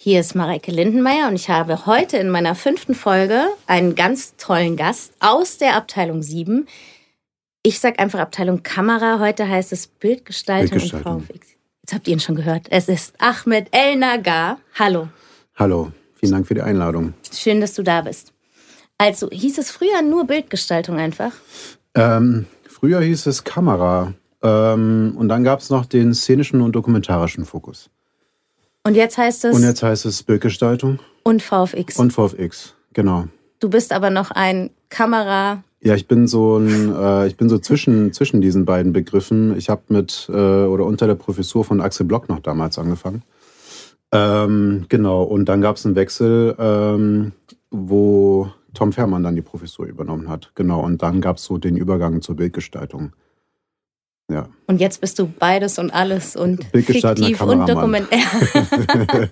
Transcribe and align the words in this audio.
Hier 0.00 0.20
ist 0.20 0.36
Mareike 0.36 0.70
Lindenmeier 0.70 1.26
und 1.26 1.34
ich 1.34 1.50
habe 1.50 1.84
heute 1.84 2.18
in 2.18 2.30
meiner 2.30 2.54
fünften 2.54 2.94
Folge 2.94 3.48
einen 3.66 3.96
ganz 3.96 4.36
tollen 4.36 4.76
Gast 4.76 5.12
aus 5.18 5.58
der 5.58 5.74
Abteilung 5.74 6.22
7. 6.22 6.68
Ich 7.64 7.80
sage 7.80 7.98
einfach 7.98 8.20
Abteilung 8.20 8.62
Kamera. 8.62 9.18
Heute 9.18 9.48
heißt 9.48 9.72
es 9.72 9.88
Bildgestaltung, 9.88 10.78
Bildgestaltung. 10.78 11.16
und 11.16 11.26
VFX. 11.26 11.48
Jetzt 11.82 11.94
habt 11.94 12.06
ihr 12.06 12.12
ihn 12.12 12.20
schon 12.20 12.36
gehört. 12.36 12.68
Es 12.70 12.88
ist 12.88 13.16
Ahmed 13.18 13.66
El 13.72 13.96
Nagar. 13.96 14.60
Hallo. 14.78 15.08
Hallo. 15.56 15.90
Vielen 16.14 16.30
Dank 16.30 16.46
für 16.46 16.54
die 16.54 16.62
Einladung. 16.62 17.14
Schön, 17.32 17.60
dass 17.60 17.74
du 17.74 17.82
da 17.82 18.02
bist. 18.02 18.32
Also, 18.98 19.28
hieß 19.32 19.58
es 19.58 19.72
früher 19.72 20.02
nur 20.02 20.28
Bildgestaltung 20.28 20.96
einfach? 20.96 21.32
Ähm, 21.96 22.46
früher 22.68 23.00
hieß 23.00 23.26
es 23.26 23.42
Kamera. 23.42 24.14
Ähm, 24.44 25.14
und 25.18 25.28
dann 25.28 25.42
gab 25.42 25.58
es 25.58 25.70
noch 25.70 25.86
den 25.86 26.14
szenischen 26.14 26.60
und 26.60 26.70
dokumentarischen 26.70 27.44
Fokus. 27.44 27.90
Und 28.84 28.94
jetzt 28.94 29.18
heißt 29.18 29.44
es? 29.44 29.54
Und 29.54 29.62
jetzt 29.62 29.82
heißt 29.82 30.06
es 30.06 30.22
Bildgestaltung. 30.22 30.98
Und 31.22 31.42
VFX. 31.42 31.98
Und 31.98 32.12
VFX, 32.12 32.74
genau. 32.92 33.26
Du 33.60 33.68
bist 33.68 33.92
aber 33.92 34.10
noch 34.10 34.30
ein 34.30 34.70
Kamera. 34.88 35.62
Ja, 35.80 35.94
ich 35.94 36.08
bin 36.08 36.26
so 36.26 36.58
ein, 36.58 36.94
äh, 36.94 37.26
ich 37.26 37.36
bin 37.36 37.48
so 37.48 37.58
zwischen, 37.58 38.12
zwischen 38.12 38.40
diesen 38.40 38.64
beiden 38.64 38.92
Begriffen. 38.92 39.56
Ich 39.56 39.68
habe 39.68 39.82
mit 39.88 40.28
äh, 40.28 40.32
oder 40.32 40.84
unter 40.84 41.06
der 41.06 41.14
Professur 41.14 41.64
von 41.64 41.80
Axel 41.80 42.06
Block 42.06 42.28
noch 42.28 42.40
damals 42.40 42.78
angefangen. 42.78 43.22
Ähm, 44.10 44.86
genau, 44.88 45.22
und 45.22 45.46
dann 45.46 45.60
gab 45.60 45.76
es 45.76 45.84
einen 45.84 45.94
Wechsel, 45.94 46.56
ähm, 46.58 47.32
wo 47.70 48.50
Tom 48.74 48.92
Fährmann 48.92 49.22
dann 49.22 49.36
die 49.36 49.42
Professur 49.42 49.86
übernommen 49.86 50.28
hat. 50.28 50.52
Genau, 50.54 50.80
und 50.80 51.02
dann 51.02 51.20
gab 51.20 51.36
es 51.36 51.44
so 51.44 51.58
den 51.58 51.76
Übergang 51.76 52.22
zur 52.22 52.36
Bildgestaltung. 52.36 53.12
Ja. 54.30 54.48
Und 54.66 54.80
jetzt 54.80 55.00
bist 55.00 55.18
du 55.18 55.26
beides 55.26 55.78
und 55.78 55.90
alles 55.90 56.36
und 56.36 56.64
fiktiv 56.64 57.40
und 57.40 57.66
dokumentär. 57.66 58.20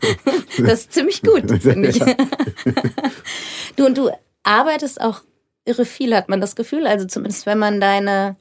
das 0.59 0.81
ist 0.81 0.93
ziemlich 0.93 1.23
gut, 1.23 1.51
finde 1.63 1.91
ich. 1.91 1.99
du 3.77 3.85
und 3.85 3.99
du 3.99 4.11
arbeitest 4.43 5.01
auch 5.01 5.21
irre 5.67 5.85
viel, 5.85 6.15
hat 6.15 6.31
man 6.31 6.41
das 6.41 6.57
Gefühl. 6.57 6.87
Also 6.87 7.07
zumindest 7.07 7.45
wenn 7.45 7.59
man 7.59 7.79
deine 7.79 8.37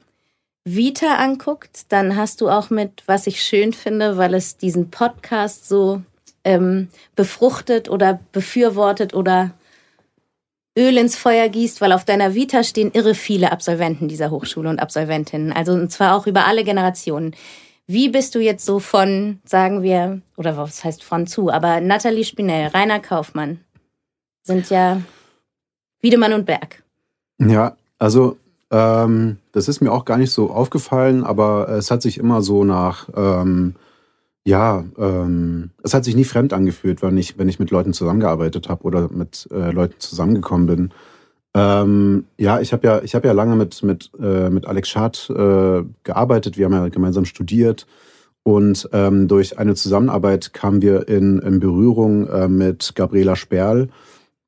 Vita 0.63 1.15
anguckt, 1.15 1.91
dann 1.91 2.15
hast 2.15 2.39
du 2.39 2.49
auch 2.49 2.69
mit, 2.69 3.03
was 3.05 3.27
ich 3.27 3.41
schön 3.41 3.73
finde, 3.73 4.17
weil 4.17 4.33
es 4.33 4.55
diesen 4.55 4.89
Podcast 4.91 5.67
so 5.67 6.01
ähm, 6.45 6.87
befruchtet 7.15 7.89
oder 7.89 8.19
befürwortet 8.31 9.13
oder 9.13 9.51
Öl 10.77 10.97
ins 10.97 11.15
Feuer 11.15 11.47
gießt, 11.47 11.79
weil 11.79 11.93
auf 11.93 12.03
deiner 12.03 12.35
Vita 12.35 12.63
stehen 12.63 12.91
irre 12.91 13.15
viele 13.15 13.51
Absolventen 13.51 14.07
dieser 14.07 14.29
Hochschule 14.29 14.69
und 14.69 14.79
Absolventinnen. 14.79 15.53
Also 15.53 15.73
und 15.73 15.91
zwar 15.91 16.15
auch 16.15 16.27
über 16.27 16.45
alle 16.45 16.63
Generationen. 16.63 17.35
Wie 17.87 18.09
bist 18.09 18.35
du 18.35 18.39
jetzt 18.39 18.65
so 18.65 18.79
von, 18.79 19.39
sagen 19.45 19.83
wir, 19.83 20.21
oder 20.37 20.57
was 20.57 20.83
heißt 20.83 21.03
von 21.03 21.27
zu, 21.27 21.51
aber 21.51 21.79
Nathalie 21.81 22.25
Spinell, 22.25 22.67
Rainer 22.67 22.99
Kaufmann 22.99 23.59
sind 24.43 24.69
ja 24.69 25.01
Wiedemann 26.01 26.33
und 26.33 26.45
Berg. 26.45 26.83
Ja, 27.39 27.77
also 27.99 28.37
ähm, 28.71 29.37
das 29.51 29.67
ist 29.67 29.81
mir 29.81 29.91
auch 29.91 30.05
gar 30.05 30.17
nicht 30.17 30.31
so 30.31 30.49
aufgefallen, 30.49 31.23
aber 31.23 31.69
es 31.69 31.91
hat 31.91 32.01
sich 32.01 32.17
immer 32.17 32.41
so 32.41 32.63
nach 32.63 33.09
ähm, 33.15 33.75
ja, 34.45 34.85
ähm, 34.97 35.71
es 35.83 35.93
hat 35.93 36.05
sich 36.05 36.15
nie 36.15 36.23
fremd 36.23 36.53
angefühlt, 36.53 37.01
wenn 37.01 37.17
ich, 37.17 37.37
wenn 37.37 37.49
ich 37.49 37.59
mit 37.59 37.71
Leuten 37.71 37.93
zusammengearbeitet 37.93 38.69
habe 38.69 38.83
oder 38.83 39.09
mit 39.11 39.47
äh, 39.51 39.71
Leuten 39.71 39.95
zusammengekommen 39.99 40.67
bin. 40.67 40.89
Ähm, 41.55 42.25
ja, 42.37 42.59
ich 42.59 42.71
habe 42.71 42.85
ja, 42.85 43.01
ich 43.01 43.15
habe 43.15 43.27
ja 43.27 43.33
lange 43.33 43.55
mit 43.55 43.81
mit 43.81 44.11
äh, 44.21 44.49
mit 44.49 44.67
Alex 44.67 44.89
Schad 44.89 45.29
äh, 45.29 45.83
gearbeitet. 46.03 46.57
Wir 46.57 46.65
haben 46.65 46.73
ja 46.73 46.87
gemeinsam 46.89 47.25
studiert 47.25 47.87
und 48.43 48.87
ähm, 48.93 49.27
durch 49.27 49.57
eine 49.57 49.73
Zusammenarbeit 49.73 50.53
kamen 50.53 50.83
wir 50.83 51.07
in, 51.07 51.39
in 51.39 51.59
Berührung 51.59 52.27
äh, 52.27 52.47
mit 52.47 52.93
Gabriela 52.93 53.35
Sperl, 53.35 53.89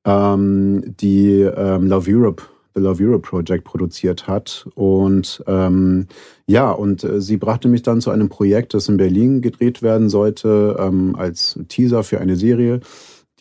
ähm, 0.06 0.84
die 1.00 1.42
ähm, 1.42 1.88
Love 1.88 2.12
Europe 2.12 2.44
Love 2.80 3.04
Europe 3.04 3.28
Project 3.28 3.64
produziert 3.64 4.28
hat. 4.28 4.68
Und 4.76 5.44
ähm, 5.48 6.08
ja, 6.46 6.72
und 6.72 7.04
äh, 7.04 7.22
sie 7.22 7.38
brachte 7.38 7.68
mich 7.68 7.84
dann 7.84 8.02
zu 8.02 8.12
einem 8.12 8.30
Projekt, 8.30 8.74
das 8.74 8.90
in 8.90 8.98
Berlin 8.98 9.42
gedreht 9.42 9.82
werden 9.82 10.10
sollte, 10.10 10.78
ähm, 10.80 11.16
als 11.16 11.60
Teaser 11.68 12.04
für 12.04 12.20
eine 12.20 12.36
Serie, 12.36 12.80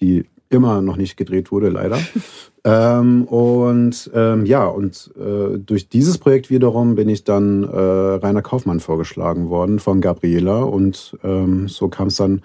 die 0.01 0.25
immer 0.49 0.81
noch 0.81 0.97
nicht 0.97 1.17
gedreht 1.17 1.51
wurde, 1.51 1.69
leider. 1.69 1.99
ähm, 2.65 3.25
und 3.25 4.11
ähm, 4.15 4.47
ja, 4.47 4.67
und 4.67 5.13
äh, 5.17 5.59
durch 5.59 5.89
dieses 5.89 6.19
Projekt 6.19 6.51
wiederum 6.51 6.95
bin 6.95 7.09
ich 7.09 7.25
dann 7.25 7.65
äh, 7.65 7.77
Rainer 7.77 8.43
Kaufmann 8.43 8.81
vorgeschlagen 8.81 9.49
worden 9.49 9.79
von 9.79 10.01
Gabriela 10.01 10.63
und 10.63 11.17
ähm, 11.25 11.69
so 11.69 11.89
kam 11.89 12.09
es 12.09 12.17
dann 12.17 12.43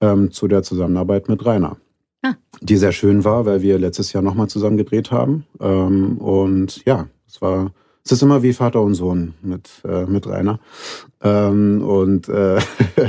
ähm, 0.00 0.30
zu 0.30 0.48
der 0.48 0.62
Zusammenarbeit 0.62 1.28
mit 1.28 1.44
Rainer. 1.44 1.76
Ah. 2.22 2.34
Die 2.60 2.76
sehr 2.76 2.92
schön 2.92 3.24
war, 3.24 3.46
weil 3.46 3.62
wir 3.62 3.78
letztes 3.78 4.12
Jahr 4.12 4.22
nochmal 4.22 4.48
zusammen 4.48 4.76
gedreht 4.76 5.10
haben. 5.10 5.46
Ähm, 5.58 6.18
und 6.18 6.84
ja, 6.84 7.08
es 7.26 7.40
war, 7.40 7.72
es 8.04 8.12
ist 8.12 8.22
immer 8.22 8.42
wie 8.42 8.52
Vater 8.52 8.82
und 8.82 8.94
Sohn 8.94 9.34
mit, 9.42 9.70
äh, 9.84 10.04
mit 10.04 10.26
Rainer. 10.26 10.60
Ähm, 11.22 11.82
und 11.82 12.28
äh, 12.28 12.58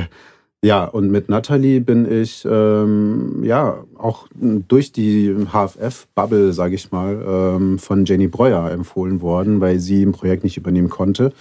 ja, 0.62 0.84
und 0.84 1.10
mit 1.10 1.28
Natalie 1.28 1.80
bin 1.80 2.10
ich 2.10 2.46
ähm, 2.50 3.44
ja 3.44 3.84
auch 3.98 4.28
durch 4.34 4.92
die 4.92 5.34
HFF-Bubble, 5.52 6.54
sage 6.54 6.74
ich 6.74 6.90
mal, 6.90 7.22
ähm, 7.26 7.78
von 7.78 8.06
Jenny 8.06 8.28
Breuer 8.28 8.70
empfohlen 8.70 9.20
worden, 9.20 9.60
weil 9.60 9.78
sie 9.78 10.02
im 10.02 10.12
Projekt 10.12 10.44
nicht 10.44 10.56
übernehmen 10.56 10.88
konnte. 10.88 11.34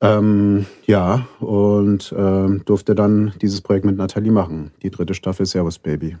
Ähm, 0.00 0.66
ja, 0.86 1.26
und 1.40 2.14
ähm, 2.16 2.62
durfte 2.66 2.94
dann 2.94 3.32
dieses 3.42 3.62
Projekt 3.62 3.84
mit 3.84 3.96
Natalie 3.96 4.30
machen. 4.30 4.70
Die 4.82 4.90
dritte 4.90 5.14
Staffel 5.14 5.46
Servus 5.46 5.80
Baby 5.80 6.16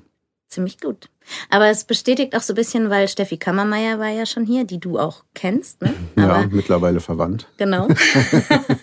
ziemlich 0.54 0.80
gut. 0.80 1.08
Aber 1.50 1.68
es 1.68 1.84
bestätigt 1.84 2.36
auch 2.36 2.42
so 2.42 2.52
ein 2.52 2.56
bisschen, 2.56 2.90
weil 2.90 3.08
Steffi 3.08 3.36
Kammermeier 3.36 3.98
war 3.98 4.08
ja 4.08 4.26
schon 4.26 4.44
hier, 4.44 4.64
die 4.64 4.78
du 4.78 4.98
auch 4.98 5.24
kennst. 5.34 5.82
Ne? 5.82 5.94
Aber 6.16 6.40
ja, 6.40 6.48
mittlerweile 6.50 7.00
verwandt. 7.00 7.48
Genau. 7.56 7.88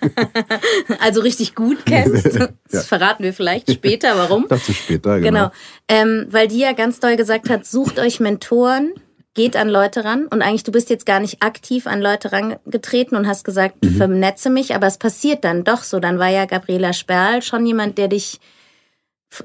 also 0.99 1.21
richtig 1.21 1.55
gut 1.55 1.85
kennst. 1.85 2.25
Das 2.25 2.49
ja. 2.71 2.81
verraten 2.81 3.23
wir 3.23 3.33
vielleicht 3.33 3.71
später, 3.71 4.17
warum. 4.17 4.47
Dazu 4.49 4.73
später, 4.73 5.19
genau. 5.19 5.49
genau. 5.49 5.51
Ähm, 5.87 6.27
weil 6.29 6.47
die 6.47 6.59
ja 6.59 6.73
ganz 6.73 6.99
doll 6.99 7.15
gesagt 7.15 7.49
hat, 7.49 7.65
sucht 7.65 7.99
euch 7.99 8.19
Mentoren, 8.19 8.93
geht 9.33 9.55
an 9.55 9.69
Leute 9.69 10.03
ran. 10.03 10.27
Und 10.27 10.41
eigentlich, 10.41 10.63
du 10.63 10.71
bist 10.71 10.89
jetzt 10.89 11.05
gar 11.05 11.19
nicht 11.19 11.41
aktiv 11.41 11.87
an 11.87 12.01
Leute 12.01 12.31
rangetreten 12.31 13.15
und 13.15 13.27
hast 13.27 13.43
gesagt, 13.43 13.83
mhm. 13.83 13.97
vernetze 13.97 14.49
mich, 14.49 14.75
aber 14.75 14.87
es 14.87 14.97
passiert 14.97 15.43
dann 15.43 15.63
doch 15.63 15.83
so. 15.83 15.99
Dann 15.99 16.19
war 16.19 16.29
ja 16.29 16.45
Gabriela 16.45 16.93
Sperl 16.93 17.41
schon 17.41 17.65
jemand, 17.65 17.97
der 17.97 18.07
dich 18.07 18.39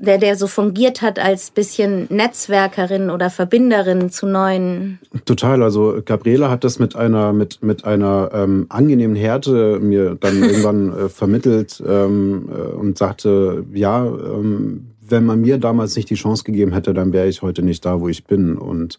der, 0.01 0.19
der 0.19 0.37
so 0.37 0.47
fungiert 0.47 1.01
hat 1.01 1.19
als 1.19 1.51
bisschen 1.51 2.07
Netzwerkerin 2.11 3.11
oder 3.11 3.31
Verbinderin 3.31 4.11
zu 4.11 4.27
neuen. 4.27 4.99
Total. 5.25 5.63
Also 5.63 6.01
Gabriela 6.05 6.51
hat 6.51 6.65
das 6.65 6.79
mit 6.79 6.97
einer 6.97 7.33
mit 7.33 7.63
mit 7.63 7.85
einer 7.85 8.31
ähm, 8.33 8.67
angenehmen 8.69 9.17
Härte 9.17 9.79
mir 9.81 10.17
dann 10.17 10.43
irgendwann 10.43 10.93
äh, 10.93 11.09
vermittelt 11.09 11.83
ähm, 11.87 12.49
äh, 12.53 12.75
und 12.75 12.99
sagte, 12.99 13.65
ja, 13.73 14.05
ähm, 14.05 14.89
wenn 15.09 15.25
man 15.25 15.41
mir 15.41 15.59
damals 15.59 15.95
nicht 15.95 16.11
die 16.11 16.17
Chance 16.17 16.43
gegeben 16.43 16.73
hätte, 16.73 16.93
dann 16.93 17.13
wäre 17.13 17.29
ich 17.29 17.43
heute 17.43 17.63
nicht 17.63 17.85
da, 17.85 18.01
wo 18.01 18.09
ich 18.09 18.25
bin. 18.25 18.57
Und 18.57 18.99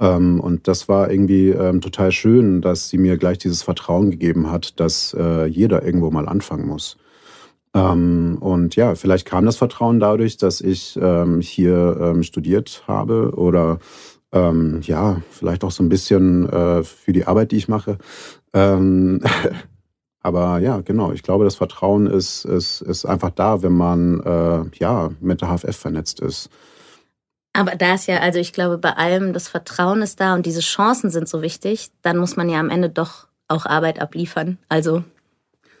ähm, 0.00 0.38
und 0.38 0.68
das 0.68 0.88
war 0.88 1.10
irgendwie 1.10 1.48
ähm, 1.48 1.80
total 1.80 2.12
schön, 2.12 2.62
dass 2.62 2.88
sie 2.88 2.98
mir 2.98 3.16
gleich 3.16 3.38
dieses 3.38 3.62
Vertrauen 3.62 4.12
gegeben 4.12 4.50
hat, 4.50 4.78
dass 4.78 5.16
äh, 5.18 5.46
jeder 5.46 5.84
irgendwo 5.84 6.10
mal 6.10 6.28
anfangen 6.28 6.68
muss. 6.68 6.96
Ähm, 7.74 8.38
und 8.40 8.76
ja, 8.76 8.94
vielleicht 8.94 9.26
kam 9.26 9.46
das 9.46 9.56
Vertrauen 9.56 10.00
dadurch, 10.00 10.36
dass 10.36 10.60
ich 10.60 10.98
ähm, 11.00 11.40
hier 11.40 11.98
ähm, 12.00 12.22
studiert 12.22 12.84
habe 12.86 13.32
oder 13.36 13.78
ähm, 14.32 14.80
ja, 14.82 15.22
vielleicht 15.30 15.64
auch 15.64 15.70
so 15.70 15.82
ein 15.82 15.88
bisschen 15.88 16.48
äh, 16.48 16.82
für 16.82 17.12
die 17.12 17.26
Arbeit, 17.26 17.52
die 17.52 17.56
ich 17.56 17.68
mache. 17.68 17.98
Ähm, 18.52 19.22
aber 20.22 20.58
ja, 20.58 20.80
genau, 20.80 21.12
ich 21.12 21.22
glaube, 21.22 21.44
das 21.44 21.56
Vertrauen 21.56 22.06
ist, 22.06 22.44
ist, 22.44 22.80
ist 22.82 23.04
einfach 23.04 23.30
da, 23.30 23.62
wenn 23.62 23.72
man 23.72 24.20
äh, 24.20 24.78
ja 24.78 25.10
mit 25.20 25.40
der 25.40 25.48
HFF 25.48 25.76
vernetzt 25.76 26.20
ist. 26.20 26.50
Aber 27.54 27.74
da 27.74 27.94
ist 27.94 28.06
ja, 28.06 28.18
also 28.18 28.38
ich 28.38 28.52
glaube, 28.52 28.78
bei 28.78 28.92
allem 28.92 29.32
das 29.32 29.48
Vertrauen 29.48 30.02
ist 30.02 30.20
da 30.20 30.34
und 30.34 30.46
diese 30.46 30.60
Chancen 30.60 31.10
sind 31.10 31.28
so 31.28 31.42
wichtig, 31.42 31.90
dann 32.02 32.18
muss 32.18 32.36
man 32.36 32.48
ja 32.48 32.60
am 32.60 32.70
Ende 32.70 32.88
doch 32.90 33.26
auch 33.48 33.66
Arbeit 33.66 34.00
abliefern. 34.00 34.58
Also 34.68 35.02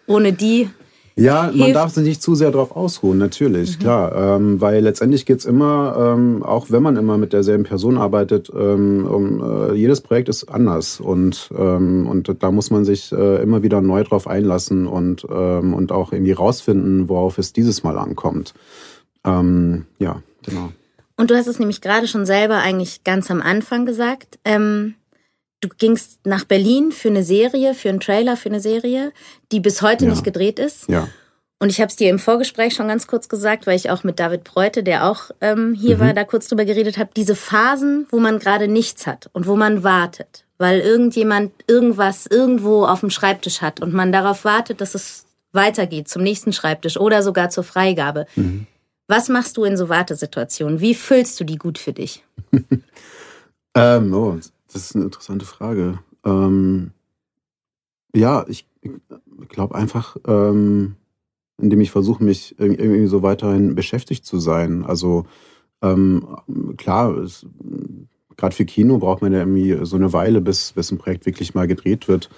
ohne 0.06 0.32
die 0.32 0.70
Ja, 1.18 1.50
man 1.54 1.72
darf 1.72 1.92
sich 1.92 2.04
nicht 2.04 2.22
zu 2.22 2.34
sehr 2.34 2.50
darauf 2.50 2.76
ausruhen, 2.76 3.18
natürlich, 3.18 3.78
mhm. 3.78 3.82
klar. 3.82 4.36
Ähm, 4.36 4.60
weil 4.60 4.82
letztendlich 4.82 5.26
geht's 5.26 5.44
immer, 5.44 6.14
ähm, 6.16 6.42
auch 6.42 6.66
wenn 6.70 6.82
man 6.82 6.96
immer 6.96 7.18
mit 7.18 7.32
derselben 7.32 7.64
Person 7.64 7.98
arbeitet, 7.98 8.50
ähm, 8.54 9.06
um, 9.06 9.42
äh, 9.42 9.74
jedes 9.74 10.00
Projekt 10.00 10.28
ist 10.28 10.44
anders. 10.44 11.00
Und, 11.00 11.50
ähm, 11.56 12.06
und 12.06 12.42
da 12.42 12.50
muss 12.50 12.70
man 12.70 12.84
sich 12.84 13.12
äh, 13.12 13.42
immer 13.42 13.62
wieder 13.62 13.80
neu 13.80 14.04
drauf 14.04 14.26
einlassen 14.26 14.86
und, 14.86 15.26
ähm, 15.30 15.74
und 15.74 15.92
auch 15.92 16.12
irgendwie 16.12 16.32
rausfinden, 16.32 17.08
worauf 17.08 17.38
es 17.38 17.52
dieses 17.52 17.82
Mal 17.82 17.98
ankommt. 17.98 18.54
Ähm, 19.24 19.86
ja, 19.98 20.22
genau. 20.44 20.70
Und 21.16 21.32
du 21.32 21.36
hast 21.36 21.48
es 21.48 21.58
nämlich 21.58 21.80
gerade 21.80 22.06
schon 22.06 22.26
selber 22.26 22.58
eigentlich 22.58 23.02
ganz 23.02 23.30
am 23.30 23.42
Anfang 23.42 23.86
gesagt. 23.86 24.38
Ähm, 24.44 24.94
du 25.60 25.68
gingst 25.68 26.20
nach 26.24 26.44
Berlin 26.44 26.92
für 26.92 27.08
eine 27.08 27.22
Serie, 27.22 27.74
für 27.74 27.88
einen 27.88 28.00
Trailer, 28.00 28.36
für 28.36 28.48
eine 28.48 28.60
Serie, 28.60 29.12
die 29.52 29.60
bis 29.60 29.82
heute 29.82 30.04
ja. 30.04 30.10
nicht 30.10 30.24
gedreht 30.24 30.58
ist. 30.58 30.88
Ja. 30.88 31.08
Und 31.60 31.70
ich 31.70 31.80
habe 31.80 31.88
es 31.88 31.96
dir 31.96 32.08
im 32.08 32.20
Vorgespräch 32.20 32.74
schon 32.74 32.86
ganz 32.86 33.08
kurz 33.08 33.28
gesagt, 33.28 33.66
weil 33.66 33.74
ich 33.74 33.90
auch 33.90 34.04
mit 34.04 34.20
David 34.20 34.44
Breute, 34.44 34.84
der 34.84 35.10
auch 35.10 35.30
ähm, 35.40 35.74
hier 35.74 35.96
mhm. 35.96 36.00
war, 36.00 36.14
da 36.14 36.22
kurz 36.22 36.46
drüber 36.46 36.64
geredet 36.64 36.98
habe. 36.98 37.10
Diese 37.16 37.34
Phasen, 37.34 38.06
wo 38.10 38.20
man 38.20 38.38
gerade 38.38 38.68
nichts 38.68 39.08
hat 39.08 39.28
und 39.32 39.48
wo 39.48 39.56
man 39.56 39.82
wartet, 39.82 40.44
weil 40.58 40.78
irgendjemand 40.78 41.52
irgendwas 41.66 42.26
irgendwo 42.26 42.84
auf 42.84 43.00
dem 43.00 43.10
Schreibtisch 43.10 43.60
hat 43.60 43.80
und 43.80 43.92
man 43.92 44.12
darauf 44.12 44.44
wartet, 44.44 44.80
dass 44.80 44.94
es 44.94 45.26
weitergeht 45.52 46.08
zum 46.08 46.22
nächsten 46.22 46.52
Schreibtisch 46.52 46.96
oder 46.96 47.24
sogar 47.24 47.50
zur 47.50 47.64
Freigabe. 47.64 48.26
Mhm. 48.36 48.66
Was 49.08 49.28
machst 49.28 49.56
du 49.56 49.64
in 49.64 49.76
so 49.76 49.88
Wartesituationen? 49.88 50.80
Wie 50.80 50.94
füllst 50.94 51.40
du 51.40 51.44
die 51.44 51.56
gut 51.56 51.78
für 51.78 51.92
dich? 51.92 52.22
ähm, 53.74 54.14
oh, 54.14 54.38
das 54.72 54.82
ist 54.82 54.96
eine 54.96 55.04
interessante 55.04 55.46
Frage. 55.46 55.98
Ähm, 56.24 56.92
ja, 58.14 58.44
ich, 58.48 58.66
ich 58.82 59.48
glaube 59.48 59.74
einfach, 59.74 60.16
ähm, 60.26 60.96
indem 61.60 61.80
ich 61.80 61.90
versuche, 61.90 62.22
mich 62.22 62.54
irgendwie 62.58 63.06
so 63.06 63.22
weiterhin 63.22 63.74
beschäftigt 63.74 64.24
zu 64.24 64.38
sein. 64.38 64.84
Also 64.84 65.26
ähm, 65.82 66.36
klar, 66.76 67.14
gerade 68.36 68.54
für 68.54 68.64
Kino 68.64 68.98
braucht 68.98 69.22
man 69.22 69.32
ja 69.32 69.40
irgendwie 69.40 69.78
so 69.84 69.96
eine 69.96 70.12
Weile, 70.12 70.40
bis, 70.40 70.72
bis 70.72 70.90
ein 70.90 70.98
Projekt 70.98 71.26
wirklich 71.26 71.54
mal 71.54 71.66
gedreht 71.66 72.08
wird. 72.08 72.30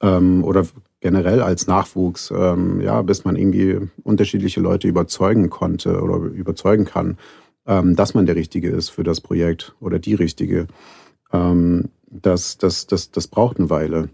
Ähm, 0.00 0.42
oder 0.42 0.66
generell 1.00 1.42
als 1.42 1.66
Nachwuchs, 1.66 2.32
ähm, 2.36 2.80
ja, 2.80 3.02
bis 3.02 3.24
man 3.24 3.36
irgendwie 3.36 3.78
unterschiedliche 4.02 4.60
Leute 4.60 4.88
überzeugen 4.88 5.48
konnte 5.50 6.00
oder 6.00 6.16
überzeugen 6.16 6.84
kann, 6.84 7.18
ähm, 7.66 7.94
dass 7.94 8.14
man 8.14 8.26
der 8.26 8.36
Richtige 8.36 8.70
ist 8.70 8.88
für 8.88 9.04
das 9.04 9.20
Projekt 9.20 9.74
oder 9.80 9.98
die 9.98 10.14
Richtige. 10.14 10.66
Ähm, 11.32 11.90
das, 12.06 12.58
das, 12.58 12.86
das, 12.86 13.10
das 13.10 13.26
braucht 13.26 13.58
eine 13.58 13.70
Weile. 13.70 14.08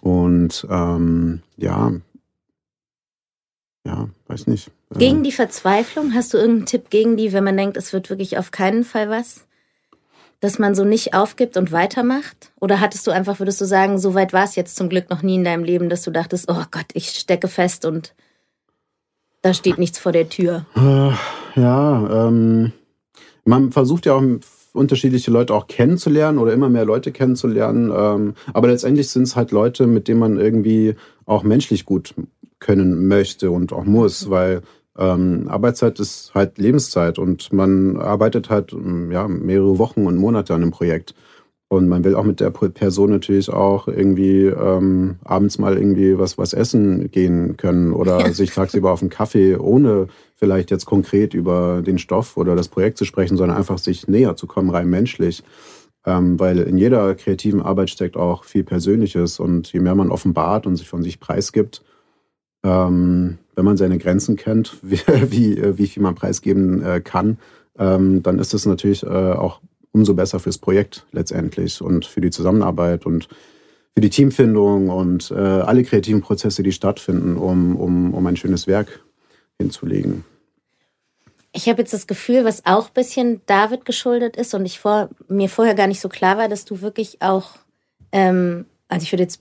Und 0.00 0.66
ähm, 0.70 1.42
ja, 1.56 1.92
ja, 3.86 4.08
weiß 4.28 4.46
nicht. 4.46 4.70
Gegen 4.96 5.24
die 5.24 5.32
Verzweiflung, 5.32 6.14
hast 6.14 6.32
du 6.32 6.38
irgendeinen 6.38 6.66
Tipp 6.66 6.90
gegen 6.90 7.16
die, 7.16 7.32
wenn 7.32 7.44
man 7.44 7.56
denkt, 7.56 7.76
es 7.76 7.92
wird 7.92 8.10
wirklich 8.10 8.38
auf 8.38 8.50
keinen 8.50 8.84
Fall 8.84 9.10
was? 9.10 9.46
dass 10.44 10.58
man 10.58 10.74
so 10.74 10.84
nicht 10.84 11.14
aufgibt 11.14 11.56
und 11.56 11.72
weitermacht? 11.72 12.52
Oder 12.60 12.78
hattest 12.78 13.06
du 13.06 13.10
einfach, 13.10 13.38
würdest 13.38 13.62
du 13.62 13.64
sagen, 13.64 13.98
so 13.98 14.12
weit 14.12 14.34
war 14.34 14.44
es 14.44 14.56
jetzt 14.56 14.76
zum 14.76 14.90
Glück 14.90 15.08
noch 15.08 15.22
nie 15.22 15.36
in 15.36 15.44
deinem 15.44 15.64
Leben, 15.64 15.88
dass 15.88 16.02
du 16.02 16.10
dachtest, 16.10 16.50
oh 16.50 16.62
Gott, 16.70 16.84
ich 16.92 17.08
stecke 17.08 17.48
fest 17.48 17.86
und 17.86 18.14
da 19.40 19.54
steht 19.54 19.78
nichts 19.78 19.98
vor 19.98 20.12
der 20.12 20.28
Tür? 20.28 20.66
Äh, 20.76 21.58
ja, 21.58 22.26
ähm, 22.28 22.72
man 23.46 23.72
versucht 23.72 24.04
ja 24.04 24.12
auch 24.12 24.22
unterschiedliche 24.74 25.30
Leute 25.30 25.54
auch 25.54 25.68
kennenzulernen 25.68 26.38
oder 26.38 26.52
immer 26.52 26.68
mehr 26.68 26.84
Leute 26.84 27.12
kennenzulernen. 27.12 27.92
Ähm, 27.96 28.34
aber 28.52 28.68
letztendlich 28.68 29.08
sind 29.08 29.22
es 29.22 29.36
halt 29.36 29.52
Leute, 29.52 29.86
mit 29.86 30.08
denen 30.08 30.20
man 30.20 30.36
irgendwie 30.36 30.96
auch 31.26 31.44
menschlich 31.44 31.86
gut 31.86 32.14
können 32.58 33.06
möchte 33.06 33.50
und 33.50 33.72
auch 33.72 33.84
muss, 33.84 34.30
weil 34.30 34.62
ähm, 34.98 35.46
Arbeitszeit 35.48 35.98
ist 36.00 36.32
halt 36.34 36.58
Lebenszeit 36.58 37.18
und 37.18 37.52
man 37.52 37.96
arbeitet 37.96 38.50
halt 38.50 38.72
ja, 39.10 39.28
mehrere 39.28 39.78
Wochen 39.78 40.06
und 40.06 40.16
Monate 40.16 40.54
an 40.54 40.62
einem 40.62 40.70
Projekt. 40.70 41.14
Und 41.74 41.88
man 41.88 42.04
will 42.04 42.14
auch 42.14 42.24
mit 42.24 42.40
der 42.40 42.50
Person 42.50 43.10
natürlich 43.10 43.50
auch 43.50 43.88
irgendwie 43.88 44.46
ähm, 44.46 45.16
abends 45.24 45.58
mal 45.58 45.76
irgendwie 45.76 46.18
was, 46.18 46.38
was 46.38 46.52
essen 46.52 47.10
gehen 47.10 47.56
können 47.56 47.92
oder 47.92 48.32
sich 48.32 48.50
tagsüber 48.50 48.92
auf 48.92 49.02
einen 49.02 49.10
Kaffee, 49.10 49.56
ohne 49.56 50.08
vielleicht 50.36 50.70
jetzt 50.70 50.86
konkret 50.86 51.34
über 51.34 51.82
den 51.82 51.98
Stoff 51.98 52.36
oder 52.36 52.56
das 52.56 52.68
Projekt 52.68 52.98
zu 52.98 53.04
sprechen, 53.04 53.36
sondern 53.36 53.56
einfach 53.56 53.78
sich 53.78 54.08
näher 54.08 54.36
zu 54.36 54.46
kommen, 54.46 54.70
rein 54.70 54.88
menschlich. 54.88 55.42
Ähm, 56.06 56.38
weil 56.38 56.58
in 56.58 56.76
jeder 56.76 57.14
kreativen 57.14 57.62
Arbeit 57.62 57.88
steckt 57.88 58.16
auch 58.16 58.44
viel 58.44 58.62
Persönliches 58.62 59.40
und 59.40 59.72
je 59.72 59.80
mehr 59.80 59.94
man 59.94 60.10
offenbart 60.10 60.66
und 60.66 60.76
sich 60.76 60.88
von 60.88 61.02
sich 61.02 61.18
preisgibt, 61.18 61.82
ähm, 62.62 63.38
wenn 63.54 63.64
man 63.64 63.76
seine 63.76 63.98
Grenzen 63.98 64.36
kennt, 64.36 64.78
wie, 64.82 65.00
wie, 65.30 65.78
wie 65.78 65.86
viel 65.86 66.02
man 66.02 66.14
preisgeben 66.14 66.82
äh, 66.82 67.00
kann, 67.00 67.38
ähm, 67.78 68.22
dann 68.22 68.38
ist 68.38 68.54
es 68.54 68.66
natürlich 68.66 69.02
äh, 69.02 69.06
auch 69.06 69.60
umso 69.94 70.14
besser 70.14 70.40
fürs 70.40 70.58
Projekt 70.58 71.06
letztendlich 71.12 71.80
und 71.80 72.04
für 72.04 72.20
die 72.20 72.30
Zusammenarbeit 72.30 73.06
und 73.06 73.28
für 73.94 74.00
die 74.00 74.10
Teamfindung 74.10 74.90
und 74.90 75.30
äh, 75.30 75.34
alle 75.34 75.84
kreativen 75.84 76.20
Prozesse, 76.20 76.64
die 76.64 76.72
stattfinden, 76.72 77.36
um, 77.36 77.76
um, 77.76 78.12
um 78.12 78.26
ein 78.26 78.36
schönes 78.36 78.66
Werk 78.66 79.00
hinzulegen. 79.58 80.24
Ich 81.52 81.68
habe 81.68 81.80
jetzt 81.80 81.92
das 81.92 82.08
Gefühl, 82.08 82.44
was 82.44 82.66
auch 82.66 82.88
ein 82.88 82.94
bisschen 82.94 83.40
David 83.46 83.84
geschuldet 83.84 84.36
ist 84.36 84.52
und 84.54 84.66
ich 84.66 84.80
vor, 84.80 85.10
mir 85.28 85.48
vorher 85.48 85.74
gar 85.74 85.86
nicht 85.86 86.00
so 86.00 86.08
klar 86.08 86.36
war, 86.36 86.48
dass 86.48 86.64
du 86.64 86.80
wirklich 86.80 87.22
auch, 87.22 87.50
ähm, 88.10 88.66
also 88.88 89.04
ich 89.04 89.12
würde 89.12 89.22
jetzt 89.22 89.40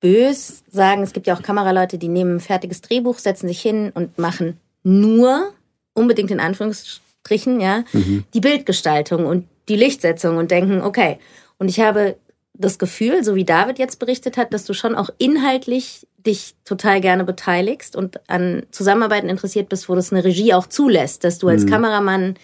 bös 0.00 0.62
sagen, 0.70 1.02
es 1.02 1.14
gibt 1.14 1.26
ja 1.26 1.34
auch 1.34 1.42
Kameraleute, 1.42 1.96
die 1.96 2.08
nehmen 2.08 2.36
ein 2.36 2.40
fertiges 2.40 2.82
Drehbuch, 2.82 3.18
setzen 3.18 3.48
sich 3.48 3.62
hin 3.62 3.90
und 3.94 4.18
machen 4.18 4.58
nur, 4.84 5.48
unbedingt 5.94 6.30
in 6.30 6.40
Anführungsstrichen, 6.40 7.58
ja, 7.60 7.84
mhm. 7.94 8.24
die 8.34 8.40
Bildgestaltung 8.40 9.24
und 9.24 9.46
die 9.68 9.76
Lichtsetzung 9.76 10.36
und 10.36 10.50
denken, 10.50 10.80
okay. 10.82 11.18
Und 11.58 11.68
ich 11.68 11.80
habe 11.80 12.16
das 12.54 12.78
Gefühl, 12.78 13.22
so 13.22 13.34
wie 13.34 13.44
David 13.44 13.78
jetzt 13.78 13.98
berichtet 13.98 14.36
hat, 14.36 14.52
dass 14.52 14.64
du 14.64 14.74
schon 14.74 14.94
auch 14.94 15.10
inhaltlich 15.18 16.06
dich 16.18 16.56
total 16.64 17.00
gerne 17.00 17.24
beteiligst 17.24 17.94
und 17.94 18.20
an 18.28 18.66
Zusammenarbeiten 18.70 19.28
interessiert 19.28 19.68
bist, 19.68 19.88
wo 19.88 19.94
das 19.94 20.12
eine 20.12 20.24
Regie 20.24 20.54
auch 20.54 20.66
zulässt, 20.66 21.22
dass 21.24 21.38
du 21.38 21.48
als 21.48 21.64
mhm. 21.64 21.70
Kameramann 21.70 22.34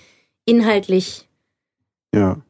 inhaltlich 0.44 1.26
ja. 2.14 2.40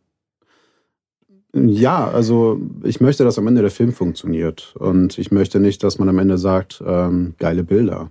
Ja, 1.54 2.08
also 2.08 2.60
ich 2.82 3.00
möchte, 3.00 3.24
dass 3.24 3.38
am 3.38 3.46
Ende 3.46 3.62
der 3.62 3.70
Film 3.70 3.92
funktioniert. 3.92 4.74
Und 4.76 5.18
ich 5.18 5.30
möchte 5.30 5.60
nicht, 5.60 5.82
dass 5.82 5.98
man 5.98 6.08
am 6.08 6.18
Ende 6.18 6.36
sagt, 6.36 6.82
ähm, 6.84 7.34
geile 7.38 7.62
Bilder. 7.62 8.10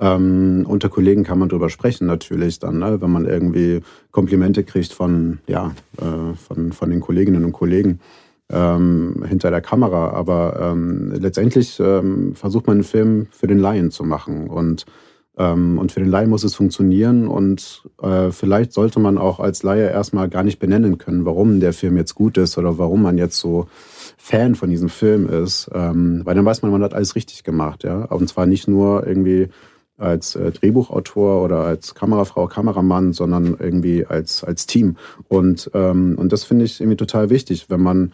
Ähm, 0.00 0.64
unter 0.66 0.88
Kollegen 0.88 1.24
kann 1.24 1.38
man 1.38 1.50
drüber 1.50 1.68
sprechen 1.68 2.06
natürlich 2.06 2.58
dann, 2.58 2.78
ne? 2.78 3.00
wenn 3.00 3.10
man 3.10 3.26
irgendwie 3.26 3.80
Komplimente 4.10 4.64
kriegt 4.64 4.92
von, 4.92 5.40
ja, 5.46 5.72
äh, 5.98 6.34
von, 6.36 6.72
von 6.72 6.90
den 6.90 7.00
Kolleginnen 7.00 7.44
und 7.44 7.52
Kollegen 7.52 8.00
ähm, 8.48 9.22
hinter 9.28 9.50
der 9.50 9.60
Kamera. 9.60 10.10
Aber 10.10 10.58
ähm, 10.60 11.12
letztendlich 11.12 11.78
ähm, 11.80 12.34
versucht 12.34 12.66
man 12.66 12.78
einen 12.78 12.84
Film 12.84 13.26
für 13.30 13.46
den 13.46 13.58
Laien 13.58 13.90
zu 13.90 14.04
machen. 14.04 14.48
Und 14.48 14.86
ähm, 15.40 15.78
und 15.78 15.92
für 15.92 16.00
den 16.00 16.10
Laien 16.10 16.28
muss 16.28 16.44
es 16.44 16.54
funktionieren 16.54 17.28
und 17.28 17.88
äh, 18.02 18.30
vielleicht 18.30 18.72
sollte 18.72 19.00
man 19.00 19.16
auch 19.16 19.40
als 19.40 19.62
Laie 19.62 19.88
erstmal 19.88 20.28
gar 20.28 20.42
nicht 20.42 20.58
benennen 20.58 20.98
können, 20.98 21.24
warum 21.24 21.60
der 21.60 21.72
Film 21.72 21.96
jetzt 21.96 22.14
gut 22.14 22.36
ist 22.36 22.58
oder 22.58 22.78
warum 22.78 23.02
man 23.02 23.16
jetzt 23.16 23.38
so 23.38 23.66
Fan 24.18 24.54
von 24.54 24.68
diesem 24.68 24.88
Film 24.90 25.28
ist, 25.28 25.70
ähm, 25.72 26.22
weil 26.24 26.34
dann 26.34 26.44
weiß 26.44 26.60
man, 26.62 26.72
man 26.72 26.82
hat 26.82 26.94
alles 26.94 27.14
richtig 27.14 27.42
gemacht, 27.42 27.84
ja. 27.84 28.04
Und 28.04 28.28
zwar 28.28 28.44
nicht 28.44 28.68
nur 28.68 29.06
irgendwie 29.06 29.48
als 30.00 30.34
äh, 30.34 30.50
Drehbuchautor 30.50 31.42
oder 31.42 31.60
als 31.60 31.94
Kamerafrau, 31.94 32.46
Kameramann, 32.46 33.12
sondern 33.12 33.56
irgendwie 33.58 34.06
als, 34.06 34.44
als 34.44 34.66
Team. 34.66 34.96
Und, 35.28 35.70
ähm, 35.74 36.16
und 36.18 36.32
das 36.32 36.44
finde 36.44 36.64
ich 36.64 36.80
irgendwie 36.80 36.96
total 36.96 37.30
wichtig, 37.30 37.66
wenn 37.68 37.80
man 37.80 38.12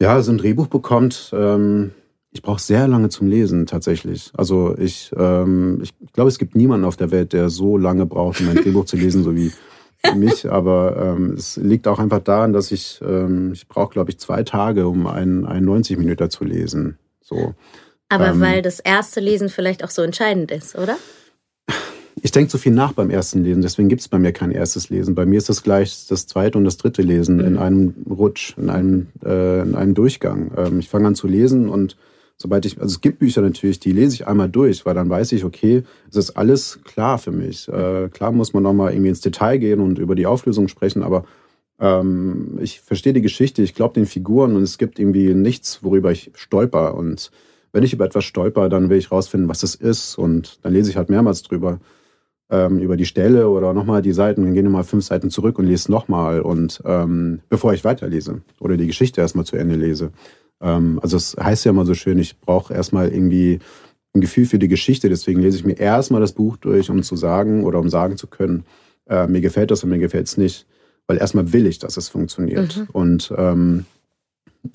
ja 0.00 0.20
so 0.22 0.32
ein 0.32 0.38
Drehbuch 0.38 0.68
bekommt, 0.68 1.30
ähm, 1.32 1.92
ich 2.30 2.42
brauche 2.42 2.60
sehr 2.60 2.86
lange 2.86 3.08
zum 3.08 3.26
Lesen 3.26 3.66
tatsächlich. 3.66 4.30
Also 4.36 4.76
ich, 4.76 5.12
ähm, 5.16 5.80
ich 5.82 5.94
glaube, 6.12 6.28
es 6.28 6.38
gibt 6.38 6.54
niemanden 6.54 6.84
auf 6.84 6.96
der 6.96 7.10
Welt, 7.10 7.32
der 7.32 7.48
so 7.48 7.76
lange 7.76 8.06
braucht, 8.06 8.40
um 8.40 8.48
ein 8.48 8.56
Drehbuch 8.62 8.84
zu 8.84 8.96
lesen, 8.96 9.24
so 9.24 9.34
wie 9.34 9.52
mich. 10.14 10.50
Aber 10.50 10.96
ähm, 11.16 11.32
es 11.32 11.56
liegt 11.56 11.88
auch 11.88 11.98
einfach 11.98 12.20
daran, 12.20 12.52
dass 12.52 12.70
ich, 12.70 13.00
ähm, 13.02 13.52
ich 13.52 13.66
brauche, 13.66 13.92
glaube 13.92 14.10
ich, 14.10 14.18
zwei 14.18 14.42
Tage, 14.42 14.86
um 14.86 15.06
einen, 15.06 15.46
einen 15.46 15.66
90 15.66 15.98
Minuten 15.98 16.30
zu 16.30 16.44
lesen. 16.44 16.98
So. 17.20 17.54
Aber 18.08 18.28
ähm, 18.28 18.40
weil 18.40 18.62
das 18.62 18.80
erste 18.80 19.20
Lesen 19.20 19.48
vielleicht 19.48 19.84
auch 19.84 19.90
so 19.90 20.02
entscheidend 20.02 20.50
ist, 20.50 20.76
oder? 20.76 20.96
Ich 22.22 22.32
denke 22.32 22.50
zu 22.50 22.58
viel 22.58 22.72
nach 22.72 22.92
beim 22.92 23.10
ersten 23.10 23.44
Lesen, 23.44 23.62
deswegen 23.62 23.88
gibt 23.88 24.00
es 24.00 24.08
bei 24.08 24.18
mir 24.18 24.32
kein 24.32 24.50
erstes 24.50 24.90
Lesen. 24.90 25.14
Bei 25.14 25.24
mir 25.24 25.38
ist 25.38 25.48
das 25.48 25.62
gleich 25.62 26.06
das 26.08 26.26
zweite 26.26 26.58
und 26.58 26.64
das 26.64 26.76
dritte 26.76 27.02
Lesen 27.02 27.36
mhm. 27.36 27.44
in 27.44 27.56
einem 27.58 27.94
Rutsch, 28.08 28.56
in 28.56 28.70
einem, 28.70 29.08
äh, 29.24 29.62
in 29.62 29.74
einem 29.74 29.94
Durchgang. 29.94 30.50
Ähm, 30.56 30.80
ich 30.80 30.88
fange 30.88 31.06
an 31.06 31.14
zu 31.14 31.28
lesen 31.28 31.68
und 31.68 31.96
sobald 32.36 32.64
ich, 32.64 32.80
also 32.80 32.94
es 32.94 33.00
gibt 33.00 33.18
Bücher 33.18 33.42
natürlich, 33.42 33.78
die 33.78 33.92
lese 33.92 34.14
ich 34.14 34.26
einmal 34.26 34.48
durch, 34.48 34.86
weil 34.86 34.94
dann 34.94 35.10
weiß 35.10 35.32
ich, 35.32 35.44
okay, 35.44 35.84
es 36.10 36.16
ist 36.16 36.30
alles 36.30 36.80
klar 36.84 37.18
für 37.18 37.32
mich. 37.32 37.68
Äh, 37.68 38.08
klar 38.08 38.32
muss 38.32 38.52
man 38.52 38.62
nochmal 38.62 38.92
irgendwie 38.92 39.10
ins 39.10 39.20
Detail 39.20 39.58
gehen 39.58 39.80
und 39.80 39.98
über 39.98 40.14
die 40.14 40.26
Auflösung 40.26 40.68
sprechen, 40.68 41.02
aber 41.02 41.24
ähm, 41.80 42.58
ich 42.60 42.80
verstehe 42.80 43.12
die 43.12 43.22
Geschichte, 43.22 43.62
ich 43.62 43.74
glaube 43.74 43.94
den 43.94 44.06
Figuren 44.06 44.56
und 44.56 44.62
es 44.62 44.78
gibt 44.78 44.98
irgendwie 44.98 45.34
nichts, 45.34 45.84
worüber 45.84 46.10
ich 46.10 46.32
stolper 46.34 46.94
und 46.94 47.30
wenn 47.72 47.82
ich 47.82 47.92
über 47.92 48.04
etwas 48.04 48.24
stolper, 48.24 48.68
dann 48.68 48.90
will 48.90 48.98
ich 48.98 49.10
rausfinden, 49.10 49.48
was 49.48 49.62
es 49.62 49.74
ist. 49.74 50.16
Und 50.16 50.58
dann 50.62 50.72
lese 50.72 50.90
ich 50.90 50.96
halt 50.96 51.10
mehrmals 51.10 51.42
drüber, 51.42 51.80
ähm, 52.50 52.78
über 52.78 52.96
die 52.96 53.06
Stelle 53.06 53.48
oder 53.48 53.74
nochmal 53.74 54.02
die 54.02 54.12
Seiten, 54.12 54.42
dann 54.42 54.52
gehe 54.52 54.62
ich 54.62 54.64
nochmal 54.64 54.84
fünf 54.84 55.04
Seiten 55.04 55.30
zurück 55.30 55.58
und 55.58 55.66
lese 55.66 55.90
nochmal. 55.90 56.40
Und 56.40 56.82
ähm, 56.84 57.40
bevor 57.48 57.74
ich 57.74 57.84
weiterlese 57.84 58.42
oder 58.58 58.76
die 58.76 58.86
Geschichte 58.86 59.20
erstmal 59.20 59.44
zu 59.44 59.56
Ende 59.56 59.76
lese. 59.76 60.12
Ähm, 60.60 60.98
also 61.02 61.16
es 61.16 61.36
heißt 61.38 61.64
ja 61.64 61.70
immer 61.70 61.84
so 61.84 61.94
schön, 61.94 62.18
ich 62.18 62.38
brauche 62.40 62.72
erstmal 62.72 63.08
irgendwie 63.08 63.60
ein 64.14 64.20
Gefühl 64.20 64.46
für 64.46 64.58
die 64.58 64.68
Geschichte. 64.68 65.08
Deswegen 65.08 65.40
lese 65.40 65.58
ich 65.58 65.64
mir 65.64 65.78
erstmal 65.78 66.20
das 66.20 66.32
Buch 66.32 66.56
durch, 66.56 66.90
um 66.90 67.02
zu 67.02 67.16
sagen 67.16 67.64
oder 67.64 67.78
um 67.78 67.90
sagen 67.90 68.16
zu 68.16 68.26
können, 68.26 68.64
äh, 69.08 69.26
mir 69.26 69.40
gefällt 69.40 69.70
das 69.70 69.84
und 69.84 69.90
mir 69.90 69.98
gefällt 69.98 70.26
es 70.26 70.36
nicht. 70.36 70.66
Weil 71.06 71.18
erstmal 71.18 71.52
will 71.52 71.66
ich, 71.66 71.78
dass 71.78 71.96
es 71.96 72.08
funktioniert. 72.08 72.76
Mhm. 72.76 72.86
Und, 72.92 73.32
ähm, 73.36 73.86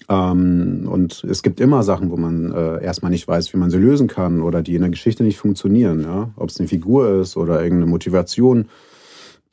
ähm, 0.09 0.87
und 0.89 1.23
es 1.23 1.43
gibt 1.43 1.59
immer 1.59 1.83
Sachen, 1.83 2.11
wo 2.11 2.17
man 2.17 2.51
äh, 2.51 2.83
erstmal 2.83 3.11
nicht 3.11 3.27
weiß, 3.27 3.53
wie 3.53 3.57
man 3.57 3.69
sie 3.69 3.77
lösen 3.77 4.07
kann 4.07 4.41
oder 4.41 4.61
die 4.61 4.75
in 4.75 4.81
der 4.81 4.89
Geschichte 4.89 5.23
nicht 5.23 5.37
funktionieren. 5.37 6.01
Ja? 6.01 6.31
Ob 6.35 6.49
es 6.49 6.59
eine 6.59 6.69
Figur 6.69 7.21
ist 7.21 7.37
oder 7.37 7.63
irgendeine 7.63 7.91
Motivation 7.91 8.67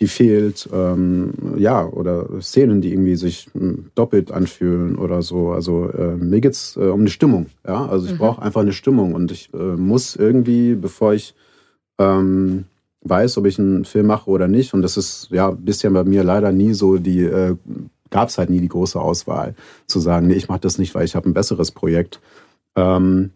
die 0.01 0.09
fehlt, 0.09 0.67
ähm, 0.73 1.33
ja, 1.59 1.87
oder 1.87 2.41
Szenen, 2.41 2.81
die 2.81 2.91
irgendwie 2.91 3.17
sich 3.17 3.49
hm, 3.53 3.91
doppelt 3.95 4.33
anfühlen 4.33 4.97
oder 4.97 5.21
so. 5.21 5.51
Also 5.51 5.91
äh, 5.91 6.17
mir 6.17 6.41
geht's 6.41 6.77
äh, 6.77 6.87
um 6.87 7.01
eine 7.01 7.11
Stimmung, 7.11 7.47
ja. 7.67 7.87
Also 7.87 8.07
ich 8.07 8.15
mhm. 8.15 8.19
brauche 8.19 8.43
einfach 8.43 8.63
eine 8.63 8.73
Stimmung 8.73 9.15
und 9.15 9.31
ich 9.31 9.53
äh, 9.53 9.59
muss 9.59 10.17
irgendwie, 10.17 10.75
bevor 10.75 11.13
ich 11.13 11.35
ähm, 11.99 12.65
weiß, 13.03 13.37
ob 13.37 13.45
ich 13.45 13.59
einen 13.59 13.85
Film 13.85 14.07
mache 14.07 14.31
oder 14.31 14.49
nicht, 14.49 14.73
und 14.73 14.81
das 14.81 14.97
ist 14.97 15.29
ja 15.31 15.51
bisher 15.51 15.91
bei 15.91 16.05
mir 16.05 16.25
leider 16.25 16.51
nie 16.51 16.73
so 16.73 16.97
die, 16.97 17.21
äh, 17.21 17.57
gab 18.11 18.29
es 18.29 18.39
halt 18.39 18.51
nie 18.51 18.61
die 18.61 18.69
große 18.69 19.01
Auswahl, 19.01 19.55
zu 19.87 20.01
sagen, 20.01 20.27
nee, 20.27 20.35
ich 20.35 20.49
mache 20.49 20.61
das 20.61 20.79
nicht, 20.79 20.95
weil 20.95 21.05
ich 21.05 21.15
habe 21.15 21.29
ein 21.29 21.35
besseres 21.35 21.71
Projekt. 21.71 22.21
Ähm, 22.77 23.31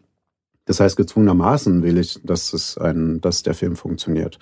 das 0.67 0.81
heißt, 0.81 0.97
gezwungenermaßen 0.97 1.83
will 1.83 1.99
ich, 1.99 2.21
dass, 2.23 2.53
es 2.53 2.79
ein, 2.79 3.21
dass 3.21 3.43
der 3.43 3.55
Film 3.55 3.77
funktioniert. 3.77 4.39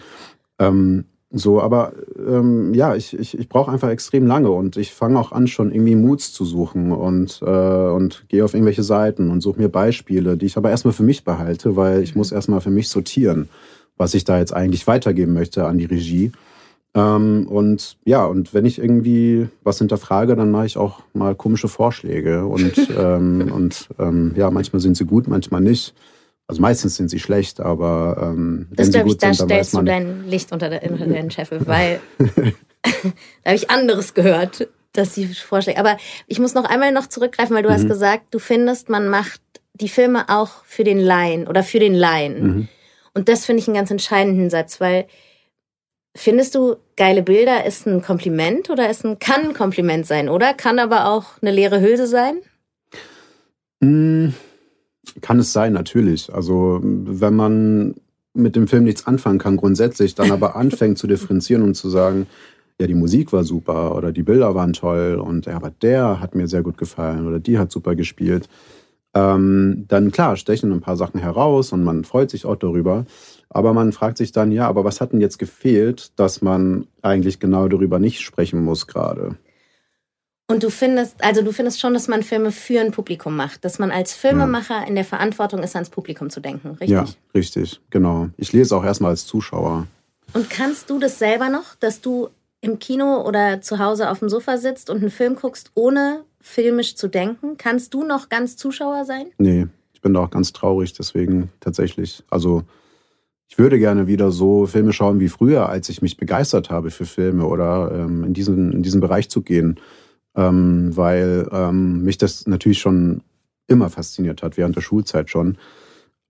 Ähm, 0.58 1.04
so, 1.34 1.62
aber 1.62 1.94
ähm, 2.18 2.74
ja, 2.74 2.94
ich, 2.94 3.18
ich, 3.18 3.38
ich 3.38 3.48
brauche 3.48 3.72
einfach 3.72 3.88
extrem 3.88 4.26
lange 4.26 4.50
und 4.50 4.76
ich 4.76 4.92
fange 4.92 5.18
auch 5.18 5.32
an, 5.32 5.46
schon 5.46 5.72
irgendwie 5.72 5.96
Moods 5.96 6.34
zu 6.34 6.44
suchen 6.44 6.92
und, 6.92 7.40
äh, 7.40 7.46
und 7.46 8.26
gehe 8.28 8.44
auf 8.44 8.52
irgendwelche 8.52 8.82
Seiten 8.82 9.30
und 9.30 9.40
suche 9.40 9.58
mir 9.58 9.70
Beispiele, 9.70 10.36
die 10.36 10.44
ich 10.44 10.58
aber 10.58 10.68
erstmal 10.68 10.92
für 10.92 11.04
mich 11.04 11.24
behalte, 11.24 11.74
weil 11.74 12.02
ich 12.02 12.14
mhm. 12.14 12.18
muss 12.18 12.32
erstmal 12.32 12.60
für 12.60 12.70
mich 12.70 12.90
sortieren, 12.90 13.48
was 13.96 14.12
ich 14.12 14.24
da 14.24 14.38
jetzt 14.38 14.52
eigentlich 14.52 14.86
weitergeben 14.86 15.32
möchte 15.32 15.64
an 15.64 15.78
die 15.78 15.86
Regie. 15.86 16.32
Ähm, 16.94 17.46
und 17.48 17.96
ja, 18.04 18.24
und 18.26 18.52
wenn 18.52 18.66
ich 18.66 18.78
irgendwie 18.78 19.48
was 19.62 19.78
hinterfrage, 19.78 20.36
dann 20.36 20.50
mache 20.50 20.66
ich 20.66 20.76
auch 20.76 21.00
mal 21.14 21.34
komische 21.34 21.68
Vorschläge 21.68 22.46
und, 22.46 22.74
ähm, 22.98 23.50
und 23.52 23.88
ähm, 23.98 24.32
ja, 24.36 24.50
manchmal 24.50 24.80
sind 24.80 24.96
sie 24.96 25.06
gut, 25.06 25.26
manchmal 25.28 25.62
nicht. 25.62 25.94
Also 26.48 26.60
meistens 26.60 26.96
sind 26.96 27.08
sie 27.08 27.18
schlecht, 27.18 27.60
aber 27.60 28.18
ähm, 28.20 28.66
das 28.70 28.88
wenn 28.88 28.92
sie 28.92 28.98
gut 29.00 29.12
ich, 29.12 29.18
da 29.18 29.32
sind, 29.32 29.40
dann 29.40 29.48
stellst 29.48 29.70
weiß 29.70 29.72
man... 29.74 29.86
du 29.86 29.92
dein 29.92 30.28
Licht 30.28 30.52
unter, 30.52 30.68
der, 30.68 30.90
unter 30.90 31.06
den 31.06 31.30
Scheffel, 31.30 31.66
weil 31.66 32.00
da 32.18 33.46
habe 33.46 33.56
ich 33.56 33.70
anderes 33.70 34.12
gehört, 34.12 34.68
dass 34.92 35.14
sie 35.14 35.26
vorschlägt. 35.26 35.78
Aber 35.78 35.96
ich 36.26 36.38
muss 36.40 36.52
noch 36.52 36.64
einmal 36.64 36.92
noch 36.92 37.06
zurückgreifen, 37.06 37.56
weil 37.56 37.62
du 37.62 37.70
mhm. 37.70 37.74
hast 37.74 37.88
gesagt, 37.88 38.34
du 38.34 38.38
findest, 38.38 38.90
man 38.90 39.08
macht 39.08 39.40
die 39.72 39.88
Filme 39.88 40.28
auch 40.28 40.64
für 40.66 40.84
den 40.84 41.00
Laien 41.00 41.46
oder 41.46 41.62
für 41.62 41.78
den 41.78 41.94
Laien. 41.94 42.42
Mhm. 42.42 42.68
Und 43.14 43.30
das 43.30 43.46
finde 43.46 43.60
ich 43.60 43.68
einen 43.68 43.76
ganz 43.76 43.90
entscheidenden 43.90 44.50
Satz, 44.50 44.80
weil 44.80 45.06
findest 46.14 46.54
du, 46.54 46.76
geile 46.96 47.22
Bilder 47.22 47.64
ist 47.64 47.86
ein 47.86 48.02
Kompliment 48.02 48.70
oder 48.70 48.90
ist 48.90 49.04
ein, 49.04 49.18
kann 49.18 49.48
ein 49.48 49.54
Kompliment 49.54 50.06
sein, 50.06 50.28
oder? 50.28 50.54
Kann 50.54 50.78
aber 50.78 51.06
auch 51.06 51.40
eine 51.40 51.50
leere 51.50 51.80
Hülse 51.80 52.06
sein? 52.06 52.36
Mhm. 53.80 54.34
Kann 55.20 55.38
es 55.40 55.52
sein, 55.52 55.72
natürlich. 55.72 56.32
Also 56.32 56.80
wenn 56.82 57.34
man 57.34 57.94
mit 58.34 58.56
dem 58.56 58.68
Film 58.68 58.84
nichts 58.84 59.06
anfangen 59.06 59.38
kann 59.38 59.56
grundsätzlich, 59.56 60.14
dann 60.14 60.30
aber 60.30 60.56
anfängt 60.56 60.98
zu 60.98 61.06
differenzieren 61.06 61.62
und 61.62 61.74
zu 61.74 61.90
sagen, 61.90 62.26
ja, 62.80 62.86
die 62.86 62.94
Musik 62.94 63.32
war 63.32 63.44
super 63.44 63.94
oder 63.94 64.12
die 64.12 64.22
Bilder 64.22 64.54
waren 64.54 64.72
toll 64.72 65.16
und 65.22 65.46
ja, 65.46 65.56
aber 65.56 65.70
der 65.70 66.20
hat 66.20 66.34
mir 66.34 66.48
sehr 66.48 66.62
gut 66.62 66.78
gefallen 66.78 67.26
oder 67.26 67.38
die 67.38 67.58
hat 67.58 67.70
super 67.70 67.94
gespielt. 67.94 68.48
Ähm, 69.14 69.84
dann 69.88 70.10
klar, 70.10 70.36
stechen 70.36 70.72
ein 70.72 70.80
paar 70.80 70.96
Sachen 70.96 71.20
heraus 71.20 71.72
und 71.72 71.84
man 71.84 72.04
freut 72.04 72.30
sich 72.30 72.46
auch 72.46 72.56
darüber. 72.56 73.04
Aber 73.54 73.74
man 73.74 73.92
fragt 73.92 74.16
sich 74.16 74.32
dann, 74.32 74.50
ja, 74.50 74.66
aber 74.66 74.82
was 74.82 75.00
hat 75.02 75.12
denn 75.12 75.20
jetzt 75.20 75.38
gefehlt, 75.38 76.12
dass 76.16 76.40
man 76.40 76.86
eigentlich 77.02 77.38
genau 77.38 77.68
darüber 77.68 77.98
nicht 77.98 78.20
sprechen 78.20 78.64
muss 78.64 78.86
gerade? 78.86 79.36
Und 80.48 80.62
du 80.62 80.70
findest, 80.70 81.22
also 81.22 81.42
du 81.42 81.52
findest 81.52 81.78
schon, 81.78 81.92
dass 81.92 82.08
man 82.08 82.22
Filme 82.22 82.50
für 82.50 82.80
ein 82.80 82.92
Publikum 82.92 83.36
macht, 83.36 83.64
dass 83.64 83.78
man 83.78 83.90
als 83.90 84.14
Filmemacher 84.14 84.80
ja. 84.80 84.86
in 84.86 84.94
der 84.94 85.04
Verantwortung 85.04 85.62
ist, 85.62 85.76
ans 85.76 85.90
Publikum 85.90 86.30
zu 86.30 86.40
denken, 86.40 86.70
richtig? 86.70 86.90
Ja, 86.90 87.04
richtig, 87.34 87.80
genau. 87.90 88.30
Ich 88.38 88.52
lese 88.52 88.74
auch 88.74 88.84
erstmal 88.84 89.10
als 89.10 89.26
Zuschauer. 89.26 89.86
Und 90.32 90.48
kannst 90.48 90.88
du 90.88 90.98
das 90.98 91.18
selber 91.18 91.50
noch, 91.50 91.74
dass 91.76 92.00
du 92.00 92.28
im 92.62 92.78
Kino 92.78 93.26
oder 93.26 93.60
zu 93.60 93.78
Hause 93.78 94.10
auf 94.10 94.20
dem 94.20 94.30
Sofa 94.30 94.56
sitzt 94.56 94.88
und 94.88 94.98
einen 94.98 95.10
Film 95.10 95.36
guckst, 95.36 95.70
ohne 95.74 96.24
filmisch 96.40 96.96
zu 96.96 97.08
denken? 97.08 97.56
Kannst 97.58 97.92
du 97.92 98.02
noch 98.02 98.30
ganz 98.30 98.56
Zuschauer 98.56 99.04
sein? 99.04 99.26
Nee, 99.36 99.66
ich 99.92 100.00
bin 100.00 100.14
da 100.14 100.20
auch 100.20 100.30
ganz 100.30 100.52
traurig, 100.52 100.94
deswegen 100.94 101.50
tatsächlich. 101.60 102.24
Also 102.30 102.62
ich 103.52 103.58
würde 103.58 103.78
gerne 103.78 104.06
wieder 104.06 104.30
so 104.30 104.66
Filme 104.66 104.94
schauen 104.94 105.20
wie 105.20 105.28
früher, 105.28 105.68
als 105.68 105.90
ich 105.90 106.00
mich 106.00 106.16
begeistert 106.16 106.70
habe 106.70 106.90
für 106.90 107.04
Filme 107.04 107.46
oder 107.46 107.92
ähm, 107.94 108.24
in, 108.24 108.32
diesen, 108.32 108.72
in 108.72 108.82
diesen 108.82 109.02
Bereich 109.02 109.28
zu 109.28 109.42
gehen 109.42 109.78
ähm, 110.34 110.96
weil 110.96 111.48
ähm, 111.52 112.02
mich 112.02 112.18
das 112.18 112.46
natürlich 112.46 112.78
schon 112.78 113.22
immer 113.66 113.90
fasziniert 113.90 114.42
hat, 114.42 114.56
während 114.56 114.76
der 114.76 114.80
Schulzeit 114.80 115.30
schon. 115.30 115.58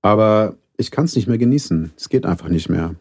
Aber 0.01 0.57
ich 0.77 0.91
kann 0.91 1.05
es 1.05 1.17
nicht 1.17 1.29
mehr 1.29 1.39
genießen. 1.39 1.93
Es 1.97 2.09
geht 2.09 2.27
einfach 2.27 2.49
nicht 2.49 2.69
mehr. 2.69 2.95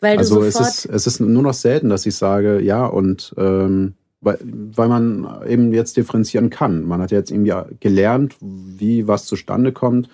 Weil 0.00 0.18
also 0.18 0.42
es 0.42 0.58
ist, 0.60 0.86
es 0.86 1.06
ist 1.06 1.20
nur 1.20 1.42
noch 1.42 1.54
selten, 1.54 1.88
dass 1.88 2.06
ich 2.06 2.16
sage, 2.16 2.60
ja, 2.60 2.84
und 2.84 3.34
ähm, 3.38 3.94
weil, 4.20 4.38
weil 4.42 4.88
man 4.88 5.42
eben 5.46 5.72
jetzt 5.72 5.96
differenzieren 5.96 6.50
kann. 6.50 6.84
Man 6.84 7.00
hat 7.00 7.10
jetzt 7.10 7.30
irgendwie 7.30 7.54
gelernt, 7.80 8.36
wie 8.40 9.08
was 9.08 9.26
zustande 9.26 9.72
kommt, 9.72 10.08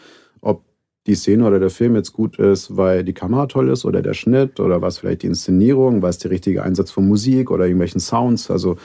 die 1.08 1.14
Szene 1.14 1.46
oder 1.46 1.58
der 1.58 1.70
Film 1.70 1.96
jetzt 1.96 2.12
gut 2.12 2.38
ist, 2.38 2.76
weil 2.76 3.02
die 3.02 3.14
Kamera 3.14 3.46
toll 3.46 3.70
ist 3.70 3.84
oder 3.84 4.02
der 4.02 4.14
Schnitt 4.14 4.60
oder 4.60 4.82
was 4.82 4.98
vielleicht 4.98 5.22
die 5.22 5.28
Inszenierung, 5.28 6.02
was 6.02 6.18
der 6.18 6.30
richtige 6.30 6.62
Einsatz 6.62 6.90
von 6.90 7.08
Musik 7.08 7.50
oder 7.50 7.64
irgendwelchen 7.64 8.00
Sounds. 8.00 8.50
Also 8.50 8.76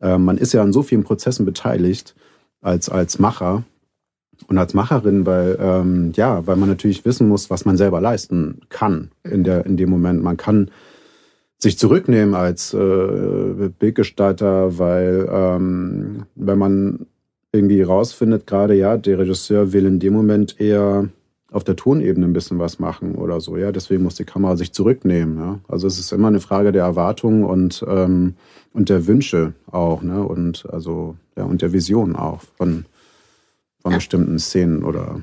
äh, 0.00 0.18
man 0.18 0.38
ist 0.38 0.52
ja 0.52 0.62
an 0.62 0.72
so 0.72 0.82
vielen 0.82 1.04
Prozessen 1.04 1.44
beteiligt 1.44 2.14
als, 2.60 2.88
als 2.88 3.18
Macher 3.18 3.64
und 4.46 4.58
als 4.58 4.74
Macherin, 4.74 5.26
weil, 5.26 5.58
ähm, 5.60 6.12
ja, 6.14 6.46
weil 6.46 6.56
man 6.56 6.68
natürlich 6.68 7.04
wissen 7.04 7.28
muss, 7.28 7.50
was 7.50 7.64
man 7.64 7.76
selber 7.76 8.00
leisten 8.00 8.60
kann 8.68 9.10
in, 9.24 9.44
der, 9.44 9.64
in 9.66 9.76
dem 9.76 9.90
Moment. 9.90 10.22
Man 10.22 10.36
kann 10.36 10.70
sich 11.58 11.78
zurücknehmen 11.78 12.34
als 12.34 12.74
äh, 12.74 13.70
Bildgestalter, 13.78 14.78
weil 14.78 15.28
ähm, 15.30 16.24
wenn 16.34 16.58
man 16.58 17.06
irgendwie 17.52 17.82
rausfindet, 17.82 18.46
gerade 18.46 18.74
ja, 18.74 18.96
der 18.96 19.18
Regisseur 19.18 19.72
will 19.72 19.86
in 19.86 19.98
dem 19.98 20.12
Moment 20.12 20.60
eher 20.60 21.08
auf 21.50 21.64
der 21.64 21.76
Tonebene 21.76 22.26
ein 22.26 22.32
bisschen 22.32 22.58
was 22.58 22.78
machen 22.78 23.16
oder 23.16 23.40
so. 23.40 23.56
Ja, 23.56 23.72
deswegen 23.72 24.02
muss 24.02 24.14
die 24.14 24.24
Kamera 24.24 24.56
sich 24.56 24.72
zurücknehmen. 24.72 25.36
Ja? 25.36 25.60
Also 25.68 25.86
es 25.86 25.98
ist 25.98 26.12
immer 26.12 26.28
eine 26.28 26.40
Frage 26.40 26.72
der 26.72 26.84
Erwartung 26.84 27.44
und 27.44 27.84
ähm, 27.88 28.34
und 28.72 28.88
der 28.88 29.06
Wünsche 29.06 29.54
auch, 29.70 30.02
ne? 30.02 30.22
Und 30.22 30.66
also 30.70 31.16
ja 31.36 31.44
und 31.44 31.62
der 31.62 31.72
Vision 31.72 32.14
auch 32.14 32.42
von 32.56 32.86
von 33.80 33.92
ja. 33.92 33.98
bestimmten 33.98 34.38
Szenen 34.38 34.84
oder 34.84 35.22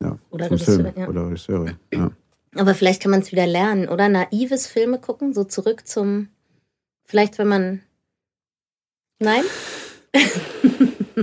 ja 0.00 0.18
oder 0.30 0.46
von 0.46 0.58
Film 0.58 0.86
ja. 0.96 1.08
oder 1.08 1.26
Regisseure. 1.26 1.76
Ja. 1.92 2.10
Aber 2.54 2.74
vielleicht 2.74 3.02
kann 3.02 3.10
man 3.10 3.20
es 3.20 3.32
wieder 3.32 3.46
lernen, 3.46 3.88
oder 3.88 4.08
naives 4.08 4.66
Filme 4.66 4.98
gucken, 4.98 5.34
so 5.34 5.44
zurück 5.44 5.86
zum 5.86 6.28
vielleicht 7.04 7.38
wenn 7.38 7.48
man 7.48 7.82
nein. 9.18 9.42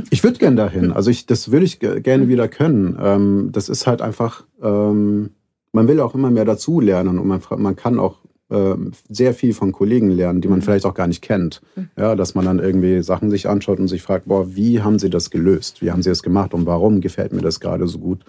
Ich 0.10 0.24
würde 0.24 0.40
gerne 0.40 0.56
dahin. 0.56 0.92
Also 0.92 1.12
ich, 1.12 1.26
das 1.26 1.52
würde 1.52 1.66
ich 1.66 1.80
gerne 1.80 2.28
wieder 2.28 2.48
können. 2.48 2.98
Ähm, 3.00 3.50
das 3.52 3.70
ist 3.70 3.86
halt 3.86 4.02
einfach, 4.02 4.44
ähm, 4.62 5.32
man 5.72 5.88
will 5.88 6.00
auch 6.00 6.16
immer 6.16 6.32
mehr 6.32 6.46
dazu 6.46 6.80
lernen 6.80 7.20
und 7.20 7.28
man, 7.28 7.42
man 7.58 7.76
kann 7.76 8.00
auch 8.00 8.20
äh, 8.50 8.76
sehr 9.10 9.34
viel 9.34 9.54
von 9.54 9.72
Kollegen 9.72 10.10
lernen, 10.10 10.42
die 10.42 10.48
man 10.48 10.60
mhm. 10.60 10.64
vielleicht 10.64 10.86
auch 10.86 10.94
gar 10.94 11.08
nicht 11.08 11.22
kennt. 11.22 11.62
Mhm. 11.76 11.90
Ja, 11.98 12.16
dass 12.16 12.36
man 12.36 12.46
dann 12.46 12.60
irgendwie 12.60 13.02
Sachen 13.04 13.30
sich 13.30 13.48
anschaut 13.48 13.80
und 13.80 13.88
sich 13.88 14.02
fragt, 14.02 14.28
boah, 14.28 14.56
wie 14.56 14.82
haben 14.82 15.00
sie 15.00 15.10
das 15.10 15.30
gelöst? 15.30 15.82
Wie 15.82 15.92
haben 15.92 16.02
sie 16.02 16.10
das 16.10 16.24
gemacht 16.24 16.54
und 16.54 16.66
warum 16.66 17.02
gefällt 17.02 17.34
mir 17.34 17.42
das 17.42 17.60
gerade 17.60 17.88
so 17.88 18.00
gut? 18.00 18.26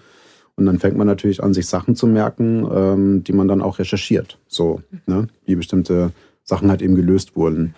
Und 0.55 0.65
dann 0.65 0.79
fängt 0.79 0.97
man 0.97 1.07
natürlich 1.07 1.43
an, 1.43 1.53
sich 1.53 1.67
Sachen 1.67 1.95
zu 1.95 2.07
merken, 2.07 2.65
ähm, 2.73 3.23
die 3.23 3.33
man 3.33 3.47
dann 3.47 3.61
auch 3.61 3.79
recherchiert. 3.79 4.39
So, 4.47 4.81
mhm. 4.89 4.99
ne? 5.13 5.27
wie 5.45 5.55
bestimmte 5.55 6.11
Sachen 6.43 6.69
halt 6.69 6.81
eben 6.81 6.95
gelöst 6.95 7.35
wurden. 7.35 7.75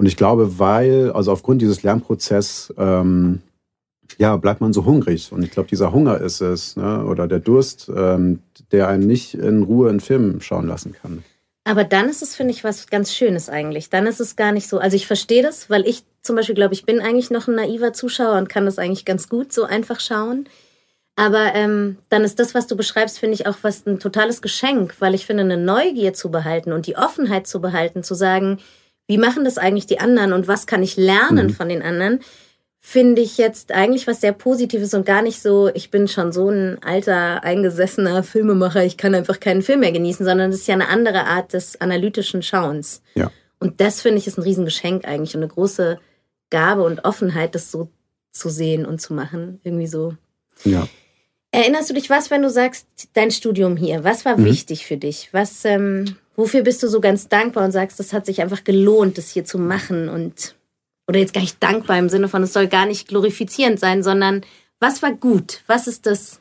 Und 0.00 0.06
ich 0.06 0.16
glaube, 0.16 0.58
weil, 0.58 1.12
also 1.12 1.30
aufgrund 1.30 1.60
dieses 1.60 1.82
Lernprozesses, 1.82 2.72
ähm, 2.78 3.42
ja, 4.16 4.34
bleibt 4.38 4.62
man 4.62 4.72
so 4.72 4.86
hungrig. 4.86 5.30
Und 5.30 5.42
ich 5.42 5.50
glaube, 5.50 5.68
dieser 5.68 5.92
Hunger 5.92 6.22
ist 6.22 6.40
es, 6.40 6.74
ne? 6.74 7.04
oder 7.04 7.28
der 7.28 7.38
Durst, 7.38 7.92
ähm, 7.94 8.38
der 8.72 8.88
einen 8.88 9.06
nicht 9.06 9.34
in 9.34 9.62
Ruhe 9.62 9.90
einen 9.90 10.00
Film 10.00 10.40
schauen 10.40 10.66
lassen 10.66 10.94
kann. 10.94 11.22
Aber 11.64 11.84
dann 11.84 12.08
ist 12.08 12.22
es, 12.22 12.34
finde 12.34 12.54
ich, 12.54 12.64
was 12.64 12.86
ganz 12.86 13.12
Schönes 13.12 13.50
eigentlich. 13.50 13.90
Dann 13.90 14.06
ist 14.06 14.20
es 14.20 14.36
gar 14.36 14.52
nicht 14.52 14.70
so. 14.70 14.78
Also 14.78 14.96
ich 14.96 15.06
verstehe 15.06 15.42
das, 15.42 15.68
weil 15.68 15.86
ich 15.86 16.02
zum 16.22 16.34
Beispiel 16.34 16.54
glaube, 16.54 16.72
ich 16.72 16.86
bin 16.86 17.00
eigentlich 17.00 17.30
noch 17.30 17.46
ein 17.46 17.56
naiver 17.56 17.92
Zuschauer 17.92 18.38
und 18.38 18.48
kann 18.48 18.64
das 18.64 18.78
eigentlich 18.78 19.04
ganz 19.04 19.28
gut 19.28 19.52
so 19.52 19.64
einfach 19.64 20.00
schauen. 20.00 20.48
Aber 21.14 21.54
ähm, 21.54 21.98
dann 22.08 22.24
ist 22.24 22.38
das, 22.38 22.54
was 22.54 22.66
du 22.66 22.74
beschreibst, 22.74 23.18
finde 23.18 23.34
ich 23.34 23.46
auch 23.46 23.58
was 23.60 23.84
ein 23.84 23.98
totales 23.98 24.40
Geschenk, 24.40 24.94
weil 25.00 25.14
ich 25.14 25.26
finde, 25.26 25.42
eine 25.42 25.58
Neugier 25.58 26.14
zu 26.14 26.30
behalten 26.30 26.72
und 26.72 26.86
die 26.86 26.96
Offenheit 26.96 27.46
zu 27.46 27.60
behalten, 27.60 28.02
zu 28.02 28.14
sagen, 28.14 28.60
wie 29.10 29.18
machen 29.18 29.44
das 29.44 29.58
eigentlich 29.58 29.86
die 29.86 29.98
anderen 29.98 30.32
und 30.32 30.46
was 30.46 30.68
kann 30.68 30.84
ich 30.84 30.96
lernen 30.96 31.48
mhm. 31.48 31.52
von 31.52 31.68
den 31.68 31.82
anderen, 31.82 32.20
finde 32.78 33.20
ich 33.22 33.38
jetzt 33.38 33.72
eigentlich 33.72 34.06
was 34.06 34.20
sehr 34.20 34.30
Positives 34.30 34.94
und 34.94 35.04
gar 35.04 35.20
nicht 35.20 35.42
so, 35.42 35.68
ich 35.74 35.90
bin 35.90 36.06
schon 36.06 36.30
so 36.30 36.48
ein 36.48 36.80
alter, 36.80 37.42
eingesessener 37.42 38.22
Filmemacher, 38.22 38.84
ich 38.84 38.96
kann 38.96 39.16
einfach 39.16 39.40
keinen 39.40 39.62
Film 39.62 39.80
mehr 39.80 39.90
genießen, 39.90 40.24
sondern 40.24 40.52
das 40.52 40.60
ist 40.60 40.68
ja 40.68 40.74
eine 40.74 40.86
andere 40.86 41.26
Art 41.26 41.54
des 41.54 41.80
analytischen 41.80 42.44
Schauens. 42.44 43.02
Ja. 43.16 43.32
Und 43.58 43.80
das 43.80 44.00
finde 44.00 44.18
ich 44.18 44.28
ist 44.28 44.38
ein 44.38 44.44
Riesengeschenk 44.44 45.04
eigentlich 45.04 45.34
und 45.34 45.42
eine 45.42 45.52
große 45.52 45.98
Gabe 46.50 46.84
und 46.84 47.04
Offenheit, 47.04 47.56
das 47.56 47.72
so 47.72 47.88
zu 48.30 48.48
sehen 48.48 48.86
und 48.86 49.00
zu 49.00 49.12
machen. 49.12 49.58
Irgendwie 49.64 49.88
so. 49.88 50.14
Ja. 50.62 50.86
Erinnerst 51.50 51.90
du 51.90 51.94
dich 51.94 52.10
was, 52.10 52.30
wenn 52.30 52.42
du 52.42 52.48
sagst, 52.48 52.86
dein 53.14 53.32
Studium 53.32 53.76
hier, 53.76 54.04
was 54.04 54.24
war 54.24 54.38
mhm. 54.38 54.44
wichtig 54.44 54.86
für 54.86 54.96
dich? 54.96 55.30
Was, 55.32 55.64
ähm, 55.64 56.16
wofür 56.36 56.62
bist 56.62 56.82
du 56.82 56.88
so 56.88 57.00
ganz 57.00 57.28
dankbar 57.28 57.64
und 57.64 57.72
sagst, 57.72 57.98
das 57.98 58.12
hat 58.12 58.26
sich 58.26 58.40
einfach 58.40 58.64
gelohnt, 58.64 59.18
das 59.18 59.30
hier 59.30 59.44
zu 59.44 59.58
machen 59.58 60.08
und 60.08 60.54
oder 61.08 61.18
jetzt 61.18 61.34
gar 61.34 61.40
nicht 61.40 61.60
dankbar 61.60 61.98
im 61.98 62.08
Sinne 62.08 62.28
von, 62.28 62.42
es 62.44 62.52
soll 62.52 62.68
gar 62.68 62.86
nicht 62.86 63.08
glorifizierend 63.08 63.80
sein, 63.80 64.04
sondern 64.04 64.42
was 64.78 65.02
war 65.02 65.12
gut? 65.12 65.62
Was 65.66 65.88
ist 65.88 66.06
das? 66.06 66.40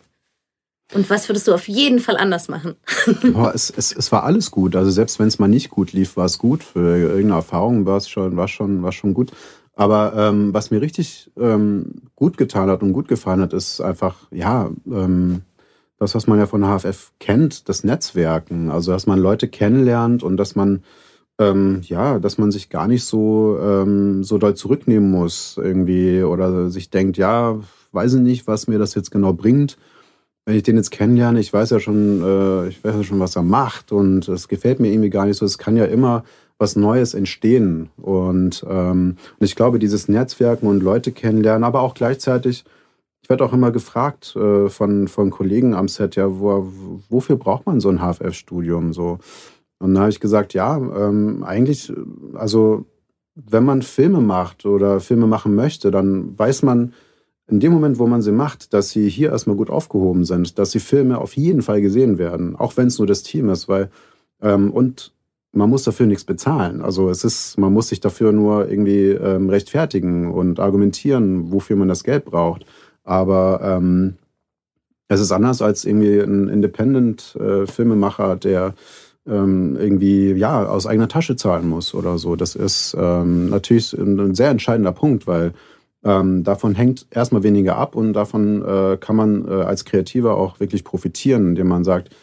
Und 0.94 1.10
was 1.10 1.28
würdest 1.28 1.48
du 1.48 1.54
auf 1.54 1.68
jeden 1.68 2.00
Fall 2.00 2.18
anders 2.18 2.50
machen? 2.50 2.76
Boah, 3.34 3.52
es, 3.54 3.70
es, 3.76 3.92
es 3.92 4.12
war 4.12 4.24
alles 4.24 4.52
gut. 4.52 4.76
Also 4.76 4.92
selbst 4.92 5.20
wenn 5.20 5.28
es 5.28 5.40
mal 5.40 5.48
nicht 5.48 5.70
gut 5.70 5.92
lief, 5.92 6.18
war 6.18 6.26
es 6.26 6.38
gut. 6.38 6.64
Für 6.64 6.98
irgendeine 6.98 7.36
Erfahrung 7.36 7.86
war 7.86 7.98
es 7.98 8.10
schon, 8.10 8.38
war 8.38 8.48
schon, 8.48 8.82
war 8.82 8.92
schon 8.92 9.14
gut. 9.14 9.32
Aber 9.76 10.14
ähm, 10.16 10.54
was 10.54 10.72
mir 10.72 10.82
richtig 10.82 11.32
ähm, 11.38 12.04
gut 12.16 12.38
getan 12.38 12.70
hat 12.70 12.82
und 12.82 12.94
gut 12.94 13.08
gefallen 13.08 13.42
hat, 13.42 13.54
ist 13.54 13.82
einfach, 13.82 14.28
ja, 14.32 14.70
ähm, 14.86 15.42
das, 16.00 16.16
was 16.16 16.28
man 16.28 16.40
ja 16.40 16.48
von 16.48 16.64
HFF 16.64 17.12
kennt, 17.20 17.70
das 17.70 17.84
Netzwerken. 17.84 18.72
Also, 18.72 18.92
dass 18.92 19.06
man 19.06 19.20
Leute 19.20 19.48
kennenlernt 19.48 20.24
und 20.24 20.38
dass 20.38 20.56
man, 20.56 20.84
ähm, 21.38 21.82
ja, 21.84 22.20
dass 22.20 22.38
man 22.38 22.52
sich 22.52 22.70
gar 22.70 22.88
nicht 22.88 23.04
so, 23.04 23.60
ähm, 23.62 24.24
so 24.24 24.38
doll 24.38 24.56
zurücknehmen 24.56 25.12
muss 25.12 25.60
irgendwie 25.62 26.24
oder 26.24 26.70
sich 26.70 26.90
denkt, 26.90 27.18
ja, 27.18 27.60
weiß 27.92 28.16
ich 28.16 28.22
nicht, 28.22 28.48
was 28.48 28.68
mir 28.68 28.80
das 28.80 28.96
jetzt 28.96 29.12
genau 29.12 29.34
bringt. 29.34 29.78
Wenn 30.46 30.56
ich 30.56 30.64
den 30.64 30.78
jetzt 30.78 30.92
kennenlerne, 30.92 31.40
ich 31.40 31.52
weiß 31.54 31.70
ja 31.70 31.80
schon, 31.80 32.24
äh, 32.24 32.68
ich 32.70 32.84
weiß 32.84 32.96
ja 32.96 33.04
schon, 33.04 33.20
was 33.20 33.36
er 33.36 33.44
macht 33.44 33.92
und 33.92 34.28
es 34.30 34.48
gefällt 34.48 34.80
mir 34.80 34.92
irgendwie 34.92 35.10
gar 35.10 35.26
nicht 35.26 35.38
so. 35.38 35.46
Es 35.46 35.58
kann 35.58 35.76
ja 35.76 35.86
immer 35.86 36.24
was 36.58 36.76
Neues 36.76 37.14
entstehen. 37.14 37.90
Und, 37.98 38.66
ähm, 38.70 39.18
und 39.40 39.46
ich 39.46 39.56
glaube, 39.56 39.80
dieses 39.80 40.08
Netzwerken 40.08 40.68
und 40.68 40.82
Leute 40.82 41.12
kennenlernen, 41.12 41.64
aber 41.64 41.82
auch 41.82 41.94
gleichzeitig, 41.94 42.64
ich 43.22 43.30
werde 43.30 43.46
auch 43.46 43.54
immer 43.54 43.72
gefragt 43.72 44.36
äh, 44.36 44.70
von, 44.70 45.08
von 45.08 45.30
Kollegen 45.30 45.74
am 45.74 45.88
Set, 45.88 46.16
ja, 46.16 46.40
wo, 46.40 46.68
wofür 47.10 47.36
braucht 47.36 47.66
man 47.66 47.80
so 47.80 47.90
ein 47.90 48.00
HFF-Studium? 48.00 48.94
So. 48.94 49.20
Und 49.80 49.94
dann 49.94 50.00
habe 50.00 50.10
ich 50.10 50.20
gesagt, 50.20 50.54
ja, 50.54 50.78
ähm, 50.78 51.44
eigentlich, 51.44 51.92
also 52.34 52.86
wenn 53.36 53.64
man 53.64 53.82
Filme 53.82 54.22
macht 54.22 54.66
oder 54.66 55.00
Filme 55.00 55.28
machen 55.28 55.56
möchte, 55.56 55.92
dann 55.92 56.38
weiß 56.38 56.64
man 56.64 56.94
in 57.48 57.60
dem 57.60 57.72
Moment, 57.72 57.98
wo 57.98 58.06
man 58.06 58.22
sie 58.22 58.32
macht, 58.32 58.74
dass 58.74 58.92
sie 58.92 59.10
hier 59.10 59.32
erstmal 59.32 59.56
gut 59.56 59.70
aufgehoben 59.70 60.24
sind, 60.24 60.60
dass 60.60 60.72
die 60.72 60.80
Filme 60.80 61.18
auf 61.18 61.36
jeden 61.36 61.62
Fall 61.62 61.82
gesehen 61.82 62.18
werden, 62.18 62.56
auch 62.56 62.78
wenn 62.78 62.88
es 62.88 63.00
nur 63.00 63.08
das 63.08 63.24
Team 63.24 63.50
ist, 63.50 63.68
weil 63.68 63.90
ähm, 64.42 64.72
und 64.72 65.14
man 65.52 65.70
muss 65.70 65.84
dafür 65.84 66.06
nichts 66.06 66.26
bezahlen. 66.26 66.82
Also 66.82 67.10
es 67.10 67.24
ist, 67.24 67.58
man 67.58 67.74
muss 67.74 67.88
sich 67.90 68.00
dafür 68.00 68.32
nur 68.32 68.70
irgendwie 68.70 69.08
ähm, 69.10 69.50
rechtfertigen 69.50 70.32
und 70.32 70.60
argumentieren, 70.60 71.52
wofür 71.52 71.76
man 71.76 71.88
das 71.88 72.04
Geld 72.04 72.26
braucht. 72.26 72.66
Aber 73.10 73.62
ähm, 73.64 74.18
es 75.08 75.20
ist 75.20 75.32
anders 75.32 75.64
als 75.64 75.84
irgendwie 75.84 76.20
ein 76.20 76.48
Independent-Filmemacher, 76.48 78.34
äh, 78.34 78.38
der 78.38 78.76
ähm, 79.28 79.76
irgendwie 79.78 80.34
ja 80.34 80.64
aus 80.68 80.86
eigener 80.86 81.08
Tasche 81.08 81.36
zahlen 81.36 81.68
muss 81.68 81.96
oder 81.96 82.20
so. 82.20 82.36
Das 82.36 82.54
ist 82.54 82.96
ähm, 82.98 83.50
natürlich 83.50 83.94
ein, 83.94 84.36
sehr 84.36 84.52
entscheidender 84.52 84.92
Punkt, 84.92 85.26
weil 85.26 85.54
ähm, 86.04 86.44
davon 86.44 86.76
hängt 86.76 87.08
erstmal 87.10 87.42
weniger 87.42 87.78
ab 87.78 87.96
und 87.96 88.14
davon 88.14 88.64
äh, 88.64 88.98
kann 88.98 89.16
man 89.16 89.48
äh, 89.48 89.64
als 89.64 89.86
Kreativer 89.86 90.38
auch 90.38 90.60
wirklich 90.60 90.84
profitieren, 90.84 91.48
indem 91.50 91.68
man 91.68 91.84
sagt, 91.84 92.16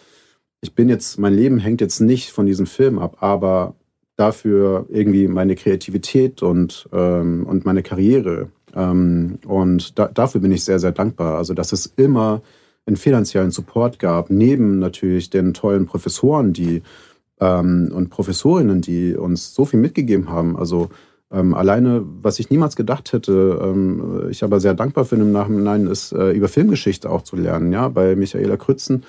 ich 0.60 0.72
bin 0.76 0.88
jetzt, 0.88 1.18
mein 1.18 1.34
Leben 1.34 1.58
hängt 1.58 1.80
jetzt 1.80 1.98
nicht 1.98 2.30
von 2.30 2.46
diesem 2.46 2.66
Film 2.66 3.00
ab, 3.00 3.16
aber 3.20 3.74
dafür 4.16 4.86
irgendwie 4.88 5.28
meine 5.28 5.54
Kreativität 5.54 6.42
und, 6.42 6.88
ähm, 6.92 7.46
und 7.46 7.64
meine 7.64 7.82
Karriere. 7.82 8.48
Ähm, 8.74 9.38
und 9.46 9.98
da, 9.98 10.08
dafür 10.08 10.40
bin 10.40 10.52
ich 10.52 10.64
sehr, 10.64 10.78
sehr 10.78 10.92
dankbar. 10.92 11.36
Also, 11.38 11.54
dass 11.54 11.72
es 11.72 11.86
immer 11.96 12.42
einen 12.86 12.96
finanziellen 12.96 13.50
Support 13.50 13.98
gab, 13.98 14.30
neben 14.30 14.78
natürlich 14.78 15.30
den 15.30 15.54
tollen 15.54 15.86
Professoren, 15.86 16.52
die 16.52 16.82
ähm, 17.40 17.90
und 17.92 18.10
Professorinnen, 18.10 18.80
die 18.80 19.14
uns 19.14 19.54
so 19.54 19.64
viel 19.64 19.80
mitgegeben 19.80 20.30
haben. 20.30 20.56
Also 20.56 20.88
ähm, 21.30 21.54
alleine, 21.54 22.04
was 22.22 22.38
ich 22.38 22.50
niemals 22.50 22.76
gedacht 22.76 23.12
hätte, 23.12 23.60
ähm, 23.62 24.28
ich 24.30 24.44
aber 24.44 24.60
sehr 24.60 24.74
dankbar 24.74 25.04
finde 25.04 25.24
im 25.24 25.32
Nachhinein, 25.32 25.86
ist 25.86 26.12
äh, 26.12 26.30
über 26.30 26.48
Filmgeschichte 26.48 27.10
auch 27.10 27.22
zu 27.22 27.36
lernen. 27.36 27.72
Ja, 27.72 27.88
bei 27.88 28.14
Michaela 28.14 28.56
Krützen 28.56 29.04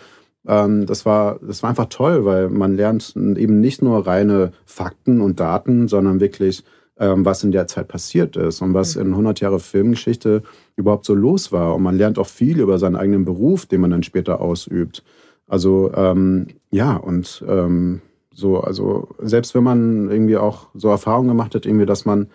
das, 0.47 1.05
war, 1.05 1.39
das 1.41 1.61
war 1.61 1.69
einfach 1.69 1.89
toll, 1.89 2.23
weil 2.23 2.49
man 2.49 2.75
lernt 2.75 3.13
eben 3.15 3.59
nicht 3.59 3.81
nur 3.81 4.07
reine 4.07 4.53
Fakten 4.65 5.19
und 5.19 5.39
Daten, 5.39 5.89
sondern 5.89 6.21
wirklich, 6.21 6.63
ähm, 6.97 7.25
was 7.25 7.43
in 7.43 7.51
der 7.51 7.67
Zeit 7.67 7.89
passiert 7.89 8.37
ist 8.37 8.61
und 8.61 8.73
was 8.73 8.95
in 8.95 9.07
100 9.07 9.41
Jahre 9.41 9.59
Filmgeschichte 9.59 10.43
überhaupt 10.77 11.05
so 11.05 11.13
los 11.13 11.51
war. 11.51 11.75
Und 11.75 11.83
man 11.83 11.97
lernt 11.97 12.17
auch 12.17 12.27
viel 12.27 12.59
über 12.59 12.79
seinen 12.79 12.95
eigenen 12.95 13.25
Beruf, 13.25 13.65
den 13.65 13.81
man 13.81 13.91
dann 13.91 14.03
später 14.03 14.39
ausübt. 14.39 15.03
Also 15.47 15.91
ähm, 15.93 16.47
ja, 16.71 16.95
und 16.95 17.43
ähm, 17.47 18.01
so, 18.33 18.59
also 18.59 19.09
selbst 19.19 19.55
wenn 19.55 19.63
man 19.63 20.09
irgendwie 20.09 20.37
auch 20.37 20.67
so 20.75 20.89
Erfahrungen 20.89 21.29
gemacht 21.29 21.55
hat, 21.55 21.65
irgendwie, 21.65 21.85
dass 21.85 22.05
man 22.05 22.27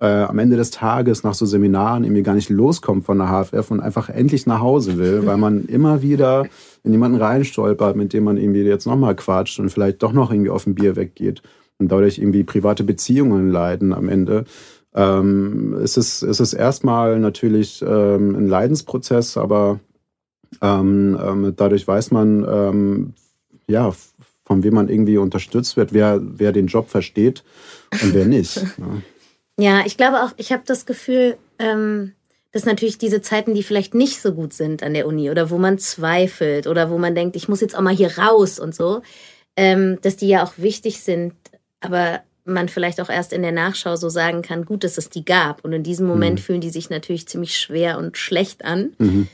äh, 0.00 0.06
am 0.06 0.38
Ende 0.38 0.56
des 0.56 0.70
Tages 0.70 1.24
nach 1.24 1.34
so 1.34 1.44
Seminaren 1.44 2.04
irgendwie 2.04 2.22
gar 2.22 2.34
nicht 2.34 2.50
loskommt 2.50 3.04
von 3.04 3.18
der 3.18 3.28
HFF 3.28 3.70
und 3.70 3.80
einfach 3.80 4.08
endlich 4.08 4.46
nach 4.46 4.60
Hause 4.60 4.96
will, 4.96 5.22
weil 5.26 5.36
man 5.36 5.64
immer 5.64 6.02
wieder 6.02 6.46
in 6.84 6.92
jemanden 6.92 7.20
reinstolpert, 7.20 7.96
mit 7.96 8.12
dem 8.12 8.24
man 8.24 8.36
irgendwie 8.36 8.62
jetzt 8.62 8.86
nochmal 8.86 9.16
quatscht 9.16 9.58
und 9.58 9.70
vielleicht 9.70 10.02
doch 10.02 10.12
noch 10.12 10.30
irgendwie 10.30 10.50
auf 10.50 10.66
ein 10.66 10.74
Bier 10.74 10.96
weggeht 10.96 11.42
und 11.78 11.90
dadurch 11.90 12.18
irgendwie 12.18 12.44
private 12.44 12.84
Beziehungen 12.84 13.50
leiden 13.50 13.92
am 13.92 14.08
Ende. 14.08 14.44
Ähm, 14.94 15.74
es, 15.82 15.96
ist, 15.96 16.22
es 16.22 16.40
ist 16.40 16.52
erstmal 16.52 17.18
natürlich 17.18 17.84
ähm, 17.86 18.34
ein 18.34 18.48
Leidensprozess, 18.48 19.36
aber 19.36 19.80
ähm, 20.62 21.18
ähm 21.22 21.52
dadurch 21.56 21.86
weiß 21.86 22.10
man, 22.10 22.46
ähm, 22.48 23.12
ja, 23.68 23.92
von 24.44 24.62
wem 24.62 24.74
man 24.74 24.88
irgendwie 24.88 25.18
unterstützt 25.18 25.76
wird, 25.76 25.92
wer, 25.92 26.20
wer 26.22 26.52
den 26.52 26.68
Job 26.68 26.88
versteht 26.88 27.44
und 28.02 28.14
wer 28.14 28.26
nicht. 28.26 28.56
Ja. 28.56 28.86
Ja, 29.58 29.82
ich 29.84 29.96
glaube 29.96 30.22
auch, 30.22 30.32
ich 30.36 30.52
habe 30.52 30.62
das 30.64 30.86
Gefühl, 30.86 31.36
ähm, 31.58 32.12
dass 32.52 32.64
natürlich 32.64 32.96
diese 32.96 33.20
Zeiten, 33.20 33.54
die 33.54 33.62
vielleicht 33.62 33.94
nicht 33.94 34.20
so 34.20 34.32
gut 34.32 34.52
sind 34.52 34.82
an 34.82 34.94
der 34.94 35.06
Uni 35.06 35.30
oder 35.30 35.50
wo 35.50 35.58
man 35.58 35.78
zweifelt 35.78 36.66
oder 36.66 36.90
wo 36.90 36.98
man 36.98 37.14
denkt, 37.14 37.36
ich 37.36 37.48
muss 37.48 37.60
jetzt 37.60 37.76
auch 37.76 37.82
mal 37.82 37.94
hier 37.94 38.18
raus 38.18 38.58
und 38.58 38.74
so, 38.74 39.02
ähm, 39.56 39.98
dass 40.02 40.16
die 40.16 40.28
ja 40.28 40.44
auch 40.44 40.52
wichtig 40.56 41.00
sind, 41.00 41.34
aber 41.80 42.20
man 42.44 42.68
vielleicht 42.68 43.00
auch 43.00 43.10
erst 43.10 43.32
in 43.32 43.42
der 43.42 43.52
Nachschau 43.52 43.96
so 43.96 44.08
sagen 44.08 44.42
kann, 44.42 44.64
gut, 44.64 44.84
dass 44.84 44.96
es 44.96 45.10
die 45.10 45.24
gab. 45.24 45.64
Und 45.64 45.72
in 45.72 45.82
diesem 45.82 46.06
Moment 46.06 46.38
mhm. 46.38 46.42
fühlen 46.42 46.60
die 46.60 46.70
sich 46.70 46.88
natürlich 46.88 47.28
ziemlich 47.28 47.58
schwer 47.58 47.98
und 47.98 48.16
schlecht 48.16 48.64
an. 48.64 48.94
Mhm. 48.98 49.28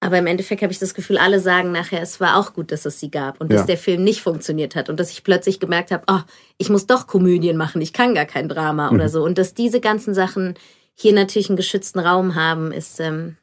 Aber 0.00 0.18
im 0.18 0.26
Endeffekt 0.28 0.62
habe 0.62 0.72
ich 0.72 0.78
das 0.78 0.94
Gefühl, 0.94 1.18
alle 1.18 1.40
sagen 1.40 1.72
nachher, 1.72 2.00
es 2.00 2.20
war 2.20 2.36
auch 2.36 2.52
gut, 2.54 2.70
dass 2.70 2.84
es 2.84 3.00
sie 3.00 3.10
gab 3.10 3.40
und 3.40 3.50
ja. 3.50 3.58
dass 3.58 3.66
der 3.66 3.78
Film 3.78 4.04
nicht 4.04 4.22
funktioniert 4.22 4.76
hat 4.76 4.88
und 4.88 5.00
dass 5.00 5.10
ich 5.10 5.24
plötzlich 5.24 5.58
gemerkt 5.58 5.90
habe, 5.90 6.04
oh, 6.08 6.20
ich 6.56 6.70
muss 6.70 6.86
doch 6.86 7.08
Komödien 7.08 7.56
machen, 7.56 7.80
ich 7.82 7.92
kann 7.92 8.14
gar 8.14 8.26
kein 8.26 8.48
Drama 8.48 8.90
mhm. 8.90 8.96
oder 8.96 9.08
so. 9.08 9.24
Und 9.24 9.38
dass 9.38 9.54
diese 9.54 9.80
ganzen 9.80 10.14
Sachen 10.14 10.54
hier 10.94 11.12
natürlich 11.12 11.48
einen 11.48 11.56
geschützten 11.56 11.98
Raum 11.98 12.36
haben, 12.36 12.70
ist 12.70 13.00
ähm, 13.00 13.36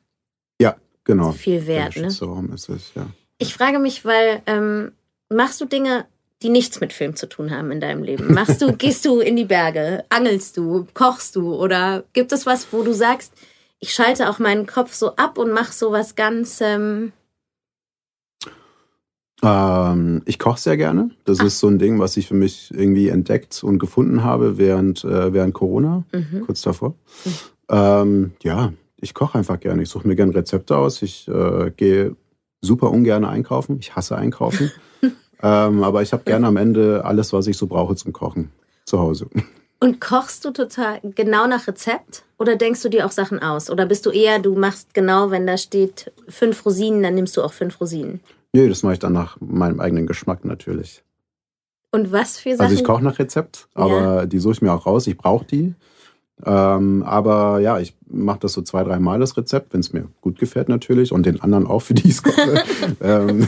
ja 0.62 0.76
genau 1.04 1.32
viel 1.32 1.68
wert. 1.68 1.96
Der 1.96 2.02
ne? 2.04 2.08
geschützte 2.08 2.26
ne? 2.26 2.32
Raum 2.32 2.54
ist 2.54 2.70
es, 2.70 2.94
ja. 2.96 3.08
Ich 3.38 3.54
frage 3.54 3.80
mich, 3.80 4.06
weil 4.06 4.42
ähm, 4.46 4.94
machst 5.30 5.60
du 5.60 5.66
Dinge, 5.66 6.06
die 6.42 6.50
nichts 6.50 6.80
mit 6.80 6.94
Film 6.94 7.18
zu 7.18 7.28
tun 7.28 7.52
haben 7.52 7.72
in 7.72 7.82
deinem 7.82 8.04
Leben? 8.04 8.34
Machst 8.34 8.62
du, 8.62 8.72
gehst 8.78 9.04
du 9.06 9.20
in 9.20 9.36
die 9.36 9.46
Berge, 9.46 10.06
angelst 10.08 10.56
du, 10.56 10.88
kochst 10.94 11.36
du 11.36 11.54
oder 11.54 12.06
gibt 12.14 12.32
es 12.32 12.46
was, 12.46 12.68
wo 12.72 12.82
du 12.82 12.94
sagst, 12.94 13.34
ich 13.80 13.94
schalte 13.94 14.30
auch 14.30 14.40
meinen 14.40 14.66
Kopf 14.66 14.94
so 14.94 15.16
ab 15.16 15.38
und 15.38 15.52
mache 15.52 15.74
so 15.74 15.92
was 15.92 16.16
ganz. 16.16 16.62
Ähm 16.62 17.12
ähm, 19.44 20.22
ich 20.26 20.40
koche 20.40 20.60
sehr 20.60 20.78
gerne. 20.78 21.12
Das 21.26 21.40
Ach. 21.40 21.46
ist 21.46 21.60
so 21.60 21.68
ein 21.68 21.78
Ding, 21.78 22.00
was 22.00 22.18
ich 22.18 22.28
für 22.28 22.34
mich 22.34 22.72
irgendwie 22.74 23.10
entdeckt 23.10 23.64
und 23.64 23.80
gefunden 23.80 24.24
habe 24.24 24.58
während, 24.58 25.04
äh, 25.04 25.34
während 25.34 25.54
Corona, 25.54 26.04
mhm. 26.12 26.42
kurz 26.46 26.62
davor. 26.62 26.96
Mhm. 27.26 27.32
Ähm, 27.70 28.32
ja, 28.44 28.74
ich 28.98 29.14
koche 29.14 29.38
einfach 29.38 29.60
gerne. 29.60 29.84
Ich 29.84 29.90
suche 29.90 30.08
mir 30.08 30.16
gerne 30.16 30.34
Rezepte 30.34 30.78
aus. 30.78 31.02
Ich 31.02 31.28
äh, 31.28 31.72
gehe 31.76 32.16
super 32.62 32.92
ungern 32.92 33.26
einkaufen. 33.26 33.78
Ich 33.80 33.96
hasse 33.96 34.16
einkaufen. 34.18 34.72
ähm, 35.44 35.84
aber 35.84 36.02
ich 36.02 36.14
habe 36.14 36.24
gerne 36.24 36.48
am 36.48 36.58
Ende 36.58 37.04
alles, 37.06 37.34
was 37.34 37.48
ich 37.48 37.58
so 37.58 37.68
brauche 37.68 37.96
zum 37.96 38.14
Kochen 38.14 38.52
zu 38.86 39.00
Hause. 39.00 39.28
Und 39.86 40.02
kochst 40.02 40.44
du 40.44 40.50
total 40.50 41.00
genau 41.14 41.46
nach 41.46 41.68
Rezept 41.68 42.24
oder 42.40 42.56
denkst 42.56 42.82
du 42.82 42.90
dir 42.90 43.06
auch 43.06 43.12
Sachen 43.12 43.44
aus? 43.44 43.70
Oder 43.70 43.86
bist 43.86 44.08
du 44.08 44.10
eher, 44.10 44.40
du 44.40 44.56
machst 44.56 44.96
genau, 44.96 45.30
wenn 45.30 45.46
da 45.46 45.60
steht 45.60 46.12
fünf 46.28 46.66
Rosinen, 46.66 47.04
dann 47.04 47.14
nimmst 47.14 47.38
du 47.38 47.44
auch 47.44 47.54
fünf 47.54 47.80
Rosinen? 47.80 48.20
Nee, 48.52 48.68
das 48.68 48.82
mache 48.82 48.94
ich 48.94 49.00
dann 49.00 49.14
nach 49.14 49.38
meinem 49.42 49.80
eigenen 49.80 50.08
Geschmack 50.08 50.44
natürlich. 50.44 51.04
Und 51.92 52.12
was 52.12 52.40
für 52.40 52.54
Sachen? 52.56 52.62
Also 52.62 52.74
ich 52.74 52.84
koche 52.84 53.04
nach 53.04 53.20
Rezept, 53.20 53.68
aber 53.76 54.02
ja. 54.02 54.26
die 54.26 54.40
suche 54.40 54.54
ich 54.54 54.62
mir 54.64 54.74
auch 54.74 54.88
raus. 54.88 55.06
Ich 55.06 55.20
brauche 55.20 55.46
die. 55.46 55.76
Ähm, 56.44 57.04
aber 57.04 57.60
ja, 57.60 57.80
ich 57.80 57.96
mache 58.08 58.40
das 58.42 58.54
so 58.54 58.62
zwei, 58.62 58.84
drei 58.84 59.00
Mal 59.00 59.20
das 59.20 59.38
Rezept, 59.38 59.74
wenn 59.74 59.80
es 59.80 59.94
mir 59.94 60.08
gut 60.22 60.38
gefällt 60.38 60.68
natürlich 60.68 61.12
und 61.12 61.26
den 61.26 61.42
anderen 61.42 61.66
auch, 61.66 61.82
für 61.82 61.94
die 61.94 62.08
ich 62.10 62.16
es 62.16 62.24
koche. 62.24 62.62
ähm, 63.02 63.48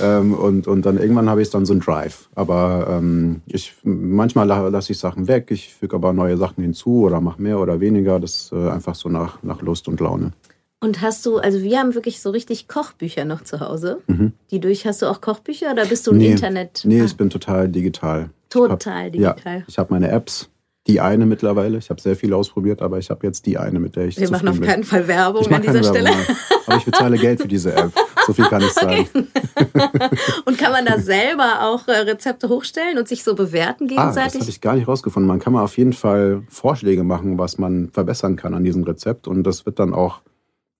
ähm, 0.00 0.34
und, 0.34 0.68
und 0.68 0.86
dann 0.86 0.98
irgendwann 0.98 1.28
habe 1.28 1.42
ich 1.42 1.50
dann 1.50 1.66
so 1.66 1.74
ein 1.74 1.80
Drive. 1.80 2.28
Aber 2.34 2.86
ähm, 2.88 3.42
ich, 3.46 3.74
manchmal 3.82 4.46
lasse 4.46 4.92
ich 4.92 4.98
Sachen 4.98 5.26
weg, 5.26 5.48
ich 5.50 5.74
füge 5.74 5.96
aber 5.96 6.12
neue 6.12 6.36
Sachen 6.36 6.62
hinzu 6.62 7.02
oder 7.02 7.20
mache 7.20 7.42
mehr 7.42 7.58
oder 7.58 7.80
weniger. 7.80 8.20
Das 8.20 8.34
ist 8.34 8.52
äh, 8.52 8.70
einfach 8.70 8.94
so 8.94 9.08
nach, 9.08 9.42
nach 9.42 9.60
Lust 9.60 9.88
und 9.88 9.98
Laune. 9.98 10.32
Und 10.80 11.00
hast 11.00 11.24
du, 11.26 11.38
also 11.38 11.62
wir 11.62 11.78
haben 11.78 11.94
wirklich 11.94 12.20
so 12.20 12.30
richtig 12.30 12.68
Kochbücher 12.68 13.24
noch 13.24 13.42
zu 13.42 13.60
Hause. 13.60 14.00
Mhm. 14.06 14.32
Die 14.50 14.60
durch, 14.60 14.86
hast 14.86 15.02
du 15.02 15.06
auch 15.06 15.20
Kochbücher 15.20 15.72
oder 15.72 15.86
bist 15.86 16.06
du 16.06 16.12
im 16.12 16.18
nee, 16.18 16.30
Internet? 16.30 16.82
Nee, 16.84 17.00
ah. 17.00 17.04
ich 17.04 17.16
bin 17.16 17.30
total 17.30 17.68
digital. 17.68 18.30
Total 18.50 19.06
hab, 19.06 19.12
digital. 19.12 19.56
Ja, 19.58 19.62
ich 19.66 19.78
habe 19.78 19.92
meine 19.92 20.10
Apps 20.10 20.50
die 20.86 21.00
eine 21.00 21.24
mittlerweile. 21.24 21.78
Ich 21.78 21.88
habe 21.90 22.00
sehr 22.00 22.14
viel 22.14 22.32
ausprobiert, 22.34 22.82
aber 22.82 22.98
ich 22.98 23.10
habe 23.10 23.26
jetzt 23.26 23.46
die 23.46 23.56
eine, 23.56 23.80
mit 23.80 23.96
der 23.96 24.06
ich. 24.06 24.18
Wir 24.18 24.30
machen 24.30 24.48
auf 24.48 24.60
bin. 24.60 24.68
keinen 24.68 24.84
Fall 24.84 25.08
Werbung 25.08 25.46
an 25.52 25.62
dieser 25.62 25.82
Stelle. 25.82 26.10
Werbung, 26.10 26.36
aber 26.66 26.76
ich 26.76 26.84
bezahle 26.84 27.18
Geld 27.18 27.40
für 27.40 27.48
diese 27.48 27.74
App. 27.74 27.92
So 28.26 28.32
viel 28.32 28.44
kann 28.46 28.62
ich 28.62 28.72
sagen. 28.72 29.06
Okay. 29.12 29.24
und 30.44 30.58
kann 30.58 30.72
man 30.72 30.84
da 30.84 30.98
selber 30.98 31.62
auch 31.62 31.88
äh, 31.88 31.92
Rezepte 31.92 32.48
hochstellen 32.48 32.98
und 32.98 33.08
sich 33.08 33.24
so 33.24 33.34
bewerten 33.34 33.86
gegenseitig? 33.86 34.34
Ah, 34.34 34.38
das 34.38 34.40
habe 34.40 34.50
ich 34.50 34.60
gar 34.60 34.74
nicht 34.74 34.88
rausgefunden. 34.88 35.26
Man 35.26 35.40
kann 35.40 35.52
mal 35.52 35.62
auf 35.62 35.76
jeden 35.76 35.92
Fall 35.92 36.42
Vorschläge 36.48 37.04
machen, 37.04 37.38
was 37.38 37.58
man 37.58 37.90
verbessern 37.90 38.36
kann 38.36 38.54
an 38.54 38.64
diesem 38.64 38.84
Rezept. 38.84 39.26
Und 39.26 39.44
das 39.44 39.66
wird 39.66 39.78
dann 39.78 39.94
auch 39.94 40.20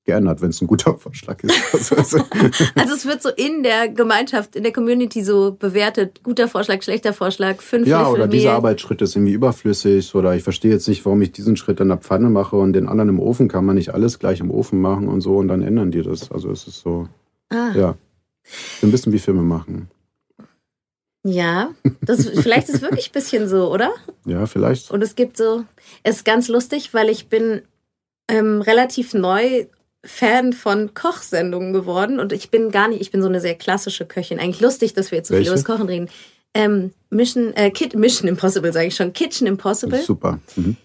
geändert, 0.04 0.42
wenn 0.42 0.50
es 0.50 0.60
ein 0.60 0.66
guter 0.66 0.94
Vorschlag 0.98 1.42
ist. 1.42 1.92
also 2.74 2.94
es 2.94 3.06
wird 3.06 3.22
so 3.22 3.30
in 3.30 3.62
der 3.62 3.88
Gemeinschaft, 3.88 4.56
in 4.56 4.62
der 4.62 4.72
Community 4.72 5.24
so 5.24 5.52
bewertet, 5.52 6.22
guter 6.22 6.48
Vorschlag, 6.48 6.82
schlechter 6.82 7.12
Vorschlag, 7.12 7.60
fünf 7.60 7.86
Ja, 7.86 8.08
oder 8.08 8.26
dieser 8.26 8.52
Arbeitsschritt 8.52 9.02
ist 9.02 9.16
irgendwie 9.16 9.32
überflüssig 9.32 10.14
oder 10.14 10.34
ich 10.34 10.42
verstehe 10.42 10.72
jetzt 10.72 10.88
nicht, 10.88 11.04
warum 11.04 11.22
ich 11.22 11.32
diesen 11.32 11.56
Schritt 11.56 11.80
in 11.80 11.88
der 11.88 11.98
Pfanne 11.98 12.30
mache 12.30 12.56
und 12.56 12.74
den 12.74 12.88
anderen 12.88 13.08
im 13.10 13.20
Ofen 13.20 13.48
kann 13.48 13.64
man 13.64 13.76
nicht 13.76 13.94
alles 13.94 14.18
gleich 14.18 14.40
im 14.40 14.50
Ofen 14.50 14.80
machen 14.80 15.08
und 15.08 15.20
so 15.20 15.36
und 15.36 15.48
dann 15.48 15.62
ändern 15.62 15.90
die 15.90 16.02
das. 16.02 16.30
Also 16.30 16.50
es 16.50 16.66
ist 16.66 16.80
so, 16.80 17.08
ah. 17.50 17.72
ja, 17.74 17.96
so 18.80 18.86
ein 18.86 18.90
bisschen 18.90 19.12
wie 19.12 19.18
Filme 19.18 19.42
machen. 19.42 19.88
Ja, 21.26 21.70
das, 22.02 22.28
vielleicht 22.28 22.68
ist 22.68 22.76
es 22.76 22.82
wirklich 22.82 23.08
ein 23.08 23.12
bisschen 23.12 23.48
so, 23.48 23.72
oder? 23.72 23.94
Ja, 24.26 24.44
vielleicht. 24.44 24.90
Und 24.90 25.02
es 25.02 25.14
gibt 25.14 25.38
so, 25.38 25.64
es 26.02 26.16
ist 26.16 26.24
ganz 26.26 26.48
lustig, 26.48 26.92
weil 26.92 27.08
ich 27.08 27.28
bin 27.28 27.62
ähm, 28.28 28.60
relativ 28.60 29.14
neu 29.14 29.66
Fan 30.04 30.52
von 30.52 30.94
Kochsendungen 30.94 31.72
geworden 31.72 32.20
und 32.20 32.32
ich 32.32 32.50
bin 32.50 32.70
gar 32.70 32.88
nicht, 32.88 33.00
ich 33.00 33.10
bin 33.10 33.22
so 33.22 33.28
eine 33.28 33.40
sehr 33.40 33.54
klassische 33.54 34.06
Köchin. 34.06 34.38
Eigentlich 34.38 34.60
lustig, 34.60 34.94
dass 34.94 35.10
wir 35.10 35.18
jetzt 35.18 35.28
so 35.28 35.34
Welche? 35.34 35.50
viel 35.50 35.52
über 35.52 35.56
das 35.56 35.64
Kochen 35.64 35.88
reden. 35.88 36.08
Ähm, 36.54 36.92
Mission, 37.10 37.52
äh, 37.54 37.70
Kid, 37.70 37.94
Mission 37.94 38.28
Impossible, 38.28 38.72
sage 38.72 38.86
ich 38.86 38.94
schon. 38.94 39.12
Kitchen 39.12 39.46
Impossible. 39.46 40.02
Super. 40.02 40.38
Mhm. 40.56 40.76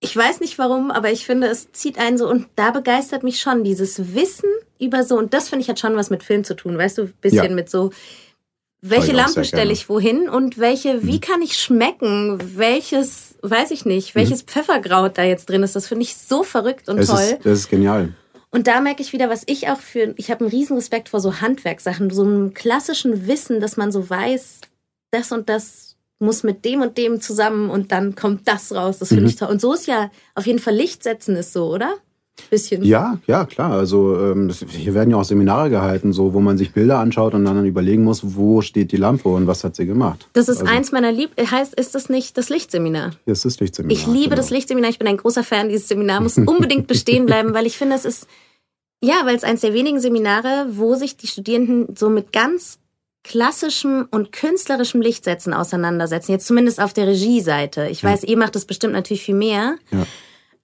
Ich 0.00 0.16
weiß 0.16 0.40
nicht 0.40 0.58
warum, 0.58 0.90
aber 0.90 1.12
ich 1.12 1.24
finde, 1.24 1.46
es 1.46 1.72
zieht 1.72 1.98
einen 1.98 2.18
so 2.18 2.28
und 2.28 2.46
da 2.56 2.72
begeistert 2.72 3.22
mich 3.22 3.40
schon 3.40 3.64
dieses 3.64 4.14
Wissen 4.14 4.50
über 4.78 5.02
so, 5.04 5.16
und 5.16 5.32
das 5.32 5.48
finde 5.48 5.62
ich 5.62 5.70
hat 5.70 5.78
schon 5.78 5.96
was 5.96 6.10
mit 6.10 6.22
Film 6.22 6.44
zu 6.44 6.54
tun, 6.54 6.76
weißt 6.76 6.98
du, 6.98 7.06
bisschen 7.06 7.44
ja. 7.44 7.54
mit 7.54 7.70
so, 7.70 7.90
welche 8.82 9.12
Lampe 9.12 9.44
stelle 9.44 9.72
ich 9.72 9.88
wohin 9.88 10.28
und 10.28 10.58
welche, 10.58 10.94
mhm. 10.94 11.06
wie 11.06 11.20
kann 11.20 11.40
ich 11.40 11.56
schmecken, 11.56 12.38
welches, 12.56 13.36
weiß 13.40 13.70
ich 13.70 13.86
nicht, 13.86 14.14
welches 14.14 14.42
mhm. 14.42 14.48
Pfefferkraut 14.48 15.16
da 15.16 15.22
jetzt 15.22 15.48
drin 15.48 15.62
ist. 15.62 15.74
Das 15.74 15.86
finde 15.86 16.02
ich 16.02 16.16
so 16.16 16.42
verrückt 16.42 16.88
und 16.90 16.98
es 16.98 17.08
toll. 17.08 17.20
Ist, 17.20 17.38
das 17.46 17.58
ist 17.60 17.70
genial. 17.70 18.12
Und 18.54 18.68
da 18.68 18.80
merke 18.80 19.02
ich 19.02 19.12
wieder, 19.12 19.28
was 19.28 19.42
ich 19.46 19.68
auch 19.68 19.80
für, 19.80 20.14
ich 20.16 20.30
habe 20.30 20.44
einen 20.44 20.50
riesen 20.50 20.76
Respekt 20.76 21.08
vor 21.08 21.18
so 21.18 21.40
Handwerkssachen, 21.40 22.10
so 22.10 22.22
einem 22.22 22.54
klassischen 22.54 23.26
Wissen, 23.26 23.58
dass 23.58 23.76
man 23.76 23.90
so 23.90 24.08
weiß, 24.08 24.60
das 25.10 25.32
und 25.32 25.48
das 25.48 25.96
muss 26.20 26.44
mit 26.44 26.64
dem 26.64 26.80
und 26.80 26.96
dem 26.96 27.20
zusammen 27.20 27.68
und 27.68 27.90
dann 27.90 28.14
kommt 28.14 28.46
das 28.46 28.72
raus. 28.72 29.00
Das 29.00 29.08
finde 29.08 29.22
mhm. 29.22 29.28
ich 29.30 29.36
toll. 29.36 29.48
Und 29.48 29.60
so 29.60 29.72
ist 29.74 29.88
ja 29.88 30.08
auf 30.36 30.46
jeden 30.46 30.60
Fall 30.60 30.76
Lichtsetzen 30.76 31.34
ist 31.34 31.52
so, 31.52 31.66
oder? 31.66 31.96
Bisschen. 32.50 32.84
Ja, 32.84 33.18
ja, 33.26 33.44
klar. 33.44 33.72
Also 33.72 34.18
ähm, 34.18 34.48
das, 34.48 34.64
hier 34.68 34.92
werden 34.92 35.10
ja 35.10 35.16
auch 35.16 35.24
Seminare 35.24 35.70
gehalten, 35.70 36.12
so 36.12 36.34
wo 36.34 36.40
man 36.40 36.58
sich 36.58 36.72
Bilder 36.72 36.98
anschaut 36.98 37.34
und 37.34 37.44
dann 37.44 37.64
überlegen 37.64 38.04
muss, 38.04 38.34
wo 38.36 38.60
steht 38.60 38.92
die 38.92 38.96
Lampe 38.96 39.28
und 39.28 39.46
was 39.46 39.64
hat 39.64 39.76
sie 39.76 39.86
gemacht. 39.86 40.28
Das 40.32 40.48
ist 40.48 40.60
also, 40.60 40.72
eins 40.72 40.92
meiner 40.92 41.12
Lieb. 41.12 41.30
Heißt, 41.38 41.74
ist 41.74 41.94
das 41.94 42.08
nicht 42.08 42.36
das 42.36 42.48
Lichtseminar? 42.48 43.12
Das 43.26 43.38
ist 43.38 43.44
das 43.44 43.60
Lichtseminar. 43.60 43.96
Ich 43.96 44.06
liebe 44.06 44.30
genau. 44.30 44.36
das 44.36 44.50
Lichtseminar. 44.50 44.90
Ich 44.90 44.98
bin 44.98 45.08
ein 45.08 45.16
großer 45.16 45.44
Fan. 45.44 45.68
Dieses 45.68 45.88
Seminar 45.88 46.20
muss 46.20 46.36
unbedingt 46.36 46.86
bestehen 46.86 47.26
bleiben, 47.26 47.54
weil 47.54 47.66
ich 47.66 47.78
finde, 47.78 47.94
es 47.96 48.04
ist 48.04 48.26
ja, 49.04 49.26
weil 49.26 49.36
es 49.36 49.44
eines 49.44 49.60
der 49.60 49.74
wenigen 49.74 50.00
Seminare, 50.00 50.66
wo 50.70 50.94
sich 50.94 51.16
die 51.16 51.26
Studierenden 51.26 51.94
so 51.94 52.08
mit 52.08 52.32
ganz 52.32 52.78
klassischem 53.22 54.06
und 54.10 54.32
künstlerischem 54.32 55.00
Lichtsetzen 55.00 55.52
auseinandersetzen. 55.52 56.32
Jetzt 56.32 56.46
zumindest 56.46 56.80
auf 56.80 56.92
der 56.92 57.06
Regieseite. 57.06 57.88
Ich 57.88 58.02
ja. 58.02 58.10
weiß, 58.10 58.24
ihr 58.24 58.36
macht 58.38 58.54
das 58.54 58.64
bestimmt 58.64 58.92
natürlich 58.92 59.22
viel 59.22 59.34
mehr. 59.34 59.76
Ja. 59.90 60.06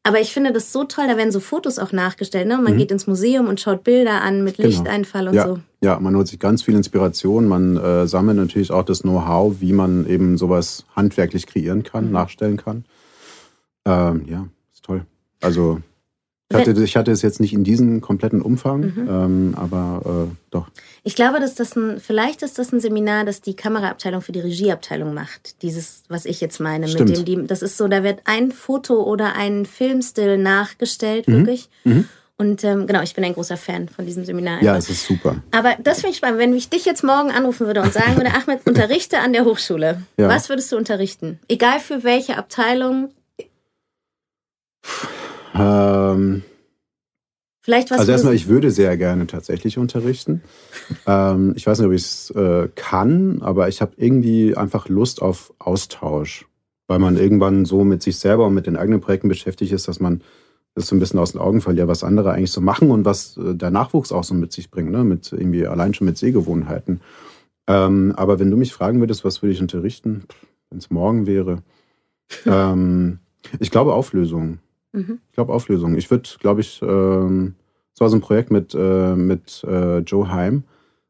Aber 0.03 0.21
ich 0.21 0.33
finde 0.33 0.53
das 0.53 0.73
so 0.73 0.85
toll, 0.85 1.07
da 1.09 1.17
werden 1.19 1.31
so 1.31 1.41
Fotos 1.41 1.79
auch 1.79 1.93
nachgestellt. 1.93 2.49
Ne? 2.49 2.57
Man 2.57 2.75
mhm. 2.75 2.79
geht 2.79 2.91
ins 2.91 3.07
Museum 3.07 3.49
und 3.49 3.61
schaut 3.61 3.85
Bilder 3.85 4.23
an 4.23 4.45
mit 4.45 4.57
genau. 4.57 4.69
Lichteinfall 4.69 5.29
und 5.29 5.35
ja. 5.35 5.47
so. 5.47 5.61
Ja, 5.83 6.01
man 6.01 6.17
holt 6.17 6.29
sich 6.29 6.39
ganz 6.39 6.63
viel 6.63 6.75
Inspiration. 6.75 7.47
Man 7.47 7.77
äh, 7.77 8.07
sammelt 8.07 8.39
natürlich 8.39 8.71
auch 8.71 8.85
das 8.85 9.01
Know-how, 9.01 9.61
wie 9.61 9.73
man 9.73 10.07
eben 10.07 10.39
sowas 10.39 10.85
handwerklich 10.97 11.47
kreieren 11.47 11.83
kann, 11.83 12.07
mhm. 12.07 12.13
nachstellen 12.13 12.57
kann. 12.57 12.85
Ähm, 13.85 14.25
ja, 14.27 14.49
ist 14.73 14.85
toll. 14.85 15.05
Also 15.43 15.81
ich 16.53 16.57
hatte, 16.57 16.83
ich 16.83 16.97
hatte 16.97 17.13
es 17.13 17.23
jetzt 17.23 17.39
nicht 17.39 17.53
in 17.53 17.63
diesem 17.63 18.01
kompletten 18.01 18.43
Umfang, 18.43 18.81
mhm. 18.81 19.09
ähm, 19.09 19.55
aber 19.57 20.27
äh, 20.29 20.35
doch. 20.51 20.69
Ich 21.05 21.15
glaube, 21.15 21.39
dass 21.39 21.55
das 21.55 21.77
ein, 21.77 22.01
vielleicht 22.01 22.43
ist 22.43 22.59
das 22.59 22.73
ein 22.73 22.81
Seminar, 22.81 23.25
das 23.25 23.41
die 23.41 23.55
Kameraabteilung 23.55 24.21
für 24.21 24.33
die 24.33 24.41
Regieabteilung 24.41 25.15
macht. 25.15 25.63
Dieses, 25.63 26.03
was 26.09 26.25
ich 26.25 26.41
jetzt 26.41 26.59
meine, 26.59 26.89
Stimmt. 26.89 27.11
mit 27.11 27.19
dem, 27.19 27.25
die, 27.25 27.47
das 27.47 27.63
ist 27.63 27.77
so, 27.77 27.87
da 27.87 28.03
wird 28.03 28.23
ein 28.25 28.51
Foto 28.51 29.03
oder 29.03 29.37
ein 29.37 29.65
Filmstill 29.65 30.39
nachgestellt, 30.39 31.29
mhm. 31.29 31.33
wirklich. 31.39 31.69
Mhm. 31.85 32.09
Und 32.37 32.65
ähm, 32.65 32.87
genau, 32.87 33.03
ich 33.03 33.15
bin 33.15 33.23
ein 33.23 33.35
großer 33.35 33.59
Fan 33.59 33.89
von 33.89 34.07
diesem 34.07 34.25
Seminar. 34.25 34.63
Ja, 34.63 34.77
es 34.77 34.89
ist 34.89 35.07
super. 35.07 35.37
Aber 35.53 35.77
das 35.81 36.01
finde 36.01 36.13
ich 36.13 36.17
spannend. 36.17 36.39
Wenn 36.39 36.55
ich 36.55 36.71
dich 36.71 36.85
jetzt 36.87 37.05
morgen 37.05 37.31
anrufen 37.31 37.67
würde 37.67 37.83
und 37.83 37.93
sagen 37.93 38.17
würde, 38.17 38.31
Ahmed, 38.31 38.67
unterrichte 38.67 39.19
an 39.19 39.35
der 39.35 39.45
Hochschule, 39.45 40.03
ja. 40.17 40.27
was 40.29 40.49
würdest 40.49 40.73
du 40.73 40.79
unterrichten? 40.79 41.39
Egal 41.49 41.81
für 41.81 42.03
welche 42.03 42.39
Abteilung, 42.39 43.11
ähm, 45.55 46.43
Vielleicht 47.63 47.91
was 47.91 48.01
also 48.01 48.13
erstmal, 48.13 48.35
ich 48.35 48.49
würde 48.49 48.71
sehr 48.71 48.97
gerne 48.97 49.27
tatsächlich 49.27 49.77
unterrichten. 49.77 50.43
ähm, 51.07 51.53
ich 51.57 51.67
weiß 51.67 51.79
nicht, 51.79 51.87
ob 51.87 51.93
ich 51.93 52.03
es 52.03 52.31
äh, 52.31 52.69
kann, 52.75 53.43
aber 53.43 53.69
ich 53.69 53.83
habe 53.83 53.93
irgendwie 53.97 54.57
einfach 54.57 54.89
Lust 54.89 55.21
auf 55.21 55.53
Austausch, 55.59 56.47
weil 56.87 56.99
man 56.99 57.17
irgendwann 57.17 57.67
so 57.67 57.85
mit 57.85 58.03
sich 58.03 58.19
selber 58.19 58.47
und 58.47 58.55
mit 58.55 58.67
den 58.67 58.77
eigenen 58.77 59.01
Projekten 59.01 59.29
beschäftigt 59.29 59.73
ist, 59.73 59.89
dass 59.89 60.01
man 60.01 60.23
das 60.75 60.87
so 60.87 60.97
ein 60.97 61.01
bisschen 61.01 61.19
aus 61.19 61.33
den 61.33 61.41
Augen 61.41 61.61
verliert, 61.61 61.89
was 61.89 62.05
andere 62.05 62.33
eigentlich 62.33 62.53
so 62.53 62.61
machen 62.61 62.91
und 62.91 63.05
was 63.05 63.37
äh, 63.37 63.55
der 63.55 63.71
Nachwuchs 63.71 64.13
auch 64.13 64.25
so 64.25 64.35
mit 64.35 64.53
sich 64.53 64.71
bringt, 64.71 64.91
ne? 64.91 65.05
mit 65.05 65.31
irgendwie 65.31 65.67
allein 65.67 65.93
schon 65.93 66.07
mit 66.07 66.17
Sehgewohnheiten. 66.17 67.01
Ähm, 67.67 68.15
aber 68.17 68.39
wenn 68.39 68.51
du 68.51 68.57
mich 68.57 68.73
fragen 68.73 69.01
würdest, 69.01 69.25
was 69.25 69.43
würde 69.43 69.53
ich 69.53 69.61
unterrichten, 69.61 70.25
wenn 70.71 70.79
es 70.79 70.91
morgen 70.91 71.27
wäre, 71.27 71.63
ähm, 72.47 73.19
ich 73.59 73.71
glaube 73.71 73.93
Auflösung. 73.93 74.61
Mhm. 74.92 75.20
Ich 75.29 75.35
glaube 75.35 75.53
Auflösung. 75.53 75.96
Ich 75.96 76.11
würde, 76.11 76.29
glaube 76.38 76.61
ich, 76.61 76.81
ähm, 76.83 77.55
es 77.94 78.00
war 78.00 78.09
so 78.09 78.16
ein 78.16 78.20
Projekt 78.20 78.50
mit, 78.50 78.74
äh, 78.74 79.14
mit 79.14 79.64
äh, 79.64 79.98
Joe 79.98 80.31
Heim. 80.31 80.64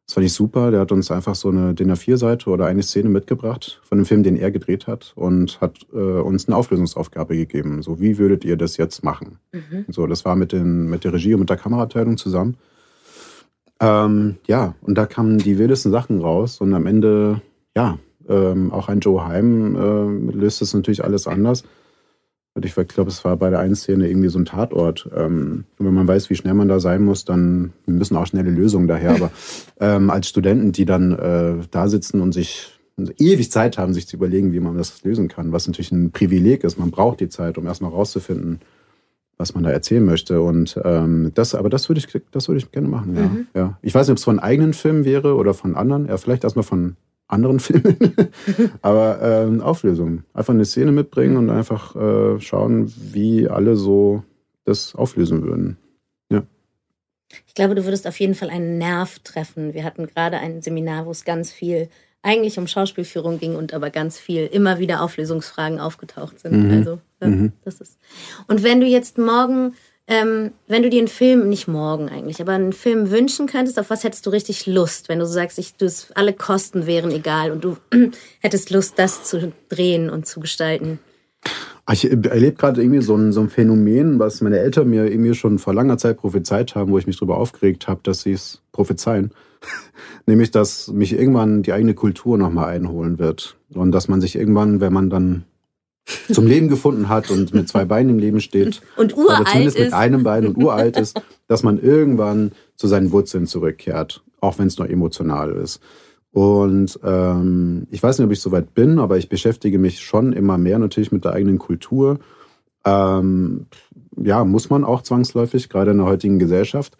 Das 0.06 0.14
fand 0.14 0.26
ich 0.26 0.32
super. 0.32 0.72
Der 0.72 0.80
hat 0.80 0.90
uns 0.90 1.10
einfach 1.10 1.36
so 1.36 1.50
eine 1.50 1.72
DIN 1.72 1.92
A4-Seite 1.92 2.50
oder 2.50 2.66
eine 2.66 2.82
Szene 2.82 3.08
mitgebracht 3.08 3.80
von 3.84 3.98
dem 3.98 4.04
Film, 4.04 4.24
den 4.24 4.36
er 4.36 4.50
gedreht 4.50 4.88
hat 4.88 5.12
und 5.14 5.60
hat 5.60 5.86
äh, 5.92 5.96
uns 5.96 6.48
eine 6.48 6.56
Auflösungsaufgabe 6.56 7.36
gegeben. 7.36 7.82
So, 7.82 8.00
wie 8.00 8.18
würdet 8.18 8.44
ihr 8.44 8.56
das 8.56 8.76
jetzt 8.76 9.04
machen? 9.04 9.38
Mhm. 9.52 9.84
So, 9.88 10.06
das 10.08 10.24
war 10.24 10.34
mit, 10.34 10.50
den, 10.50 10.90
mit 10.90 11.04
der 11.04 11.12
Regie 11.12 11.34
und 11.34 11.40
mit 11.40 11.50
der 11.50 11.56
Kameraabteilung 11.56 12.16
zusammen. 12.16 12.56
Ähm, 13.80 14.38
ja, 14.46 14.74
und 14.82 14.96
da 14.98 15.06
kamen 15.06 15.38
die 15.38 15.58
wildesten 15.58 15.92
Sachen 15.92 16.20
raus 16.20 16.60
und 16.60 16.74
am 16.74 16.86
Ende, 16.86 17.40
ja, 17.76 17.98
ähm, 18.28 18.72
auch 18.72 18.88
ein 18.88 19.00
Joe 19.00 19.24
Heim 19.24 19.76
äh, 19.76 20.32
löst 20.36 20.60
das 20.60 20.74
natürlich 20.74 21.04
alles 21.04 21.26
anders. 21.26 21.64
Ich 22.62 22.74
glaube, 22.74 23.10
es 23.10 23.24
war 23.24 23.36
bei 23.36 23.48
der 23.48 23.60
einen 23.60 23.76
Szene 23.76 24.08
irgendwie 24.08 24.28
so 24.28 24.38
ein 24.38 24.44
Tatort. 24.44 25.08
Ähm, 25.16 25.64
und 25.78 25.86
wenn 25.86 25.94
man 25.94 26.08
weiß, 26.08 26.30
wie 26.30 26.34
schnell 26.34 26.54
man 26.54 26.68
da 26.68 26.80
sein 26.80 27.02
muss, 27.02 27.24
dann 27.24 27.72
müssen 27.86 28.16
auch 28.16 28.26
schnelle 28.26 28.50
Lösungen 28.50 28.88
daher. 28.88 29.14
Aber 29.14 29.30
ähm, 29.80 30.10
als 30.10 30.28
Studenten, 30.28 30.72
die 30.72 30.84
dann 30.84 31.12
äh, 31.12 31.54
da 31.70 31.88
sitzen 31.88 32.20
und 32.20 32.32
sich 32.32 32.80
ewig 33.18 33.50
Zeit 33.50 33.78
haben, 33.78 33.94
sich 33.94 34.06
zu 34.06 34.16
überlegen, 34.16 34.52
wie 34.52 34.60
man 34.60 34.76
das 34.76 35.02
lösen 35.04 35.28
kann, 35.28 35.52
was 35.52 35.66
natürlich 35.66 35.92
ein 35.92 36.10
Privileg 36.10 36.64
ist. 36.64 36.78
Man 36.78 36.90
braucht 36.90 37.20
die 37.20 37.28
Zeit, 37.28 37.56
um 37.56 37.66
erstmal 37.66 37.92
rauszufinden, 37.92 38.60
was 39.38 39.54
man 39.54 39.62
da 39.62 39.70
erzählen 39.70 40.04
möchte. 40.04 40.42
Und 40.42 40.78
ähm, 40.84 41.30
das, 41.34 41.54
aber 41.54 41.70
das 41.70 41.88
würde 41.88 42.00
ich, 42.00 42.22
das 42.32 42.48
würde 42.48 42.58
ich 42.58 42.70
gerne 42.72 42.88
machen, 42.88 43.16
ja. 43.16 43.22
Mhm. 43.22 43.46
ja. 43.54 43.78
Ich 43.80 43.94
weiß 43.94 44.08
nicht, 44.08 44.12
ob 44.12 44.18
es 44.18 44.24
von 44.24 44.40
eigenen 44.40 44.74
Filmen 44.74 45.04
wäre 45.04 45.36
oder 45.36 45.54
von 45.54 45.76
anderen. 45.76 46.06
Ja, 46.06 46.16
vielleicht 46.16 46.44
erstmal 46.44 46.64
von 46.64 46.96
anderen 47.30 47.60
Filmen. 47.60 47.98
Aber 48.82 49.20
ähm, 49.22 49.60
Auflösung. 49.60 50.24
Einfach 50.34 50.54
eine 50.54 50.64
Szene 50.64 50.92
mitbringen 50.92 51.36
und 51.36 51.50
einfach 51.50 51.96
äh, 51.96 52.40
schauen, 52.40 52.92
wie 52.96 53.48
alle 53.48 53.76
so 53.76 54.22
das 54.64 54.94
auflösen 54.94 55.42
würden. 55.42 55.76
Ja. 56.30 56.42
Ich 57.46 57.54
glaube, 57.54 57.74
du 57.74 57.84
würdest 57.84 58.06
auf 58.06 58.18
jeden 58.20 58.34
Fall 58.34 58.50
einen 58.50 58.78
Nerv 58.78 59.18
treffen. 59.20 59.74
Wir 59.74 59.84
hatten 59.84 60.06
gerade 60.06 60.38
ein 60.38 60.62
Seminar, 60.62 61.06
wo 61.06 61.10
es 61.10 61.24
ganz 61.24 61.52
viel 61.52 61.88
eigentlich 62.22 62.58
um 62.58 62.66
Schauspielführung 62.66 63.38
ging 63.38 63.56
und 63.56 63.72
aber 63.72 63.90
ganz 63.90 64.18
viel 64.18 64.46
immer 64.46 64.78
wieder 64.78 65.02
Auflösungsfragen 65.02 65.80
aufgetaucht 65.80 66.38
sind. 66.40 66.64
Mhm. 66.66 66.70
Also 66.70 67.00
ja, 67.22 67.28
mhm. 67.28 67.52
das 67.64 67.80
ist. 67.80 67.98
Und 68.46 68.62
wenn 68.62 68.80
du 68.80 68.86
jetzt 68.86 69.16
morgen 69.16 69.74
ähm, 70.10 70.50
wenn 70.66 70.82
du 70.82 70.90
dir 70.90 70.98
einen 70.98 71.06
Film, 71.08 71.48
nicht 71.48 71.68
morgen 71.68 72.08
eigentlich, 72.08 72.40
aber 72.40 72.52
einen 72.52 72.72
Film 72.72 73.12
wünschen 73.12 73.46
könntest, 73.46 73.78
auf 73.78 73.90
was 73.90 74.02
hättest 74.02 74.26
du 74.26 74.30
richtig 74.30 74.66
Lust, 74.66 75.08
wenn 75.08 75.20
du 75.20 75.24
so 75.24 75.32
sagst, 75.32 75.56
ich, 75.60 75.74
alle 76.16 76.32
Kosten 76.32 76.86
wären 76.86 77.12
egal 77.12 77.52
und 77.52 77.62
du 77.62 77.76
hättest 78.40 78.70
Lust, 78.70 78.98
das 78.98 79.22
zu 79.22 79.52
drehen 79.68 80.10
und 80.10 80.26
zu 80.26 80.40
gestalten? 80.40 80.98
Ich 81.92 82.10
erlebe 82.10 82.56
gerade 82.56 82.82
irgendwie 82.82 83.02
so 83.02 83.16
ein, 83.16 83.32
so 83.32 83.40
ein 83.40 83.50
Phänomen, 83.50 84.18
was 84.18 84.40
meine 84.40 84.58
Eltern 84.58 84.90
mir 84.90 85.06
irgendwie 85.06 85.34
schon 85.34 85.60
vor 85.60 85.74
langer 85.74 85.96
Zeit 85.96 86.16
prophezeit 86.18 86.74
haben, 86.74 86.90
wo 86.90 86.98
ich 86.98 87.06
mich 87.06 87.16
darüber 87.16 87.36
aufgeregt 87.36 87.86
habe, 87.86 88.00
dass 88.02 88.22
sie 88.22 88.32
es 88.32 88.62
prophezeien. 88.72 89.30
Nämlich, 90.26 90.50
dass 90.50 90.88
mich 90.88 91.12
irgendwann 91.12 91.62
die 91.62 91.72
eigene 91.72 91.94
Kultur 91.94 92.36
nochmal 92.36 92.70
einholen 92.74 93.20
wird. 93.20 93.56
Und 93.74 93.92
dass 93.92 94.08
man 94.08 94.20
sich 94.20 94.34
irgendwann, 94.34 94.80
wenn 94.80 94.92
man 94.92 95.08
dann 95.08 95.44
zum 96.30 96.46
Leben 96.46 96.68
gefunden 96.68 97.08
hat 97.08 97.30
und 97.30 97.54
mit 97.54 97.68
zwei 97.68 97.84
Beinen 97.84 98.10
im 98.10 98.18
Leben 98.18 98.40
steht. 98.40 98.80
Und 98.96 99.16
uralt 99.16 99.40
oder 99.40 99.50
zumindest 99.50 99.78
ist. 99.78 99.84
mit 99.84 99.92
einem 99.92 100.22
Bein 100.22 100.46
und 100.46 100.56
uralt 100.56 100.96
ist, 100.98 101.20
dass 101.46 101.62
man 101.62 101.80
irgendwann 101.80 102.52
zu 102.76 102.88
seinen 102.88 103.12
Wurzeln 103.12 103.46
zurückkehrt, 103.46 104.22
auch 104.40 104.58
wenn 104.58 104.66
es 104.66 104.78
nur 104.78 104.90
emotional 104.90 105.52
ist. 105.52 105.80
Und 106.32 106.98
ähm, 107.02 107.86
ich 107.90 108.02
weiß 108.02 108.18
nicht, 108.18 108.26
ob 108.26 108.32
ich 108.32 108.40
soweit 108.40 108.74
bin, 108.74 108.98
aber 108.98 109.18
ich 109.18 109.28
beschäftige 109.28 109.78
mich 109.78 110.00
schon 110.00 110.32
immer 110.32 110.58
mehr 110.58 110.78
natürlich 110.78 111.12
mit 111.12 111.24
der 111.24 111.32
eigenen 111.32 111.58
Kultur. 111.58 112.18
Ähm, 112.84 113.66
ja, 114.16 114.44
muss 114.44 114.70
man 114.70 114.84
auch 114.84 115.02
zwangsläufig, 115.02 115.68
gerade 115.68 115.90
in 115.90 115.98
der 115.98 116.06
heutigen 116.06 116.38
Gesellschaft. 116.38 116.96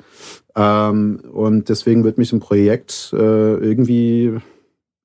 Ähm, 0.57 1.21
und 1.33 1.69
deswegen 1.69 2.05
wird 2.05 2.19
mich 2.19 2.33
ein 2.33 2.41
Projekt 2.41 3.13
äh, 3.13 3.55
irgendwie 3.55 4.39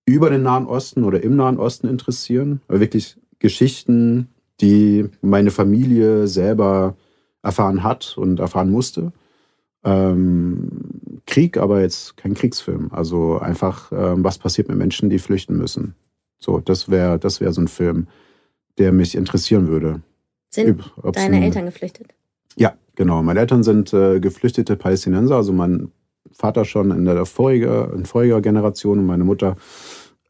über 0.06 0.30
den 0.30 0.44
Nahen 0.44 0.68
Osten 0.68 1.04
oder 1.04 1.24
im 1.24 1.36
Nahen 1.36 1.58
Osten 1.58 1.88
interessieren, 1.88 2.62
wirklich 2.68 3.18
Geschichten, 3.46 4.30
die 4.60 5.08
meine 5.22 5.52
Familie 5.52 6.28
selber 6.28 6.96
erfahren 7.44 7.84
hat 7.84 8.18
und 8.18 8.40
erfahren 8.40 8.72
musste. 8.72 9.12
Ähm, 9.84 11.22
Krieg, 11.28 11.58
aber 11.58 11.82
jetzt 11.82 12.18
kein 12.18 12.34
Kriegsfilm. 12.34 12.90
Also 12.92 13.38
einfach, 13.38 13.92
ähm, 13.92 14.24
was 14.24 14.40
passiert 14.40 14.68
mit 14.68 14.80
Menschen, 14.80 15.12
die 15.12 15.20
flüchten 15.20 15.58
müssen. 15.58 15.94
So, 16.40 16.60
das 16.60 16.90
wäre 16.90 17.20
das 17.20 17.40
wär 17.40 17.54
so 17.54 17.62
ein 17.62 17.68
Film, 17.68 18.08
der 18.80 18.92
mich 18.92 19.14
interessieren 19.14 19.68
würde. 19.68 20.02
Sind 20.50 20.92
Ob, 21.04 21.14
deine 21.14 21.38
ein, 21.38 21.44
Eltern 21.44 21.66
geflüchtet? 21.66 22.16
Ja, 22.56 22.74
genau. 22.96 23.22
Meine 23.22 23.42
Eltern 23.42 23.62
sind 23.62 23.94
äh, 23.94 24.20
geflüchtete 24.20 24.76
Palästinenser, 24.76 25.36
also 25.36 25.54
mein 25.54 25.92
Vater 26.32 26.66
schon 26.66 26.90
in 26.90 27.06
der 27.06 27.28
voriger, 27.28 27.94
in 27.94 28.06
voriger 28.06 28.42
Generation 28.42 28.98
und 28.98 29.06
meine 29.06 29.24
Mutter 29.24 29.56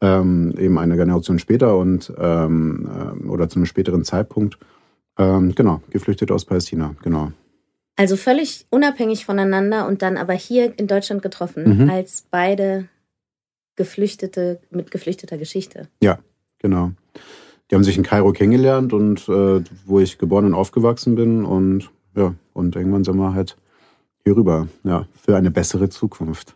ähm, 0.00 0.54
eben 0.58 0.78
eine 0.78 0.96
Generation 0.96 1.38
später 1.38 1.76
und 1.76 2.12
ähm, 2.18 2.88
äh, 3.24 3.26
oder 3.26 3.48
zu 3.48 3.56
einem 3.56 3.66
späteren 3.66 4.04
Zeitpunkt. 4.04 4.58
Ähm, 5.18 5.54
genau, 5.54 5.80
geflüchtet 5.90 6.30
aus 6.30 6.44
Palästina, 6.44 6.94
genau. 7.02 7.32
Also 7.96 8.16
völlig 8.16 8.66
unabhängig 8.70 9.24
voneinander 9.24 9.86
und 9.86 10.02
dann 10.02 10.18
aber 10.18 10.34
hier 10.34 10.78
in 10.78 10.86
Deutschland 10.86 11.22
getroffen, 11.22 11.84
mhm. 11.84 11.90
als 11.90 12.26
beide 12.30 12.88
Geflüchtete 13.74 14.60
mit 14.70 14.90
geflüchteter 14.90 15.38
Geschichte. 15.38 15.88
Ja, 16.02 16.18
genau. 16.58 16.92
Die 17.70 17.74
haben 17.74 17.84
sich 17.84 17.96
in 17.96 18.02
Kairo 18.02 18.32
kennengelernt 18.32 18.92
und 18.92 19.28
äh, 19.28 19.62
wo 19.86 19.98
ich 19.98 20.18
geboren 20.18 20.44
und 20.44 20.54
aufgewachsen 20.54 21.14
bin 21.14 21.44
und 21.44 21.90
ja, 22.14 22.34
und 22.52 22.76
irgendwann 22.76 23.04
sind 23.04 23.16
wir 23.16 23.34
halt 23.34 23.56
hier 24.24 24.36
rüber, 24.36 24.68
ja, 24.84 25.06
für 25.14 25.36
eine 25.36 25.50
bessere 25.50 25.88
Zukunft. 25.88 26.54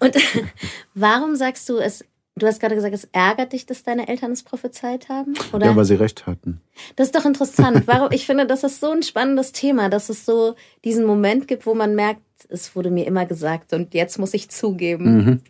Und 0.00 0.16
warum 0.94 1.36
sagst 1.36 1.68
du 1.68 1.78
es? 1.78 2.04
Du 2.36 2.46
hast 2.48 2.58
gerade 2.58 2.74
gesagt, 2.74 2.94
es 2.94 3.08
ärgert 3.12 3.52
dich, 3.52 3.64
dass 3.64 3.84
deine 3.84 4.08
Eltern 4.08 4.32
es 4.32 4.42
prophezeit 4.42 5.08
haben? 5.08 5.34
Oder? 5.52 5.66
Ja, 5.66 5.76
weil 5.76 5.84
sie 5.84 5.94
recht 5.94 6.26
hatten. 6.26 6.60
Das 6.96 7.06
ist 7.08 7.14
doch 7.14 7.24
interessant. 7.24 7.86
Warum? 7.86 8.08
Ich 8.10 8.26
finde, 8.26 8.44
das 8.44 8.64
ist 8.64 8.80
so 8.80 8.90
ein 8.90 9.04
spannendes 9.04 9.52
Thema, 9.52 9.88
dass 9.88 10.08
es 10.08 10.26
so 10.26 10.56
diesen 10.84 11.04
Moment 11.04 11.46
gibt, 11.46 11.64
wo 11.64 11.74
man 11.74 11.94
merkt, 11.94 12.22
es 12.48 12.74
wurde 12.74 12.90
mir 12.90 13.06
immer 13.06 13.24
gesagt 13.24 13.72
und 13.72 13.94
jetzt 13.94 14.18
muss 14.18 14.34
ich 14.34 14.50
zugeben. 14.50 15.16
Mhm. 15.16 15.40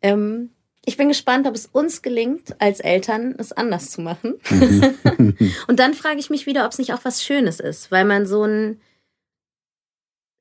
Ähm, 0.00 0.50
ich 0.86 0.96
bin 0.96 1.08
gespannt, 1.08 1.46
ob 1.46 1.54
es 1.54 1.66
uns 1.66 2.00
gelingt, 2.00 2.58
als 2.58 2.80
Eltern 2.80 3.34
es 3.36 3.52
anders 3.52 3.90
zu 3.90 4.00
machen. 4.00 4.40
Mhm. 4.48 5.36
und 5.68 5.78
dann 5.78 5.92
frage 5.92 6.18
ich 6.18 6.30
mich 6.30 6.46
wieder, 6.46 6.64
ob 6.64 6.72
es 6.72 6.78
nicht 6.78 6.94
auch 6.94 7.04
was 7.04 7.22
Schönes 7.22 7.60
ist, 7.60 7.92
weil 7.92 8.06
man 8.06 8.26
so 8.26 8.44
ein 8.44 8.80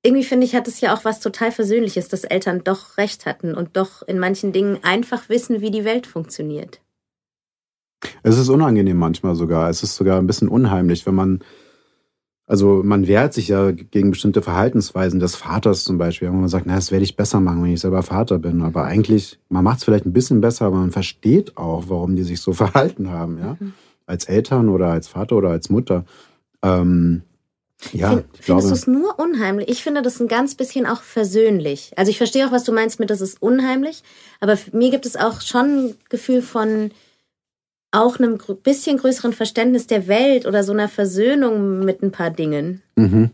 irgendwie 0.02 0.24
finde 0.24 0.46
ich, 0.46 0.56
hat 0.56 0.68
es 0.68 0.80
ja 0.80 0.94
auch 0.94 1.04
was 1.04 1.20
total 1.20 1.52
Versöhnliches, 1.52 2.08
dass 2.08 2.24
Eltern 2.24 2.62
doch 2.64 2.98
recht 2.98 3.26
hatten 3.26 3.54
und 3.54 3.76
doch 3.76 4.02
in 4.02 4.18
manchen 4.18 4.54
Dingen 4.54 4.80
einfach 4.82 5.28
wissen, 5.28 5.62
wie 5.62 5.72
die 5.72 5.84
Welt 5.84 6.08
funktioniert. 6.08 6.80
Es 8.24 8.38
ist 8.38 8.48
unangenehm 8.48 8.98
manchmal 8.98 9.36
sogar. 9.36 9.70
Es 9.70 9.84
ist 9.84 9.96
sogar 9.96 10.18
ein 10.18 10.28
bisschen 10.28 10.48
unheimlich, 10.48 11.06
wenn 11.06 11.16
man, 11.16 11.40
also 12.48 12.82
man 12.84 13.08
wehrt 13.08 13.34
sich 13.34 13.50
ja 13.50 13.72
gegen 13.72 14.12
bestimmte 14.12 14.42
Verhaltensweisen 14.42 15.20
des 15.20 15.36
Vaters 15.36 15.84
zum 15.84 15.98
Beispiel, 15.98 16.30
wenn 16.30 16.40
man 16.40 16.48
sagt, 16.48 16.66
na, 16.66 16.76
das 16.76 16.92
werde 16.92 17.04
ich 17.04 17.18
besser 17.18 17.42
machen, 17.42 17.62
wenn 17.62 17.74
ich 17.74 17.82
selber 17.82 18.02
Vater 18.02 18.40
bin. 18.40 18.62
Aber 18.62 18.86
eigentlich, 18.86 19.40
man 19.50 19.66
macht 19.66 19.80
es 19.80 19.84
vielleicht 19.84 20.06
ein 20.06 20.14
bisschen 20.14 20.40
besser, 20.40 20.66
aber 20.66 20.78
man 20.78 20.92
versteht 20.92 21.58
auch, 21.58 21.86
warum 21.90 22.16
die 22.16 22.24
sich 22.24 22.40
so 22.40 22.54
verhalten 22.54 23.10
haben, 23.10 23.38
ja. 23.38 23.58
Mhm. 23.60 23.74
Als 24.06 24.26
Eltern 24.26 24.70
oder 24.70 24.88
als 24.88 25.08
Vater 25.08 25.36
oder 25.36 25.50
als 25.50 25.70
Mutter. 25.70 26.04
Ähm, 26.64 27.22
ja, 27.94 28.12
Find, 28.12 28.26
findest 28.40 28.70
du 28.70 28.74
es 28.74 28.88
nur 28.88 29.20
unheimlich? 29.20 29.70
Ich 29.70 29.84
finde 29.84 30.02
das 30.02 30.20
ein 30.20 30.28
ganz 30.28 30.56
bisschen 30.56 30.86
auch 30.86 31.02
versöhnlich. 31.02 31.92
Also 31.96 32.12
ich 32.12 32.18
verstehe 32.18 32.46
auch, 32.48 32.52
was 32.52 32.64
du 32.64 32.72
meinst 32.72 33.00
mit, 33.00 33.10
das 33.10 33.22
ist 33.22 33.42
unheimlich, 33.42 34.04
aber 34.40 34.58
mir 34.72 34.92
gibt 34.92 35.06
es 35.06 35.16
auch 35.16 35.42
schon 35.42 35.88
ein 35.88 35.96
Gefühl 36.10 36.42
von 36.42 36.92
auch 37.92 38.20
einem 38.20 38.38
bisschen 38.64 38.98
größeren 38.98 39.34
Verständnis 39.34 39.88
der 39.88 40.08
Welt 40.08 40.46
oder 40.46 40.64
so 40.64 40.74
einer 40.74 40.90
Versöhnung 40.90 41.80
mit 41.80 42.04
ein 42.04 42.12
paar 42.12 42.30
Dingen. 42.30 42.84
Mhm. 42.96 43.32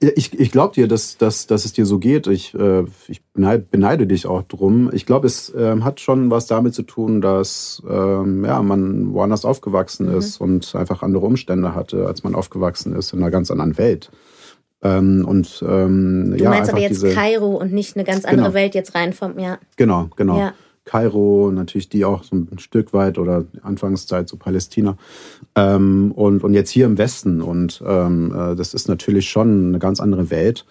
Äh, 0.00 0.08
ich, 0.16 0.38
ich 0.38 0.50
glaube 0.50 0.74
dir, 0.74 0.88
dass, 0.88 1.18
dass, 1.18 1.46
dass 1.46 1.64
es 1.64 1.72
dir 1.72 1.86
so 1.86 1.98
geht. 1.98 2.26
Ich, 2.26 2.54
äh, 2.54 2.84
ich 3.08 3.22
beneide, 3.32 3.64
beneide 3.70 4.06
dich 4.06 4.26
auch 4.26 4.42
drum. 4.42 4.90
Ich 4.92 5.06
glaube, 5.06 5.26
es 5.26 5.54
äh, 5.54 5.80
hat 5.80 6.00
schon 6.00 6.30
was 6.30 6.46
damit 6.46 6.74
zu 6.74 6.82
tun, 6.82 7.20
dass 7.20 7.82
ähm, 7.88 8.44
ja, 8.44 8.62
man 8.62 9.12
woanders 9.12 9.44
aufgewachsen 9.44 10.08
mhm. 10.08 10.18
ist 10.18 10.40
und 10.40 10.74
einfach 10.74 11.02
andere 11.02 11.26
Umstände 11.26 11.74
hatte, 11.74 12.06
als 12.06 12.24
man 12.24 12.34
aufgewachsen 12.34 12.94
ist, 12.94 13.12
in 13.12 13.20
einer 13.20 13.30
ganz 13.30 13.50
anderen 13.50 13.78
Welt. 13.78 14.10
Ähm, 14.82 15.24
und, 15.26 15.64
ähm, 15.66 16.34
du 16.36 16.42
ja, 16.42 16.50
meinst 16.50 16.70
aber 16.70 16.80
jetzt 16.80 17.02
diese, 17.02 17.14
Kairo 17.14 17.56
und 17.56 17.72
nicht 17.72 17.96
eine 17.96 18.04
ganz 18.04 18.24
andere 18.24 18.48
genau. 18.48 18.54
Welt 18.54 18.74
jetzt 18.74 18.94
rein 18.94 19.12
vom, 19.12 19.38
ja. 19.38 19.58
Genau, 19.76 20.08
genau. 20.16 20.38
Ja. 20.38 20.54
Kairo, 20.84 21.50
natürlich 21.52 21.88
die 21.88 22.04
auch 22.04 22.24
so 22.24 22.36
ein 22.36 22.58
Stück 22.58 22.92
weit 22.92 23.18
oder 23.18 23.44
Anfangszeit 23.62 24.28
so 24.28 24.36
Palästina. 24.36 24.96
Ähm, 25.54 26.12
und, 26.12 26.42
und 26.42 26.54
jetzt 26.54 26.70
hier 26.70 26.86
im 26.86 26.98
Westen. 26.98 27.40
Und 27.40 27.82
ähm, 27.86 28.34
äh, 28.34 28.56
das 28.56 28.74
ist 28.74 28.88
natürlich 28.88 29.28
schon 29.28 29.68
eine 29.68 29.78
ganz 29.78 30.00
andere 30.00 30.30
Welt, 30.30 30.64